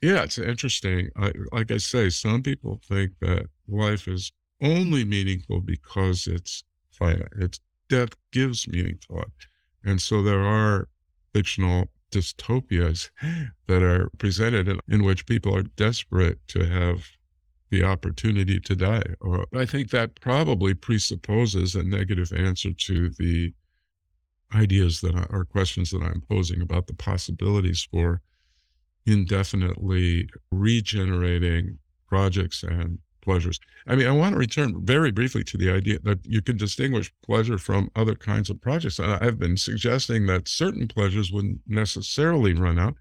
yeah, 0.00 0.22
it's 0.22 0.38
interesting. 0.38 1.10
I, 1.16 1.32
like 1.50 1.72
I 1.72 1.78
say, 1.78 2.08
some 2.08 2.44
people 2.44 2.80
think 2.86 3.14
that 3.20 3.46
life 3.66 4.06
is 4.06 4.30
only 4.62 5.04
meaningful 5.04 5.60
because 5.60 6.28
it's 6.28 6.62
finite. 7.00 7.32
It's 7.36 7.60
death 7.88 8.10
gives 8.32 8.68
meaning 8.68 8.98
to 9.08 9.18
it. 9.18 9.32
And 9.84 10.00
so 10.00 10.22
there 10.22 10.44
are 10.44 10.88
fictional 11.34 11.90
dystopias 12.12 13.10
that 13.66 13.82
are 13.82 14.10
presented 14.18 14.68
in, 14.68 14.80
in 14.88 15.02
which 15.02 15.26
people 15.26 15.54
are 15.56 15.62
desperate 15.62 16.38
to 16.48 16.64
have 16.66 17.08
the 17.70 17.84
opportunity 17.84 18.60
to 18.60 18.76
die. 18.76 19.02
Or 19.20 19.46
I 19.54 19.64
think 19.64 19.90
that 19.90 20.20
probably 20.20 20.74
presupposes 20.74 21.74
a 21.74 21.82
negative 21.82 22.32
answer 22.32 22.72
to 22.72 23.10
the 23.10 23.52
ideas 24.54 25.00
that 25.00 25.14
are 25.14 25.44
questions 25.44 25.90
that 25.90 26.02
I'm 26.02 26.22
posing 26.28 26.60
about 26.60 26.88
the 26.88 26.94
possibilities 26.94 27.86
for 27.90 28.20
indefinitely 29.06 30.28
regenerating 30.50 31.78
projects 32.08 32.62
and 32.62 32.98
pleasures. 33.20 33.60
I 33.86 33.96
mean, 33.96 34.06
I 34.06 34.12
want 34.12 34.32
to 34.34 34.38
return 34.38 34.84
very 34.84 35.10
briefly 35.10 35.44
to 35.44 35.56
the 35.56 35.70
idea 35.70 35.98
that 36.00 36.24
you 36.24 36.42
can 36.42 36.56
distinguish 36.56 37.12
pleasure 37.22 37.58
from 37.58 37.90
other 37.96 38.14
kinds 38.14 38.50
of 38.50 38.60
projects. 38.60 38.98
And 38.98 39.12
I've 39.12 39.38
been 39.38 39.56
suggesting 39.56 40.26
that 40.26 40.48
certain 40.48 40.88
pleasures 40.88 41.32
wouldn't 41.32 41.60
necessarily 41.66 42.54
run 42.54 42.78
out. 42.78 42.94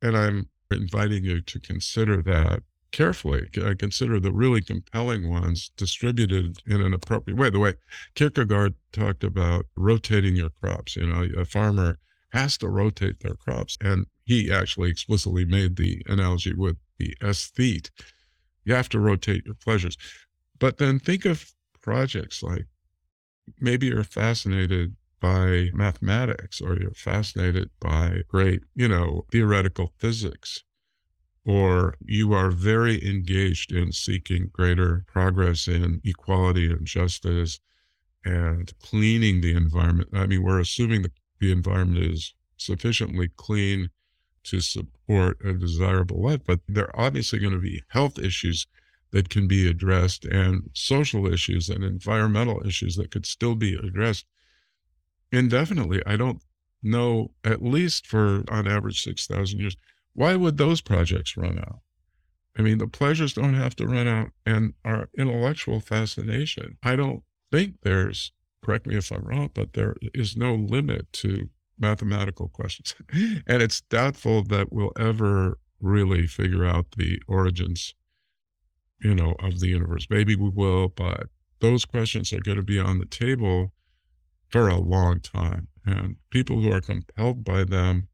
And 0.00 0.16
I'm 0.16 0.48
inviting 0.70 1.24
you 1.24 1.40
to 1.40 1.60
consider 1.60 2.22
that 2.22 2.62
carefully. 2.92 3.48
Uh, 3.60 3.74
consider 3.78 4.20
the 4.20 4.32
really 4.32 4.60
compelling 4.60 5.28
ones 5.28 5.70
distributed 5.76 6.58
in 6.66 6.80
an 6.80 6.94
appropriate 6.94 7.38
way. 7.38 7.50
The 7.50 7.58
way 7.58 7.74
Kierkegaard 8.14 8.74
talked 8.92 9.24
about 9.24 9.66
rotating 9.76 10.36
your 10.36 10.50
crops, 10.50 10.96
you 10.96 11.06
know, 11.06 11.26
a 11.36 11.44
farmer 11.44 11.98
has 12.32 12.56
to 12.58 12.68
rotate 12.68 13.20
their 13.20 13.34
crops. 13.34 13.76
And 13.80 14.06
he 14.24 14.52
actually 14.52 14.90
explicitly 14.90 15.44
made 15.44 15.76
the 15.76 16.02
analogy 16.06 16.54
with 16.54 16.76
the 16.98 17.16
aesthete 17.20 17.90
you 18.64 18.74
have 18.74 18.88
to 18.90 19.00
rotate 19.00 19.44
your 19.46 19.54
pleasures. 19.54 19.96
But 20.58 20.78
then 20.78 20.98
think 20.98 21.24
of 21.24 21.52
projects 21.80 22.42
like 22.42 22.66
maybe 23.60 23.86
you're 23.86 24.04
fascinated 24.04 24.96
by 25.20 25.70
mathematics 25.72 26.60
or 26.60 26.78
you're 26.78 26.94
fascinated 26.94 27.70
by 27.80 28.22
great, 28.28 28.62
you 28.74 28.88
know, 28.88 29.24
theoretical 29.30 29.92
physics, 29.98 30.62
or 31.44 31.94
you 32.04 32.32
are 32.32 32.50
very 32.50 33.04
engaged 33.08 33.72
in 33.72 33.92
seeking 33.92 34.50
greater 34.52 35.04
progress 35.06 35.68
in 35.68 36.00
equality 36.04 36.70
and 36.70 36.86
justice 36.86 37.60
and 38.24 38.72
cleaning 38.80 39.40
the 39.40 39.54
environment. 39.54 40.08
I 40.12 40.26
mean, 40.26 40.42
we're 40.42 40.60
assuming 40.60 41.02
that 41.02 41.12
the 41.40 41.52
environment 41.52 42.04
is 42.04 42.34
sufficiently 42.56 43.28
clean 43.36 43.90
to 44.44 44.60
support 44.60 45.38
a 45.44 45.52
desirable 45.52 46.22
life. 46.22 46.40
But 46.46 46.60
there 46.68 46.94
are 46.94 47.06
obviously 47.06 47.38
going 47.38 47.54
to 47.54 47.60
be 47.60 47.82
health 47.88 48.18
issues 48.18 48.66
that 49.12 49.28
can 49.28 49.46
be 49.46 49.68
addressed 49.68 50.24
and 50.24 50.70
social 50.72 51.32
issues 51.32 51.68
and 51.68 51.84
environmental 51.84 52.66
issues 52.66 52.96
that 52.96 53.10
could 53.10 53.26
still 53.26 53.54
be 53.54 53.74
addressed 53.74 54.26
indefinitely. 55.30 56.02
I 56.06 56.16
don't 56.16 56.42
know, 56.82 57.30
at 57.44 57.62
least 57.62 58.06
for 58.06 58.44
on 58.48 58.66
average 58.66 59.02
6,000 59.02 59.58
years, 59.58 59.76
why 60.14 60.34
would 60.36 60.56
those 60.56 60.80
projects 60.80 61.36
run 61.36 61.58
out? 61.58 61.80
I 62.56 62.62
mean, 62.62 62.78
the 62.78 62.86
pleasures 62.86 63.32
don't 63.32 63.54
have 63.54 63.76
to 63.76 63.86
run 63.86 64.06
out 64.06 64.30
and 64.44 64.74
our 64.84 65.08
intellectual 65.16 65.80
fascination. 65.80 66.76
I 66.82 66.96
don't 66.96 67.22
think 67.50 67.76
there's, 67.82 68.32
correct 68.62 68.86
me 68.86 68.96
if 68.96 69.10
I'm 69.10 69.24
wrong, 69.24 69.50
but 69.54 69.72
there 69.72 69.96
is 70.14 70.36
no 70.36 70.54
limit 70.54 71.12
to 71.14 71.48
mathematical 71.78 72.48
questions. 72.48 72.94
and 73.46 73.62
it's 73.62 73.80
doubtful 73.82 74.42
that 74.44 74.72
we'll 74.72 74.92
ever 74.98 75.58
really 75.80 76.26
figure 76.26 76.64
out 76.64 76.86
the 76.96 77.20
origins, 77.26 77.94
you 79.00 79.14
know, 79.14 79.34
of 79.40 79.60
the 79.60 79.68
universe. 79.68 80.06
Maybe 80.08 80.36
we 80.36 80.48
will, 80.48 80.88
but 80.88 81.26
those 81.60 81.84
questions 81.84 82.32
are 82.32 82.40
going 82.40 82.56
to 82.56 82.62
be 82.62 82.78
on 82.78 82.98
the 82.98 83.06
table 83.06 83.72
for 84.48 84.68
a 84.68 84.78
long 84.78 85.20
time. 85.20 85.68
And 85.84 86.16
people 86.30 86.60
who 86.60 86.70
are 86.72 86.80
compelled 86.80 87.44
by 87.44 87.64
them, 87.64 88.08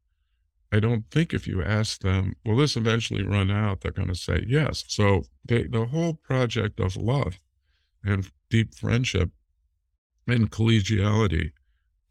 I 0.71 0.79
don't 0.79 1.05
think 1.11 1.33
if 1.33 1.47
you 1.47 1.63
ask 1.63 2.01
them, 2.01 2.35
will 2.45 2.57
this 2.57 2.75
eventually 2.75 3.23
run 3.23 3.51
out? 3.51 3.81
They're 3.81 3.91
going 3.91 4.07
to 4.07 4.15
say 4.15 4.45
yes. 4.47 4.83
So 4.87 5.23
they, 5.45 5.63
the 5.63 5.85
whole 5.85 6.13
project 6.13 6.79
of 6.79 6.95
love 6.95 7.39
and 8.03 8.29
deep 8.49 8.73
friendship 8.73 9.31
and 10.27 10.49
collegiality, 10.51 11.51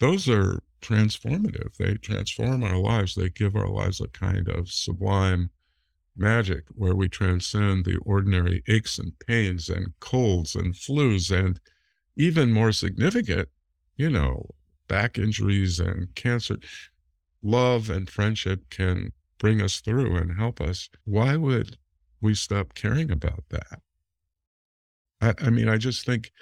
those 0.00 0.28
are 0.28 0.60
transformative. 0.80 1.76
They 1.76 1.94
transform 1.94 2.62
our 2.62 2.76
lives. 2.76 3.14
They 3.14 3.28
give 3.30 3.56
our 3.56 3.68
lives 3.68 4.00
a 4.00 4.08
kind 4.08 4.48
of 4.48 4.70
sublime 4.70 5.50
magic 6.16 6.64
where 6.74 6.94
we 6.94 7.08
transcend 7.08 7.84
the 7.84 7.96
ordinary 7.98 8.62
aches 8.68 8.98
and 8.98 9.18
pains 9.20 9.68
and 9.68 9.98
colds 10.00 10.54
and 10.54 10.74
flus 10.74 11.30
and 11.30 11.60
even 12.16 12.52
more 12.52 12.72
significant, 12.72 13.48
you 13.96 14.10
know, 14.10 14.50
back 14.88 15.18
injuries 15.18 15.78
and 15.78 16.14
cancer. 16.14 16.58
Love 17.42 17.88
and 17.88 18.10
friendship 18.10 18.68
can 18.70 19.12
bring 19.38 19.62
us 19.62 19.80
through 19.80 20.16
and 20.16 20.36
help 20.36 20.60
us. 20.60 20.88
Why 21.04 21.36
would 21.36 21.76
we 22.20 22.34
stop 22.34 22.74
caring 22.74 23.10
about 23.10 23.44
that? 23.50 23.80
I, 25.20 25.34
I 25.38 25.50
mean, 25.50 25.68
I 25.68 25.76
just 25.76 26.04
think 26.04 26.32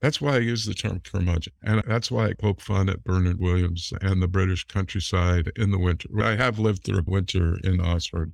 that's 0.00 0.20
why 0.20 0.36
I 0.36 0.38
use 0.38 0.64
the 0.64 0.74
term 0.74 1.00
curmudgeon. 1.00 1.52
And 1.62 1.82
that's 1.86 2.10
why 2.10 2.26
I 2.26 2.34
poke 2.34 2.60
fun 2.60 2.88
at 2.88 3.04
Bernard 3.04 3.40
Williams 3.40 3.92
and 4.00 4.22
the 4.22 4.28
British 4.28 4.64
countryside 4.64 5.50
in 5.56 5.70
the 5.70 5.78
winter. 5.78 6.08
I 6.22 6.36
have 6.36 6.58
lived 6.58 6.84
through 6.84 7.00
a 7.00 7.10
winter 7.10 7.58
in 7.64 7.80
Oxford. 7.80 8.32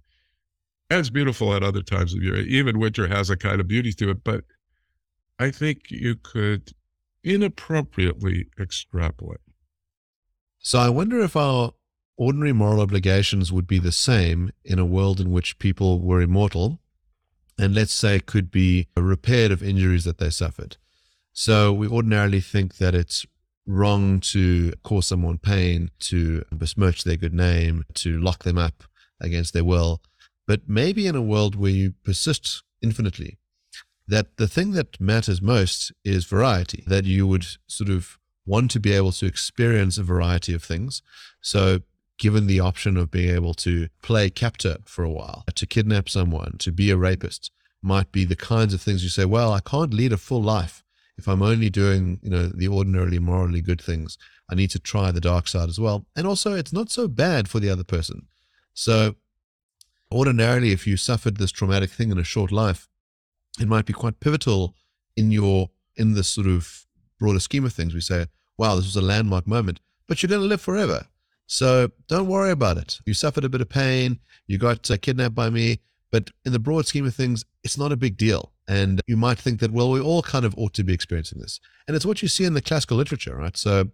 And 0.91 1.01
it's 1.01 1.11
beautiful 1.11 1.55
at 1.55 1.63
other 1.63 1.83
times 1.83 2.15
of 2.15 2.23
year. 2.23 2.37
Even 2.37 2.79
winter 2.79 3.09
has 3.09 3.31
a 3.31 3.37
kind 3.37 3.61
of 3.61 3.69
beauty 3.69 3.93
to 3.95 4.11
it. 4.11 4.23
But 4.23 4.45
I 5.39 5.51
think 5.51 5.91
you 5.91 6.17
could 6.17 6.73
inappropriately 7.23 8.49
extrapolate. 8.61 9.41
So 10.59 10.79
I 10.79 10.91
wonder 10.91 11.21
if 11.21 11.37
our 11.37 11.73
ordinary 12.17 12.53
moral 12.53 12.81
obligations 12.81 13.51
would 13.51 13.67
be 13.67 13.79
the 13.79 13.93
same 13.93 14.51
in 14.65 14.79
a 14.79 14.85
world 14.85 15.21
in 15.21 15.33
which 15.33 15.59
people 15.59 16.01
were 16.01 16.21
immortal 16.21 16.81
and 17.59 17.75
let's 17.75 17.93
say 17.93 18.21
could 18.21 18.51
be 18.51 18.89
repaired 18.97 19.51
of 19.51 19.63
injuries 19.63 20.05
that 20.05 20.19
they 20.19 20.31
suffered. 20.31 20.77
So 21.37 21.73
we 21.73 21.89
ordinarily 21.89 22.41
think 22.41 22.77
that 22.77 22.95
it's 22.95 23.27
wrong 23.67 24.21
to 24.21 24.73
cause 24.85 25.07
someone 25.07 25.39
pain, 25.39 25.91
to 25.99 26.45
besmirch 26.53 27.03
their 27.03 27.17
good 27.17 27.35
name, 27.35 27.85
to 27.95 28.21
lock 28.21 28.45
them 28.45 28.57
up 28.57 28.85
against 29.21 29.53
their 29.53 29.65
will. 29.65 30.01
But 30.47 30.69
maybe 30.69 31.09
in 31.09 31.17
a 31.17 31.23
world 31.23 31.57
where 31.57 31.73
you 31.73 31.95
persist 32.05 32.63
infinitely, 32.81 33.39
that 34.07 34.37
the 34.37 34.47
thing 34.47 34.73
that 34.73 35.01
matters 35.01 35.43
most 35.43 35.91
is 36.05 36.25
variety, 36.25 36.85
that 36.87 37.05
you 37.05 37.27
would 37.27 37.47
sort 37.67 37.91
of 37.91 38.19
want 38.47 38.71
to 38.71 38.81
be 38.81 38.93
able 38.93 39.13
to 39.13 39.27
experience 39.27 39.99
a 39.99 40.05
variety 40.05 40.55
of 40.55 40.63
things. 40.63 41.03
So 41.41 41.81
given 42.17 42.47
the 42.47 42.61
option 42.61 42.97
of 42.97 43.11
being 43.11 43.35
able 43.35 43.55
to 43.55 43.89
play 44.03 44.31
captor 44.31 44.77
for 44.85 45.03
a 45.03 45.11
while, 45.11 45.43
to 45.53 45.67
kidnap 45.67 46.09
someone, 46.09 46.59
to 46.59 46.71
be 46.71 46.91
a 46.91 46.97
rapist, 46.97 47.51
might 47.83 48.13
be 48.13 48.25
the 48.25 48.37
kinds 48.37 48.73
of 48.73 48.81
things 48.81 49.03
you 49.03 49.11
say, 49.11 49.25
well, 49.25 49.53
I 49.53 49.61
can't 49.61 49.93
lead 49.93 50.13
a 50.13 50.17
full 50.17 50.43
life 50.43 50.84
if 51.17 51.29
I'm 51.29 51.43
only 51.43 51.71
doing, 51.71 52.19
you 52.23 52.31
know, 52.31 52.47
the 52.49 52.69
ordinarily 52.69 53.19
morally 53.19 53.61
good 53.61 53.81
things, 53.81 54.19
I 54.51 54.55
need 54.55 54.71
to 54.71 54.79
try 54.79 55.11
the 55.11 55.21
dark 55.21 55.49
side 55.49 55.69
as 55.69 55.79
well. 55.79 56.07
And 56.17 56.27
also, 56.27 56.55
it's 56.55 56.73
not 56.73 56.91
so 56.91 57.09
bad 57.09 57.49
for 57.49 57.61
the 57.61 57.71
other 57.71 57.85
person. 57.85 58.27
So, 58.73 59.15
ordinarily, 60.11 60.73
if 60.73 60.87
you 60.87 60.97
suffered 60.97 61.37
this 61.37 61.53
traumatic 61.53 61.91
thing 61.91 62.11
in 62.11 62.19
a 62.19 62.25
short 62.25 62.51
life, 62.51 62.89
it 63.61 63.69
might 63.69 63.87
be 63.87 63.93
quite 63.93 64.21
pivotal 64.21 64.75
in 65.17 65.31
your 65.31 65.71
in 65.97 66.15
this 66.15 66.29
sort 66.29 66.49
of 66.49 66.87
broader 67.19 67.39
scheme 67.39 67.65
of 67.65 67.73
things. 67.73 67.95
We 67.95 68.01
say, 68.01 68.27
"Wow, 68.59 68.75
this 68.75 68.87
was 68.87 68.97
a 68.97 69.01
landmark 69.01 69.47
moment," 69.47 69.81
but 70.09 70.23
you're 70.23 70.29
going 70.29 70.43
to 70.43 70.49
live 70.49 70.61
forever. 70.61 71.07
So 71.47 71.91
don't 72.09 72.27
worry 72.27 72.51
about 72.51 72.79
it. 72.79 73.01
You 73.05 73.15
suffered 73.15 73.45
a 73.45 73.49
bit 73.49 73.61
of 73.61 73.69
pain. 73.69 74.19
You 74.47 74.59
got 74.59 74.91
uh, 74.91 74.97
kidnapped 74.97 75.35
by 75.35 75.51
me. 75.51 75.81
But 76.11 76.31
in 76.45 76.53
the 76.53 76.59
broad 76.59 76.87
scheme 76.87 77.07
of 77.07 77.15
things, 77.15 77.45
it's 77.63 77.79
not 77.79 77.93
a 77.93 77.97
big 77.97 78.17
deal. 78.17 78.53
And 78.67 79.01
you 79.07 79.17
might 79.17 79.39
think 79.39 79.61
that, 79.61 79.73
well, 79.73 79.91
we 79.91 80.01
all 80.01 80.23
kind 80.23 80.45
of 80.45 80.55
ought 80.57 80.73
to 80.75 80.85
be 80.85 80.95
experiencing 80.95 81.39
this. 81.41 81.61
And 81.87 81.95
it's 81.95 82.07
what 82.07 82.23
you 82.23 82.29
see 82.29 82.45
in 82.45 82.55
the 82.55 82.63
classical 82.63 82.97
literature, 82.97 83.37
right? 83.37 83.57
So 83.57 83.91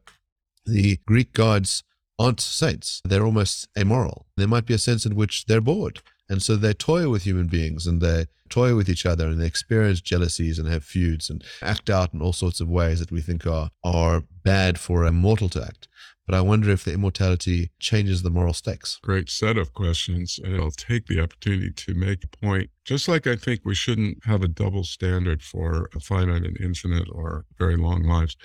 the 0.64 0.98
Greek 1.06 1.32
gods 1.32 1.82
aren't 2.18 2.40
saints. 2.40 3.00
They're 3.04 3.24
almost 3.24 3.68
amoral. 3.78 4.26
There 4.36 4.46
might 4.46 4.66
be 4.66 4.74
a 4.74 4.78
sense 4.78 5.06
in 5.06 5.16
which 5.16 5.46
they're 5.46 5.60
bored 5.60 6.00
And 6.28 6.42
so 6.42 6.54
they 6.54 6.74
toy 6.74 7.08
with 7.08 7.22
human 7.22 7.46
beings 7.46 7.86
and 7.86 8.00
they 8.00 8.26
toy 8.48 8.76
with 8.76 8.88
each 8.88 9.06
other 9.06 9.26
and 9.26 9.40
they 9.40 9.46
experience 9.46 10.00
jealousies 10.00 10.58
and 10.58 10.68
have 10.68 10.84
feuds 10.84 11.30
and 11.30 11.42
act 11.62 11.88
out 11.88 12.12
in 12.12 12.20
all 12.20 12.32
sorts 12.32 12.60
of 12.60 12.68
ways 12.68 13.00
that 13.00 13.10
we 13.10 13.20
think 13.22 13.46
are, 13.46 13.70
are 13.82 14.24
bad 14.44 14.78
for 14.78 15.04
a 15.04 15.12
mortal 15.12 15.48
to 15.48 15.62
act. 15.62 15.88
But 16.26 16.36
I 16.36 16.42
wonder 16.42 16.70
if 16.70 16.84
the 16.84 16.92
immortality 16.92 17.72
changes 17.80 18.22
the 18.22 18.30
moral 18.30 18.54
stakes. 18.54 18.98
Great 19.02 19.28
set 19.28 19.56
of 19.56 19.72
questions. 19.72 20.38
And 20.42 20.60
I'll 20.60 20.70
take 20.70 21.06
the 21.06 21.20
opportunity 21.20 21.72
to 21.72 21.94
make 21.94 22.22
a 22.22 22.28
point. 22.28 22.70
Just 22.84 23.08
like 23.08 23.26
I 23.26 23.34
think 23.34 23.62
we 23.64 23.74
shouldn't 23.74 24.24
have 24.24 24.42
a 24.42 24.48
double 24.48 24.84
standard 24.84 25.42
for 25.42 25.90
a 25.94 26.00
finite 26.00 26.44
and 26.44 26.56
infinite 26.60 27.08
or 27.10 27.46
very 27.58 27.76
long 27.76 28.04
lives. 28.04 28.36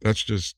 That's 0.00 0.22
just 0.22 0.56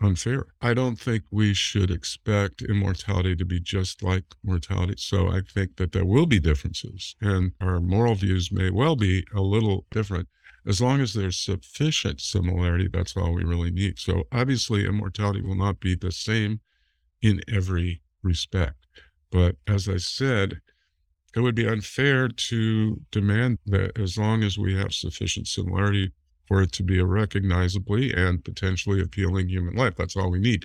unfair. 0.00 0.46
I 0.60 0.74
don't 0.74 0.98
think 0.98 1.24
we 1.30 1.54
should 1.54 1.90
expect 1.90 2.62
immortality 2.62 3.36
to 3.36 3.44
be 3.44 3.60
just 3.60 4.02
like 4.02 4.24
mortality. 4.42 4.94
So 4.98 5.28
I 5.28 5.40
think 5.40 5.76
that 5.76 5.92
there 5.92 6.04
will 6.04 6.26
be 6.26 6.40
differences 6.40 7.16
and 7.20 7.52
our 7.60 7.80
moral 7.80 8.14
views 8.14 8.50
may 8.50 8.70
well 8.70 8.96
be 8.96 9.24
a 9.34 9.40
little 9.40 9.86
different 9.90 10.28
as 10.66 10.80
long 10.80 11.00
as 11.00 11.12
there's 11.12 11.38
sufficient 11.38 12.20
similarity, 12.20 12.88
that's 12.88 13.16
all 13.16 13.34
we 13.34 13.44
really 13.44 13.70
need. 13.70 13.98
So 13.98 14.24
obviously, 14.32 14.86
immortality 14.86 15.42
will 15.42 15.56
not 15.56 15.80
be 15.80 15.94
the 15.94 16.12
same 16.12 16.60
in 17.20 17.40
every 17.52 18.02
respect. 18.22 18.86
But 19.30 19.56
as 19.66 19.88
I 19.88 19.98
said, 19.98 20.60
it 21.36 21.40
would 21.40 21.54
be 21.54 21.66
unfair 21.66 22.28
to 22.28 23.00
demand 23.10 23.58
that 23.66 23.98
as 23.98 24.16
long 24.16 24.42
as 24.42 24.56
we 24.56 24.76
have 24.76 24.92
sufficient 24.92 25.48
similarity 25.48 26.12
for 26.46 26.62
it 26.62 26.72
to 26.72 26.82
be 26.82 26.98
a 26.98 27.04
recognizably 27.04 28.12
and 28.12 28.44
potentially 28.44 29.00
appealing 29.00 29.48
human 29.48 29.74
life. 29.74 29.96
That's 29.96 30.16
all 30.16 30.30
we 30.30 30.38
need. 30.38 30.64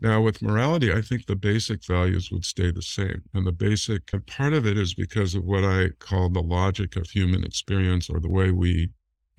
Now, 0.00 0.22
with 0.22 0.40
morality, 0.40 0.92
I 0.92 1.02
think 1.02 1.26
the 1.26 1.36
basic 1.36 1.84
values 1.84 2.30
would 2.32 2.46
stay 2.46 2.70
the 2.70 2.80
same. 2.80 3.22
And 3.34 3.46
the 3.46 3.52
basic 3.52 4.10
part 4.26 4.54
of 4.54 4.66
it 4.66 4.78
is 4.78 4.94
because 4.94 5.34
of 5.34 5.44
what 5.44 5.62
I 5.62 5.90
call 5.98 6.30
the 6.30 6.42
logic 6.42 6.96
of 6.96 7.10
human 7.10 7.44
experience 7.44 8.08
or 8.08 8.18
the 8.18 8.30
way 8.30 8.50
we 8.50 8.90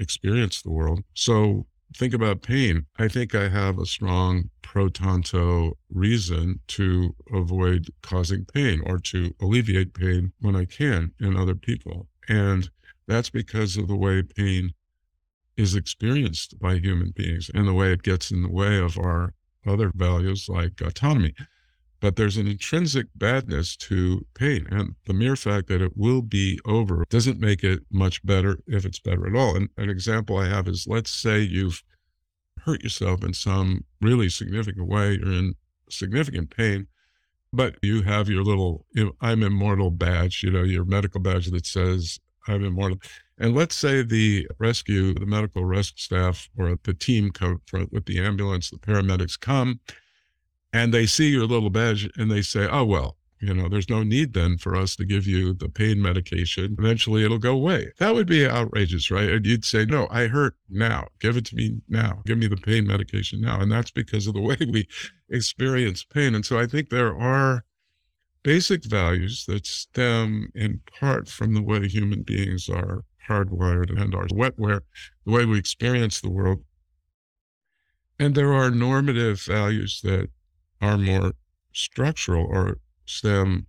experience 0.02 0.62
the 0.62 0.72
world. 0.72 1.04
So 1.14 1.68
think 1.96 2.14
about 2.14 2.42
pain. 2.42 2.86
I 2.98 3.08
think 3.08 3.36
I 3.36 3.50
have 3.50 3.78
a 3.78 3.86
strong 3.86 4.50
pro 4.62 4.90
tanto 4.90 5.78
reason 5.90 6.60
to 6.68 7.16
avoid 7.34 7.90
causing 8.02 8.46
pain 8.46 8.82
or 8.86 9.00
to 9.00 9.34
alleviate 9.42 9.94
pain 9.94 10.34
when 10.40 10.56
I 10.56 10.66
can 10.66 11.14
in 11.20 11.38
other 11.38 11.56
people. 11.56 12.08
And 12.28 12.70
that's 13.08 13.30
because 13.30 13.78
of 13.78 13.88
the 13.88 13.96
way 13.96 14.24
pain 14.24 14.74
is 15.58 15.76
experienced 15.76 16.60
by 16.60 16.78
human 16.78 17.12
beings 17.12 17.52
and 17.54 17.68
the 17.68 17.74
way 17.74 17.92
it 17.92 18.04
gets 18.04 18.32
in 18.32 18.42
the 18.42 18.50
way 18.50 18.80
of 18.80 18.98
our 18.98 19.34
other 19.68 19.92
values 19.94 20.48
like 20.50 20.82
autonomy 20.82 21.36
but 22.02 22.16
there's 22.16 22.36
an 22.36 22.48
intrinsic 22.48 23.08
badness 23.16 23.78
to 23.78 24.26
pain. 24.34 24.68
And 24.72 24.96
the 25.06 25.14
mere 25.14 25.36
fact 25.36 25.68
that 25.68 25.82
it 25.82 25.96
will 25.96 26.24
be 26.24 26.60
over 26.66 27.06
doesn't 27.10 27.40
make 27.40 27.64
it 27.64 27.84
much 27.92 28.26
better 28.26 28.60
if 28.68 28.84
it's 28.86 29.00
better 29.00 29.28
at 29.28 29.40
all. 29.40 29.56
And 29.56 29.70
an 29.78 29.90
example 29.90 30.38
I 30.38 30.50
have 30.50 30.68
is 30.68 30.88
let's 30.88 31.12
say 31.12 31.40
you've 31.40 31.84
hurt 32.66 32.84
yourself 32.84 33.24
in 33.24 33.34
some 33.34 33.86
really 34.02 34.30
significant 34.30 34.88
way, 34.88 35.14
you're 35.14 35.32
in 35.32 35.54
significant 35.90 36.56
pain, 36.56 36.88
but 37.54 37.76
you 37.84 38.02
have 38.02 38.28
your 38.28 38.44
little 38.44 38.86
I'm 39.22 39.44
immortal 39.44 39.92
badge, 39.92 40.42
you 40.44 40.50
know, 40.50 40.64
your 40.64 40.86
medical 40.86 41.22
badge 41.22 41.52
that 41.52 41.68
says 41.68 42.20
I'm 42.48 42.66
immortal. 42.66 42.98
And 43.38 43.56
let's 43.56 43.76
say 43.76 44.02
the 44.02 44.48
rescue, 44.58 45.14
the 45.14 45.26
medical 45.28 45.66
rescue 45.66 46.00
staff 46.00 46.50
or 46.58 46.78
the 46.84 46.94
team 46.96 47.30
come 47.32 47.62
with 47.92 48.06
the 48.06 48.20
ambulance, 48.20 48.72
the 48.72 48.78
paramedics 48.78 49.40
come 49.40 49.80
and 50.74 50.94
they 50.94 51.06
see 51.06 51.30
your 51.30 51.46
little 51.46 51.70
badge 51.70 52.10
and 52.18 52.32
they 52.32 52.42
say, 52.42 52.68
oh, 52.70 52.86
well, 52.86 53.18
you 53.42 53.54
know, 53.56 53.68
there's 53.68 53.90
no 53.90 54.04
need 54.04 54.34
then 54.34 54.58
for 54.58 54.76
us 54.76 54.96
to 54.96 55.06
give 55.06 55.26
you 55.26 55.54
the 55.54 55.68
pain 55.68 56.00
medication. 56.00 56.76
Eventually 56.78 57.26
it'll 57.26 57.40
go 57.40 57.54
away. 57.54 57.92
That 57.98 58.14
would 58.14 58.28
be 58.28 58.48
outrageous, 58.48 59.10
right? 59.10 59.30
And 59.30 59.46
you'd 59.46 59.66
say, 59.66 59.84
no, 59.84 60.08
I 60.12 60.28
hurt 60.28 60.56
now. 60.70 61.08
Give 61.20 61.36
it 61.38 61.46
to 61.46 61.56
me 61.56 61.82
now. 61.90 62.22
Give 62.26 62.38
me 62.38 62.46
the 62.46 62.56
pain 62.56 62.86
medication 62.86 63.42
now. 63.42 63.60
And 63.60 63.72
that's 63.72 63.90
because 63.90 64.28
of 64.28 64.36
the 64.36 64.42
way 64.42 64.58
we 64.60 64.88
experience 65.30 66.04
pain. 66.04 66.36
And 66.36 66.46
so 66.46 66.60
I 66.60 66.68
think 66.68 66.90
there 66.90 67.18
are 67.18 67.66
basic 68.44 68.86
values 68.86 69.46
that 69.48 69.66
stem 69.66 70.52
in 70.54 70.82
part 71.00 71.28
from 71.28 71.56
the 71.56 71.64
way 71.64 71.88
human 71.88 72.22
beings 72.22 72.70
are 72.70 73.04
hardwired 73.28 73.90
and 74.00 74.14
are 74.14 74.28
wetware, 74.28 74.82
the 75.26 75.32
way 75.32 75.46
we 75.46 75.58
experience 75.58 76.22
the 76.22 76.30
world. 76.30 76.64
And 78.20 78.36
there 78.36 78.54
are 78.54 78.70
normative 78.70 79.42
values 79.42 80.02
that 80.04 80.30
are 80.82 80.98
more 80.98 81.34
structural 81.74 82.46
or 82.46 82.78
stem 83.06 83.68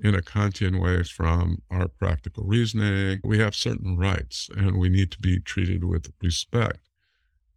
in 0.00 0.14
a 0.14 0.22
Kantian 0.22 0.80
way 0.80 1.02
from 1.04 1.62
our 1.70 1.88
practical 1.88 2.44
reasoning. 2.44 3.20
We 3.24 3.38
have 3.38 3.54
certain 3.54 3.96
rights 3.96 4.50
and 4.56 4.78
we 4.78 4.88
need 4.88 5.10
to 5.12 5.18
be 5.20 5.40
treated 5.40 5.84
with 5.84 6.12
respect. 6.20 6.80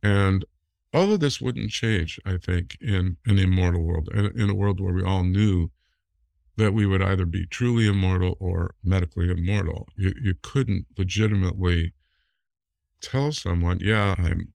And 0.04 0.46
all 0.94 1.12
of 1.12 1.20
this 1.20 1.42
wouldn't 1.42 1.72
change, 1.72 2.20
I 2.26 2.38
think, 2.38 2.78
in 2.80 3.18
an 3.26 3.40
immortal 3.40 3.82
world, 3.82 4.10
in, 4.14 4.50
a 4.50 4.54
world 4.54 4.80
where 4.80 4.94
we 4.94 5.04
all 5.04 5.24
knew 5.24 5.72
that 6.58 6.74
we 6.74 6.86
would 6.86 7.02
either 7.02 7.26
be 7.26 7.46
truly 7.48 7.88
immortal 7.88 8.38
or 8.40 8.76
medically 8.84 9.30
immortal. 9.30 9.90
You, 9.98 10.14
you 10.22 10.36
couldn't 10.42 10.86
legitimately 10.98 11.94
tell 13.02 13.34
someone, 13.34 13.80
yeah, 13.82 14.16
I'm 14.18 14.54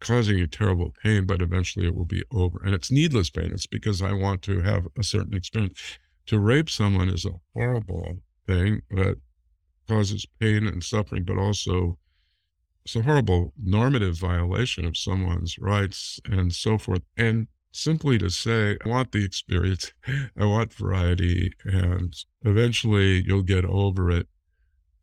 causing 0.00 0.38
you 0.38 0.46
terrible 0.46 0.94
pain, 1.02 1.26
but 1.26 1.42
eventually 1.42 1.86
it 1.86 1.94
will 1.94 2.04
be 2.06 2.24
over. 2.32 2.60
And 2.64 2.74
it's 2.74 2.90
needless 2.90 3.30
pain. 3.30 3.50
It's 3.52 3.66
because 3.66 4.02
I 4.02 4.12
want 4.12 4.42
to 4.42 4.60
have 4.60 4.86
a 4.98 5.04
certain 5.04 5.34
experience. 5.34 5.78
To 6.26 6.38
rape 6.38 6.70
someone 6.70 7.08
is 7.08 7.24
a 7.24 7.40
horrible 7.54 8.18
thing 8.46 8.82
that 8.90 9.16
causes 9.88 10.26
pain 10.38 10.66
and 10.66 10.82
suffering, 10.82 11.24
but 11.24 11.38
also 11.38 11.98
it's 12.84 12.96
a 12.96 13.02
horrible 13.02 13.52
normative 13.62 14.16
violation 14.16 14.84
of 14.84 14.96
someone's 14.96 15.58
rights 15.58 16.20
and 16.24 16.52
so 16.52 16.78
forth. 16.78 17.02
And 17.16 17.48
simply 17.72 18.18
to 18.18 18.30
say, 18.30 18.78
I 18.84 18.88
want 18.88 19.12
the 19.12 19.24
experience, 19.24 19.92
I 20.38 20.44
want 20.44 20.72
variety, 20.72 21.52
and 21.64 22.14
eventually 22.42 23.22
you'll 23.26 23.42
get 23.42 23.64
over 23.64 24.10
it. 24.10 24.28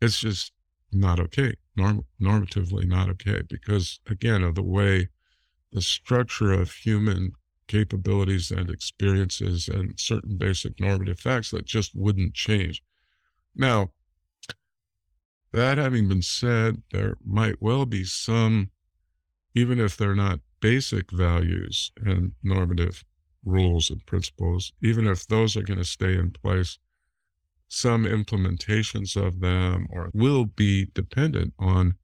It's 0.02 0.20
just 0.20 0.52
not 0.92 1.20
okay, 1.20 1.54
norm- 1.76 2.06
normatively 2.22 2.86
not 2.86 3.10
okay, 3.10 3.42
because 3.48 4.00
again, 4.08 4.44
of 4.44 4.56
the 4.56 4.64
way 4.64 5.10
the 5.72 5.82
structure 5.82 6.54
of 6.54 6.72
human 6.72 7.34
capabilities 7.68 8.52
and 8.52 8.70
experiences 8.70 9.68
and 9.68 10.00
certain 10.00 10.38
basic 10.38 10.80
normative 10.80 11.20
facts 11.20 11.52
that 11.52 11.66
just 11.66 11.94
wouldn't 11.94 12.34
change. 12.34 12.82
Now, 13.56 13.92
that 15.52 15.78
having 15.78 16.08
been 16.08 16.22
said, 16.22 16.82
there 16.92 17.18
might 17.26 17.62
well 17.62 17.86
be 17.86 18.04
some, 18.04 18.72
even 19.56 19.80
if 19.80 19.98
they're 19.98 20.16
not 20.16 20.40
basic 20.60 21.12
values 21.12 21.92
and 21.98 22.32
normative 22.44 23.04
rules 23.44 23.90
and 23.90 24.06
principles, 24.06 24.74
even 24.82 25.08
if 25.08 25.28
those 25.28 25.56
are 25.56 25.64
going 25.64 25.80
to 25.80 25.86
stay 25.86 26.16
in 26.16 26.32
place, 26.32 26.80
some 27.68 28.06
implementations 28.06 29.16
of 29.16 29.40
them 29.40 29.88
or 29.90 30.10
will 30.14 30.46
be 30.46 30.88
dependent 30.94 31.54
on 31.60 31.96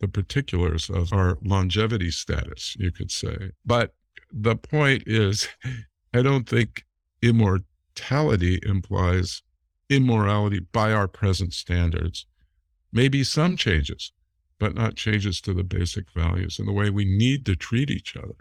the 0.00 0.08
particulars 0.08 0.90
of 0.90 1.12
our 1.12 1.38
longevity 1.42 2.10
status, 2.10 2.76
you 2.78 2.90
could 2.90 3.10
say. 3.10 3.50
But 3.64 3.94
the 4.32 4.56
point 4.56 5.04
is, 5.06 5.48
I 6.14 6.22
don't 6.22 6.48
think 6.48 6.84
immortality 7.22 8.60
implies 8.62 9.42
immorality 9.88 10.60
by 10.60 10.92
our 10.92 11.08
present 11.08 11.52
standards. 11.52 12.26
Maybe 12.92 13.22
some 13.24 13.56
changes, 13.56 14.12
but 14.58 14.74
not 14.74 14.96
changes 14.96 15.40
to 15.42 15.54
the 15.54 15.64
basic 15.64 16.10
values 16.12 16.58
and 16.58 16.66
the 16.66 16.72
way 16.72 16.90
we 16.90 17.04
need 17.04 17.44
to 17.46 17.56
treat 17.56 17.90
each 17.90 18.16
other. 18.16 18.34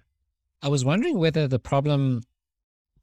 I 0.61 0.69
was 0.69 0.83
wondering 0.85 1.19
whether 1.19 1.47
the 1.47 1.59
problem, 1.59 2.23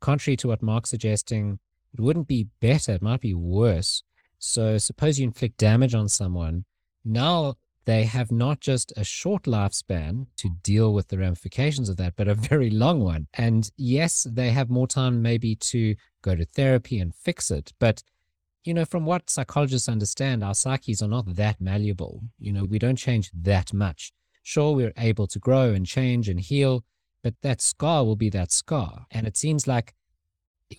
contrary 0.01 0.37
to 0.39 0.49
what 0.49 0.63
Mark's 0.63 0.91
suggesting, 0.91 1.59
it 1.93 2.01
wouldn't 2.01 2.29
be 2.29 2.49
better, 2.61 2.93
it 2.93 3.03
might 3.03 3.21
be 3.21 3.35
worse. 3.35 4.03
So 4.39 4.79
suppose 4.79 5.19
you 5.19 5.25
inflict 5.25 5.59
damage 5.59 5.95
on 5.95 6.09
someone. 6.09 6.65
Now 7.05 7.57
they 7.85 8.05
have 8.05 8.31
not 8.31 8.61
just 8.61 8.93
a 8.97 9.05
short 9.05 9.45
lifespan 9.45 10.27
to 10.37 10.49
deal 10.63 10.93
with 10.93 11.09
the 11.09 11.19
ramifications 11.19 11.89
of 11.89 11.97
that, 11.97 12.15
but 12.17 12.29
a 12.29 12.35
very 12.35 12.71
long 12.71 13.01
one. 13.01 13.27
And 13.35 13.71
yes, 13.77 14.27
they 14.31 14.51
have 14.51 14.71
more 14.71 14.87
time 14.87 15.21
maybe 15.21 15.57
to 15.57 15.97
go 16.23 16.37
to 16.37 16.45
therapy 16.45 16.99
and 17.01 17.15
fix 17.15 17.51
it. 17.51 17.73
But, 17.79 18.03
you 18.65 18.73
know, 18.73 18.85
from 18.85 19.05
what 19.05 19.31
psychologists 19.31 19.89
understand, 19.89 20.45
our 20.45 20.55
psyches 20.55 21.03
are 21.03 21.09
not 21.09 21.35
that 21.35 21.61
malleable. 21.61 22.23
You 22.39 22.53
know, 22.53 22.65
we 22.65 22.79
don't 22.79 22.97
change 22.97 23.31
that 23.35 23.73
much. 23.73 24.13
Sure, 24.45 24.75
we're 24.75 24.93
able 24.97 25.27
to 25.29 25.39
grow 25.39 25.73
and 25.73 25.87
change 25.87 26.29
and 26.29 26.41
heal, 26.41 26.85
but 27.23 27.35
that 27.43 27.61
scar 27.61 28.05
will 28.05 28.17
be 28.17 28.31
that 28.31 28.53
scar. 28.53 29.07
And 29.11 29.27
it 29.27 29.37
seems 29.37 29.67
like 29.67 29.95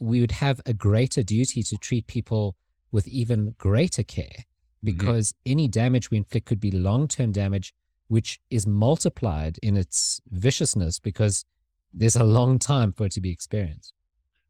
we 0.01 0.21
would 0.21 0.31
have 0.31 0.61
a 0.65 0.73
greater 0.73 1.23
duty 1.23 1.63
to 1.63 1.77
treat 1.77 2.07
people 2.07 2.55
with 2.91 3.07
even 3.07 3.55
greater 3.57 4.03
care 4.03 4.25
mm-hmm. 4.27 4.85
because 4.85 5.33
mm-hmm. 5.33 5.51
any 5.51 5.67
damage 5.67 6.11
we 6.11 6.17
inflict 6.17 6.45
could 6.45 6.59
be 6.59 6.71
long 6.71 7.07
term 7.07 7.31
damage, 7.31 7.73
which 8.07 8.39
is 8.49 8.67
multiplied 8.67 9.57
in 9.61 9.77
its 9.77 10.21
viciousness 10.29 10.99
because 10.99 11.45
there's 11.93 12.15
a 12.15 12.23
long 12.23 12.59
time 12.59 12.91
for 12.91 13.05
it 13.05 13.11
to 13.13 13.21
be 13.21 13.31
experienced. 13.31 13.93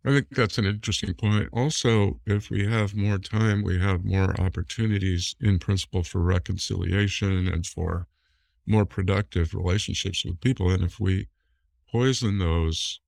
I 0.05 0.09
think 0.09 0.29
that's 0.31 0.57
an 0.57 0.65
interesting 0.65 1.13
point. 1.13 1.47
Also, 1.53 2.19
if 2.25 2.49
we 2.49 2.67
have 2.67 2.93
more 2.93 3.17
time, 3.17 3.63
we 3.63 3.79
have 3.79 4.03
more 4.03 4.39
opportunities 4.39 5.33
in 5.39 5.59
principle 5.59 6.03
for 6.03 6.19
reconciliation 6.19 7.47
and 7.47 7.65
for 7.65 8.07
more 8.65 8.85
productive 8.85 9.53
relationships 9.53 10.25
with 10.25 10.41
people. 10.41 10.69
And 10.69 10.83
if 10.83 10.99
we 10.99 11.27
poison 11.89 12.39
those, 12.39 12.99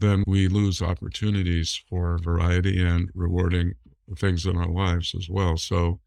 then 0.00 0.24
we 0.26 0.48
lose 0.48 0.82
opportunities 0.82 1.82
for 1.88 2.18
variety 2.18 2.82
and 2.82 3.10
rewarding 3.14 3.74
things 4.16 4.46
in 4.46 4.56
our 4.56 4.68
lives 4.68 5.14
as 5.16 5.28
well. 5.28 5.56
So 5.56 6.00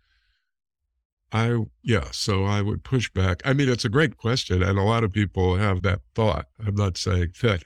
I, 1.33 1.57
yeah, 1.81 2.09
so 2.11 2.45
I 2.45 2.61
would 2.61 2.83
push 2.83 3.09
back. 3.09 3.41
I 3.43 3.53
mean, 3.53 3.67
it's 3.67 3.85
a 3.85 3.89
great 3.89 4.17
question, 4.17 4.61
and 4.61 4.77
a 4.77 4.83
lot 4.83 5.03
of 5.03 5.11
people 5.11 5.55
have 5.55 5.81
that 5.81 6.01
thought. 6.13 6.45
I'm 6.63 6.75
not 6.75 6.95
saying 6.95 7.33
that 7.41 7.63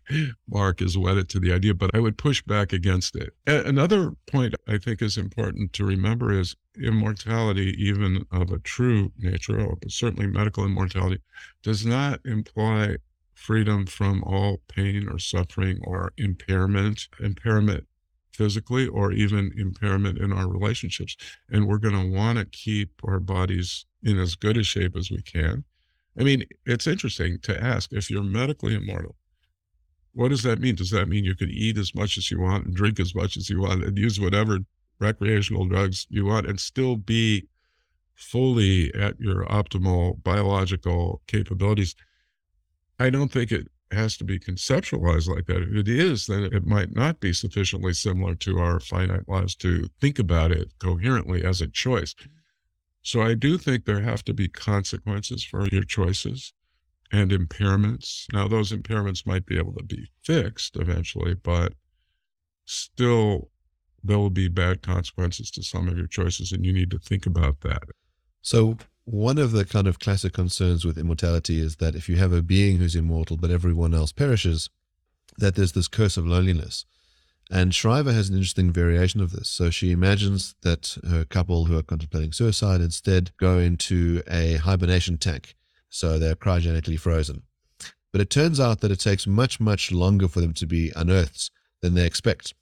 Mark 0.50 0.82
is 0.82 0.98
wedded 0.98 1.28
to 1.30 1.40
the 1.40 1.52
idea, 1.52 1.74
but 1.74 1.92
I 1.94 2.00
would 2.00 2.18
push 2.18 2.42
back 2.42 2.72
against 2.72 3.18
it. 3.18 3.34
another 3.46 4.14
point 4.26 4.56
I 4.70 4.78
think 4.78 5.02
is 5.02 5.18
important 5.18 5.74
to 5.74 5.86
remember 5.86 6.32
is 6.32 6.56
immortality, 6.82 7.76
even 7.78 8.26
of 8.32 8.52
a 8.52 8.60
true 8.60 9.12
nature, 9.18 9.60
or 9.60 9.78
certainly 9.90 10.28
medical 10.28 10.64
immortality, 10.64 11.22
does 11.62 11.86
not 11.86 12.22
imply 12.24 12.96
freedom 13.38 13.86
from 13.86 14.24
all 14.24 14.62
pain 14.68 15.08
or 15.08 15.20
suffering 15.20 15.80
or 15.84 16.12
impairment. 16.18 17.08
Impairment 17.20 17.86
physically 18.38 18.88
or 18.88 19.12
even 19.12 19.52
impairment 19.58 20.20
in 20.20 20.32
our 20.32 20.48
relationships. 20.48 21.18
And 21.50 21.68
we're 21.68 21.80
going 21.80 22.00
to 22.00 22.16
want 22.16 22.38
to 22.38 22.46
keep 22.46 22.92
our 23.04 23.20
bodies 23.20 23.86
in 24.04 24.20
as 24.20 24.36
good 24.36 24.58
a 24.58 24.64
shape 24.64 24.96
as 24.96 25.10
we 25.10 25.22
can. 25.24 25.64
I 26.20 26.24
mean, 26.24 26.46
it's 26.66 26.88
interesting 26.88 27.40
to 27.44 27.62
ask 27.62 27.92
if 27.92 28.10
you're 28.10 28.24
medically 28.24 28.76
immortal, 28.76 29.16
what 30.14 30.30
does 30.30 30.44
that 30.44 30.60
mean? 30.60 30.76
Does 30.76 30.92
that 30.92 31.08
mean 31.08 31.26
you 31.26 31.36
can 31.36 31.50
eat 31.50 31.78
as 31.78 31.94
much 31.96 32.18
as 32.18 32.30
you 32.30 32.40
want 32.40 32.66
and 32.66 32.76
drink 32.76 33.00
as 33.00 33.16
much 33.16 33.38
as 33.38 33.50
you 33.50 33.62
want 33.62 33.84
and 33.84 33.98
use 33.98 34.20
whatever 34.20 34.60
recreational 35.00 35.66
drugs 35.66 36.08
you 36.10 36.26
want 36.26 36.48
and 36.48 36.60
still 36.60 36.96
be 36.96 37.48
fully 38.16 38.94
at 38.96 39.20
your 39.20 39.46
optimal 39.46 40.22
biological 40.24 41.22
capabilities? 41.28 41.96
I 43.00 43.10
don't 43.10 43.32
think 43.32 43.52
it 43.52 43.68
has 43.92 44.18
to 44.18 44.24
be 44.24 44.40
conceptualized 44.40 45.28
like 45.28 45.46
that. 45.46 45.62
If 45.62 45.74
it 45.74 45.88
is, 45.88 46.28
then 46.28 46.44
it 46.44 46.66
might 46.66 46.96
not 46.96 47.20
be 47.20 47.32
sufficiently 47.34 47.94
similar 47.94 48.36
to 48.36 48.60
our 48.60 48.80
finite 48.80 49.30
lives 49.30 49.56
to 49.56 49.88
think 50.02 50.20
about 50.20 50.52
it 50.52 50.74
coherently 50.80 51.44
as 51.44 51.62
a 51.62 51.68
choice. 51.68 52.16
So 53.02 53.22
I 53.22 53.36
do 53.36 53.58
think 53.58 53.86
there 53.86 54.02
have 54.02 54.24
to 54.26 54.34
be 54.34 54.50
consequences 54.50 55.44
for 55.44 55.68
your 55.68 55.84
choices 55.84 56.54
and 57.12 57.32
impairments. 57.32 58.26
Now, 58.34 58.48
those 58.48 58.72
impairments 58.72 59.26
might 59.26 59.46
be 59.46 59.58
able 59.58 59.74
to 59.74 59.84
be 59.84 60.10
fixed 60.24 60.76
eventually, 60.76 61.36
but 61.36 61.74
still 62.66 63.50
there 64.04 64.18
will 64.18 64.30
be 64.30 64.50
bad 64.50 64.82
consequences 64.82 65.50
to 65.52 65.64
some 65.64 65.88
of 65.88 65.98
your 65.98 66.08
choices, 66.08 66.52
and 66.52 66.66
you 66.66 66.74
need 66.74 66.92
to 66.92 67.00
think 67.00 67.26
about 67.26 67.62
that. 67.62 67.84
So, 68.42 68.78
one 69.08 69.38
of 69.38 69.54
the 69.54 69.64
kind 69.64 69.88
of 69.88 70.00
classic 70.00 70.34
concerns 70.34 70.84
with 70.84 70.98
immortality 70.98 71.62
is 71.62 71.78
that 71.78 71.96
if 71.96 72.10
you 72.10 72.18
have 72.18 72.34
a 72.34 72.42
being 72.42 72.76
who's 72.76 72.94
immortal 72.94 73.38
but 73.38 73.50
everyone 73.50 73.94
else 73.94 74.12
perishes, 74.12 74.70
that 75.38 75.56
there's 75.56 75.72
this 75.72 75.88
curse 75.88 76.18
of 76.18 76.28
loneliness. 76.28 76.84
And 77.50 77.74
Shriver 77.74 78.12
has 78.12 78.28
an 78.28 78.36
interesting 78.36 78.70
variation 78.70 79.22
of 79.22 79.32
this. 79.32 79.48
So 79.48 79.70
she 79.70 79.92
imagines 79.92 80.56
that 80.62 80.98
her 81.10 81.24
couple 81.24 81.66
who 81.66 81.78
are 81.78 81.84
contemplating 81.84 82.34
suicide 82.34 82.82
instead 82.82 83.32
go 83.38 83.60
into 83.60 84.22
a 84.30 84.56
hibernation 84.56 85.18
tank. 85.18 85.56
So 85.88 86.20
they're 86.20 86.36
cryogenically 86.36 87.00
frozen. 87.00 87.44
But 88.12 88.20
it 88.20 88.30
turns 88.30 88.60
out 88.60 88.82
that 88.82 88.92
it 88.92 89.00
takes 89.00 89.26
much, 89.26 89.62
much 89.62 89.90
longer 89.90 90.28
for 90.28 90.42
them 90.42 90.54
to 90.56 90.66
be 90.66 90.92
unearthed 90.98 91.50
than 91.82 91.94
they 91.94 92.06
expect. 92.06 92.54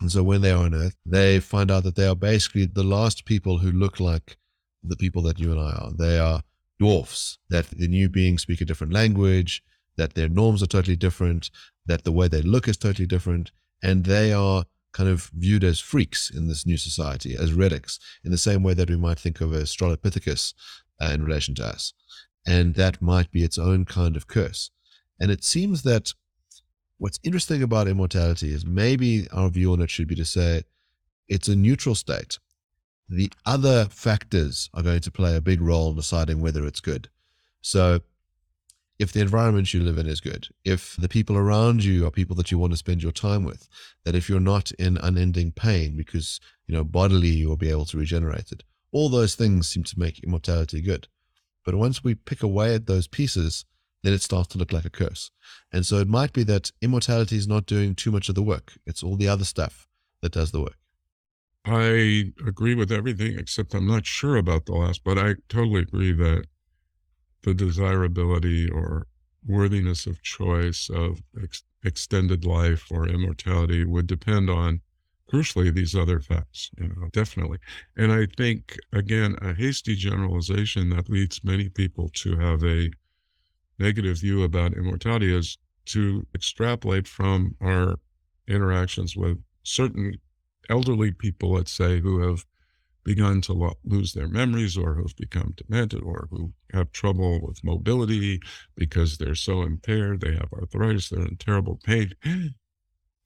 And 0.00 0.10
so 0.10 0.24
when 0.24 0.40
they 0.40 0.50
are 0.50 0.66
unearthed, 0.66 0.96
they 1.06 1.38
find 1.38 1.70
out 1.70 1.84
that 1.84 1.94
they 1.94 2.08
are 2.08 2.16
basically 2.16 2.66
the 2.66 2.82
last 2.82 3.24
people 3.24 3.58
who 3.58 3.70
look 3.70 4.00
like 4.00 4.36
the 4.82 4.96
people 4.96 5.22
that 5.22 5.38
you 5.38 5.52
and 5.52 5.60
I 5.60 5.72
are. 5.72 5.92
They 5.96 6.18
are 6.18 6.42
dwarfs, 6.78 7.38
that 7.50 7.66
the 7.66 7.88
new 7.88 8.08
beings 8.08 8.42
speak 8.42 8.60
a 8.60 8.64
different 8.64 8.92
language, 8.92 9.62
that 9.96 10.14
their 10.14 10.28
norms 10.28 10.62
are 10.62 10.66
totally 10.66 10.96
different, 10.96 11.50
that 11.86 12.04
the 12.04 12.12
way 12.12 12.28
they 12.28 12.42
look 12.42 12.68
is 12.68 12.76
totally 12.76 13.06
different, 13.06 13.50
and 13.82 14.04
they 14.04 14.32
are 14.32 14.64
kind 14.92 15.08
of 15.08 15.30
viewed 15.34 15.64
as 15.64 15.80
freaks 15.80 16.30
in 16.30 16.48
this 16.48 16.64
new 16.64 16.76
society, 16.76 17.36
as 17.36 17.52
relics, 17.52 17.98
in 18.24 18.30
the 18.30 18.38
same 18.38 18.62
way 18.62 18.74
that 18.74 18.88
we 18.88 18.96
might 18.96 19.18
think 19.18 19.40
of 19.40 19.50
Australopithecus 19.50 20.54
uh, 21.00 21.10
in 21.12 21.24
relation 21.24 21.54
to 21.56 21.66
us. 21.66 21.92
And 22.46 22.74
that 22.74 23.02
might 23.02 23.30
be 23.30 23.44
its 23.44 23.58
own 23.58 23.84
kind 23.84 24.16
of 24.16 24.26
curse. 24.26 24.70
And 25.20 25.30
it 25.30 25.44
seems 25.44 25.82
that 25.82 26.14
what's 26.96 27.20
interesting 27.22 27.62
about 27.62 27.88
immortality 27.88 28.52
is 28.52 28.64
maybe 28.64 29.28
our 29.32 29.50
view 29.50 29.72
on 29.72 29.82
it 29.82 29.90
should 29.90 30.08
be 30.08 30.14
to 30.14 30.24
say 30.24 30.62
it's 31.28 31.48
a 31.48 31.56
neutral 31.56 31.94
state 31.94 32.38
the 33.08 33.30
other 33.46 33.86
factors 33.86 34.68
are 34.74 34.82
going 34.82 35.00
to 35.00 35.10
play 35.10 35.36
a 35.36 35.40
big 35.40 35.60
role 35.60 35.90
in 35.90 35.96
deciding 35.96 36.40
whether 36.40 36.66
it's 36.66 36.80
good. 36.80 37.08
So, 37.60 38.00
if 38.98 39.12
the 39.12 39.20
environment 39.20 39.72
you 39.72 39.80
live 39.80 39.96
in 39.96 40.08
is 40.08 40.20
good, 40.20 40.48
if 40.64 40.96
the 40.96 41.08
people 41.08 41.36
around 41.36 41.84
you 41.84 42.04
are 42.04 42.10
people 42.10 42.34
that 42.36 42.50
you 42.50 42.58
want 42.58 42.72
to 42.72 42.76
spend 42.76 43.02
your 43.02 43.12
time 43.12 43.44
with, 43.44 43.68
that 44.04 44.16
if 44.16 44.28
you're 44.28 44.40
not 44.40 44.72
in 44.72 44.98
unending 44.98 45.52
pain 45.52 45.96
because, 45.96 46.40
you 46.66 46.74
know, 46.74 46.82
bodily 46.82 47.28
you 47.28 47.48
will 47.48 47.56
be 47.56 47.70
able 47.70 47.84
to 47.86 47.96
regenerate 47.96 48.50
it, 48.50 48.64
all 48.90 49.08
those 49.08 49.36
things 49.36 49.68
seem 49.68 49.84
to 49.84 49.98
make 49.98 50.18
immortality 50.24 50.80
good. 50.80 51.06
But 51.64 51.76
once 51.76 52.02
we 52.02 52.14
pick 52.16 52.42
away 52.42 52.74
at 52.74 52.86
those 52.86 53.06
pieces, 53.06 53.64
then 54.02 54.12
it 54.12 54.22
starts 54.22 54.48
to 54.48 54.58
look 54.58 54.72
like 54.72 54.84
a 54.84 54.90
curse. 54.90 55.30
And 55.72 55.86
so 55.86 55.98
it 55.98 56.08
might 56.08 56.32
be 56.32 56.42
that 56.44 56.72
immortality 56.80 57.36
is 57.36 57.46
not 57.46 57.66
doing 57.66 57.94
too 57.94 58.10
much 58.10 58.28
of 58.28 58.34
the 58.34 58.42
work. 58.42 58.72
It's 58.86 59.02
all 59.02 59.16
the 59.16 59.28
other 59.28 59.44
stuff 59.44 59.86
that 60.22 60.32
does 60.32 60.50
the 60.50 60.60
work. 60.60 60.76
I 61.68 62.32
agree 62.46 62.74
with 62.74 62.90
everything 62.90 63.38
except 63.38 63.74
I'm 63.74 63.86
not 63.86 64.06
sure 64.06 64.36
about 64.36 64.66
the 64.66 64.72
last, 64.74 65.04
but 65.04 65.18
I 65.18 65.36
totally 65.48 65.82
agree 65.82 66.12
that 66.12 66.46
the 67.42 67.54
desirability 67.54 68.68
or 68.68 69.06
worthiness 69.46 70.06
of 70.06 70.22
choice 70.22 70.90
of 70.90 71.22
ex- 71.42 71.64
extended 71.84 72.44
life 72.44 72.86
or 72.90 73.08
immortality 73.08 73.84
would 73.84 74.06
depend 74.06 74.50
on 74.50 74.80
crucially 75.30 75.72
these 75.74 75.94
other 75.94 76.20
facts 76.20 76.70
you 76.78 76.88
know 76.88 77.08
definitely. 77.12 77.58
And 77.96 78.12
i 78.12 78.26
think 78.36 78.78
again 78.92 79.36
a 79.42 79.54
hasty 79.54 79.94
generalization 79.94 80.90
that 80.90 81.10
leads 81.10 81.44
many 81.44 81.68
people 81.68 82.08
to 82.14 82.36
have 82.36 82.64
a 82.64 82.90
negative 83.78 84.18
view 84.18 84.42
about 84.42 84.74
immortality 84.76 85.34
is 85.34 85.58
to 85.86 86.26
extrapolate 86.34 87.08
from 87.08 87.56
our 87.60 87.98
interactions 88.46 89.16
with 89.16 89.42
certain 89.62 90.18
elderly 90.68 91.12
people, 91.12 91.52
let's 91.52 91.72
say, 91.72 92.00
who 92.00 92.20
have 92.20 92.44
begun 93.04 93.40
to 93.40 93.52
lo- 93.52 93.78
lose 93.84 94.12
their 94.12 94.28
memories 94.28 94.76
or 94.76 94.94
who've 94.94 95.16
become 95.16 95.54
demented 95.56 96.02
or 96.02 96.28
who 96.30 96.52
have 96.72 96.92
trouble 96.92 97.40
with 97.40 97.64
mobility 97.64 98.40
because 98.76 99.16
they're 99.16 99.34
so 99.34 99.62
impaired, 99.62 100.20
they 100.20 100.34
have 100.34 100.52
arthritis, 100.52 101.08
they're 101.08 101.22
in 101.22 101.36
terrible 101.36 101.80
pain. 101.82 102.12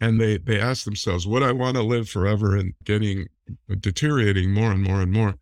And 0.00 0.20
they, 0.20 0.38
they 0.38 0.60
ask 0.60 0.84
themselves, 0.84 1.26
would 1.26 1.42
I 1.42 1.52
want 1.52 1.76
to 1.76 1.82
live 1.82 2.08
forever 2.08 2.56
and 2.56 2.74
getting 2.84 3.26
deteriorating 3.80 4.52
more 4.52 4.72
and 4.72 4.82
more 4.82 5.00
and 5.00 5.12
more? 5.12 5.34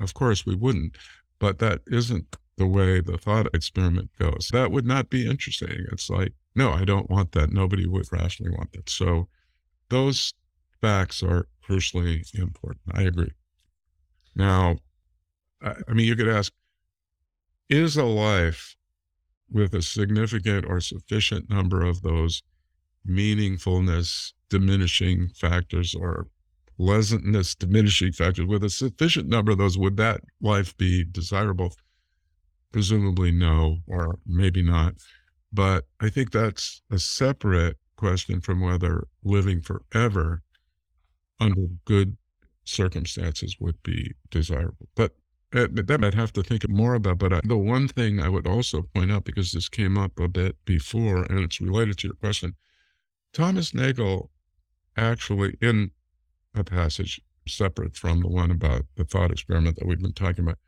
Of 0.00 0.14
course, 0.14 0.46
we 0.46 0.56
wouldn't. 0.56 0.96
But 1.38 1.58
that 1.58 1.80
isn't 1.86 2.36
the 2.56 2.66
way 2.66 3.00
the 3.00 3.18
thought 3.18 3.54
experiment 3.54 4.10
goes. 4.18 4.50
That 4.52 4.70
would 4.70 4.86
not 4.86 5.08
be 5.10 5.28
interesting. 5.28 5.86
It's 5.92 6.10
like, 6.10 6.32
no, 6.54 6.72
I 6.72 6.84
don't 6.84 7.10
want 7.10 7.32
that. 7.32 7.52
Nobody 7.52 7.86
would 7.86 8.12
rationally 8.12 8.54
want 8.54 8.72
that. 8.72 8.90
So 8.90 9.28
those 9.88 10.34
facts 10.80 11.22
are 11.22 11.46
crucially 11.66 12.22
important. 12.38 12.82
I 12.92 13.02
agree. 13.02 13.32
Now, 14.34 14.76
I 15.62 15.92
mean, 15.92 16.06
you 16.06 16.16
could 16.16 16.28
ask 16.28 16.52
is 17.68 17.96
a 17.96 18.04
life 18.04 18.76
with 19.50 19.74
a 19.74 19.82
significant 19.82 20.64
or 20.66 20.80
sufficient 20.80 21.50
number 21.50 21.82
of 21.82 22.02
those 22.02 22.42
meaningfulness 23.08 24.32
diminishing 24.48 25.28
factors 25.28 25.94
or 25.94 26.28
pleasantness 26.76 27.54
diminishing 27.54 28.12
factors, 28.12 28.46
with 28.46 28.64
a 28.64 28.70
sufficient 28.70 29.28
number 29.28 29.52
of 29.52 29.58
those, 29.58 29.76
would 29.76 29.98
that 29.98 30.22
life 30.40 30.74
be 30.78 31.04
desirable? 31.04 31.74
Presumably 32.72 33.30
no, 33.30 33.78
or 33.86 34.18
maybe 34.26 34.62
not. 34.62 34.94
But 35.52 35.84
I 36.00 36.08
think 36.08 36.30
that's 36.30 36.80
a 36.90 36.98
separate 36.98 37.76
question 37.96 38.40
from 38.40 38.60
whether 38.60 39.06
living 39.22 39.60
forever 39.60 40.42
under 41.40 41.66
good 41.84 42.16
circumstances 42.64 43.56
would 43.58 43.82
be 43.82 44.14
desirable. 44.30 44.88
But 44.94 45.14
uh, 45.52 45.66
that 45.72 46.04
I'd 46.04 46.14
have 46.14 46.32
to 46.34 46.42
think 46.42 46.68
more 46.68 46.94
about. 46.94 47.18
But 47.18 47.32
I, 47.32 47.40
the 47.44 47.56
one 47.56 47.88
thing 47.88 48.20
I 48.20 48.28
would 48.28 48.46
also 48.46 48.82
point 48.82 49.10
out, 49.10 49.24
because 49.24 49.52
this 49.52 49.68
came 49.68 49.98
up 49.98 50.18
a 50.20 50.28
bit 50.28 50.56
before 50.64 51.24
and 51.24 51.40
it's 51.40 51.60
related 51.60 51.98
to 51.98 52.08
your 52.08 52.14
question, 52.14 52.54
Thomas 53.32 53.74
Nagel 53.74 54.30
actually, 54.96 55.56
in 55.60 55.90
a 56.54 56.64
passage 56.64 57.20
separate 57.48 57.96
from 57.96 58.20
the 58.20 58.28
one 58.28 58.50
about 58.50 58.82
the 58.96 59.04
thought 59.04 59.30
experiment 59.30 59.76
that 59.76 59.86
we've 59.86 60.00
been 60.00 60.12
talking 60.12 60.44
about, 60.44 60.58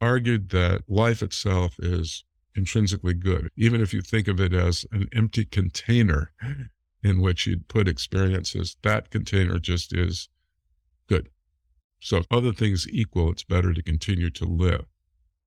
argued 0.00 0.50
that 0.50 0.82
life 0.88 1.22
itself 1.22 1.76
is 1.78 2.24
intrinsically 2.54 3.14
good, 3.14 3.50
even 3.56 3.80
if 3.80 3.94
you 3.94 4.02
think 4.02 4.28
of 4.28 4.40
it 4.40 4.52
as 4.52 4.84
an 4.92 5.08
empty 5.14 5.44
container 5.44 6.32
in 7.02 7.20
which 7.20 7.46
you'd 7.46 7.68
put 7.68 7.88
experiences, 7.88 8.76
that 8.82 9.10
container 9.10 9.58
just 9.58 9.92
is 9.92 10.28
good. 11.08 11.28
So, 12.00 12.18
if 12.18 12.26
other 12.30 12.52
things 12.52 12.88
equal, 12.88 13.30
it's 13.30 13.44
better 13.44 13.72
to 13.72 13.82
continue 13.82 14.30
to 14.30 14.44
live. 14.44 14.86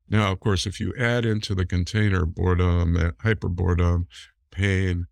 Now, 0.09 0.31
of 0.31 0.39
course, 0.39 0.65
if 0.65 0.79
you 0.79 0.93
add 0.97 1.25
into 1.25 1.55
the 1.55 1.65
container 1.65 2.25
boredom, 2.25 2.95
uh, 2.95 3.11
hyperboredom, 3.23 4.05
pain, 4.51 5.07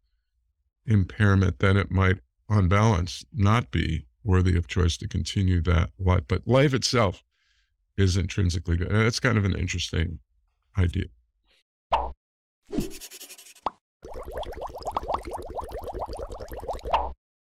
impairment, 0.85 1.59
then 1.59 1.77
it 1.77 1.91
might, 1.91 2.19
on 2.49 2.67
balance, 2.67 3.25
not 3.33 3.71
be 3.71 4.05
worthy 4.23 4.55
of 4.55 4.67
choice 4.67 4.97
to 4.97 5.07
continue 5.07 5.61
that 5.61 5.89
life. 5.99 6.23
But 6.27 6.47
life 6.47 6.73
itself 6.73 7.23
is 7.97 8.17
intrinsically 8.17 8.77
good. 8.77 8.91
And 8.91 9.05
it's 9.05 9.19
kind 9.19 9.37
of 9.37 9.45
an 9.45 9.55
interesting 9.55 10.19
idea. 10.77 11.05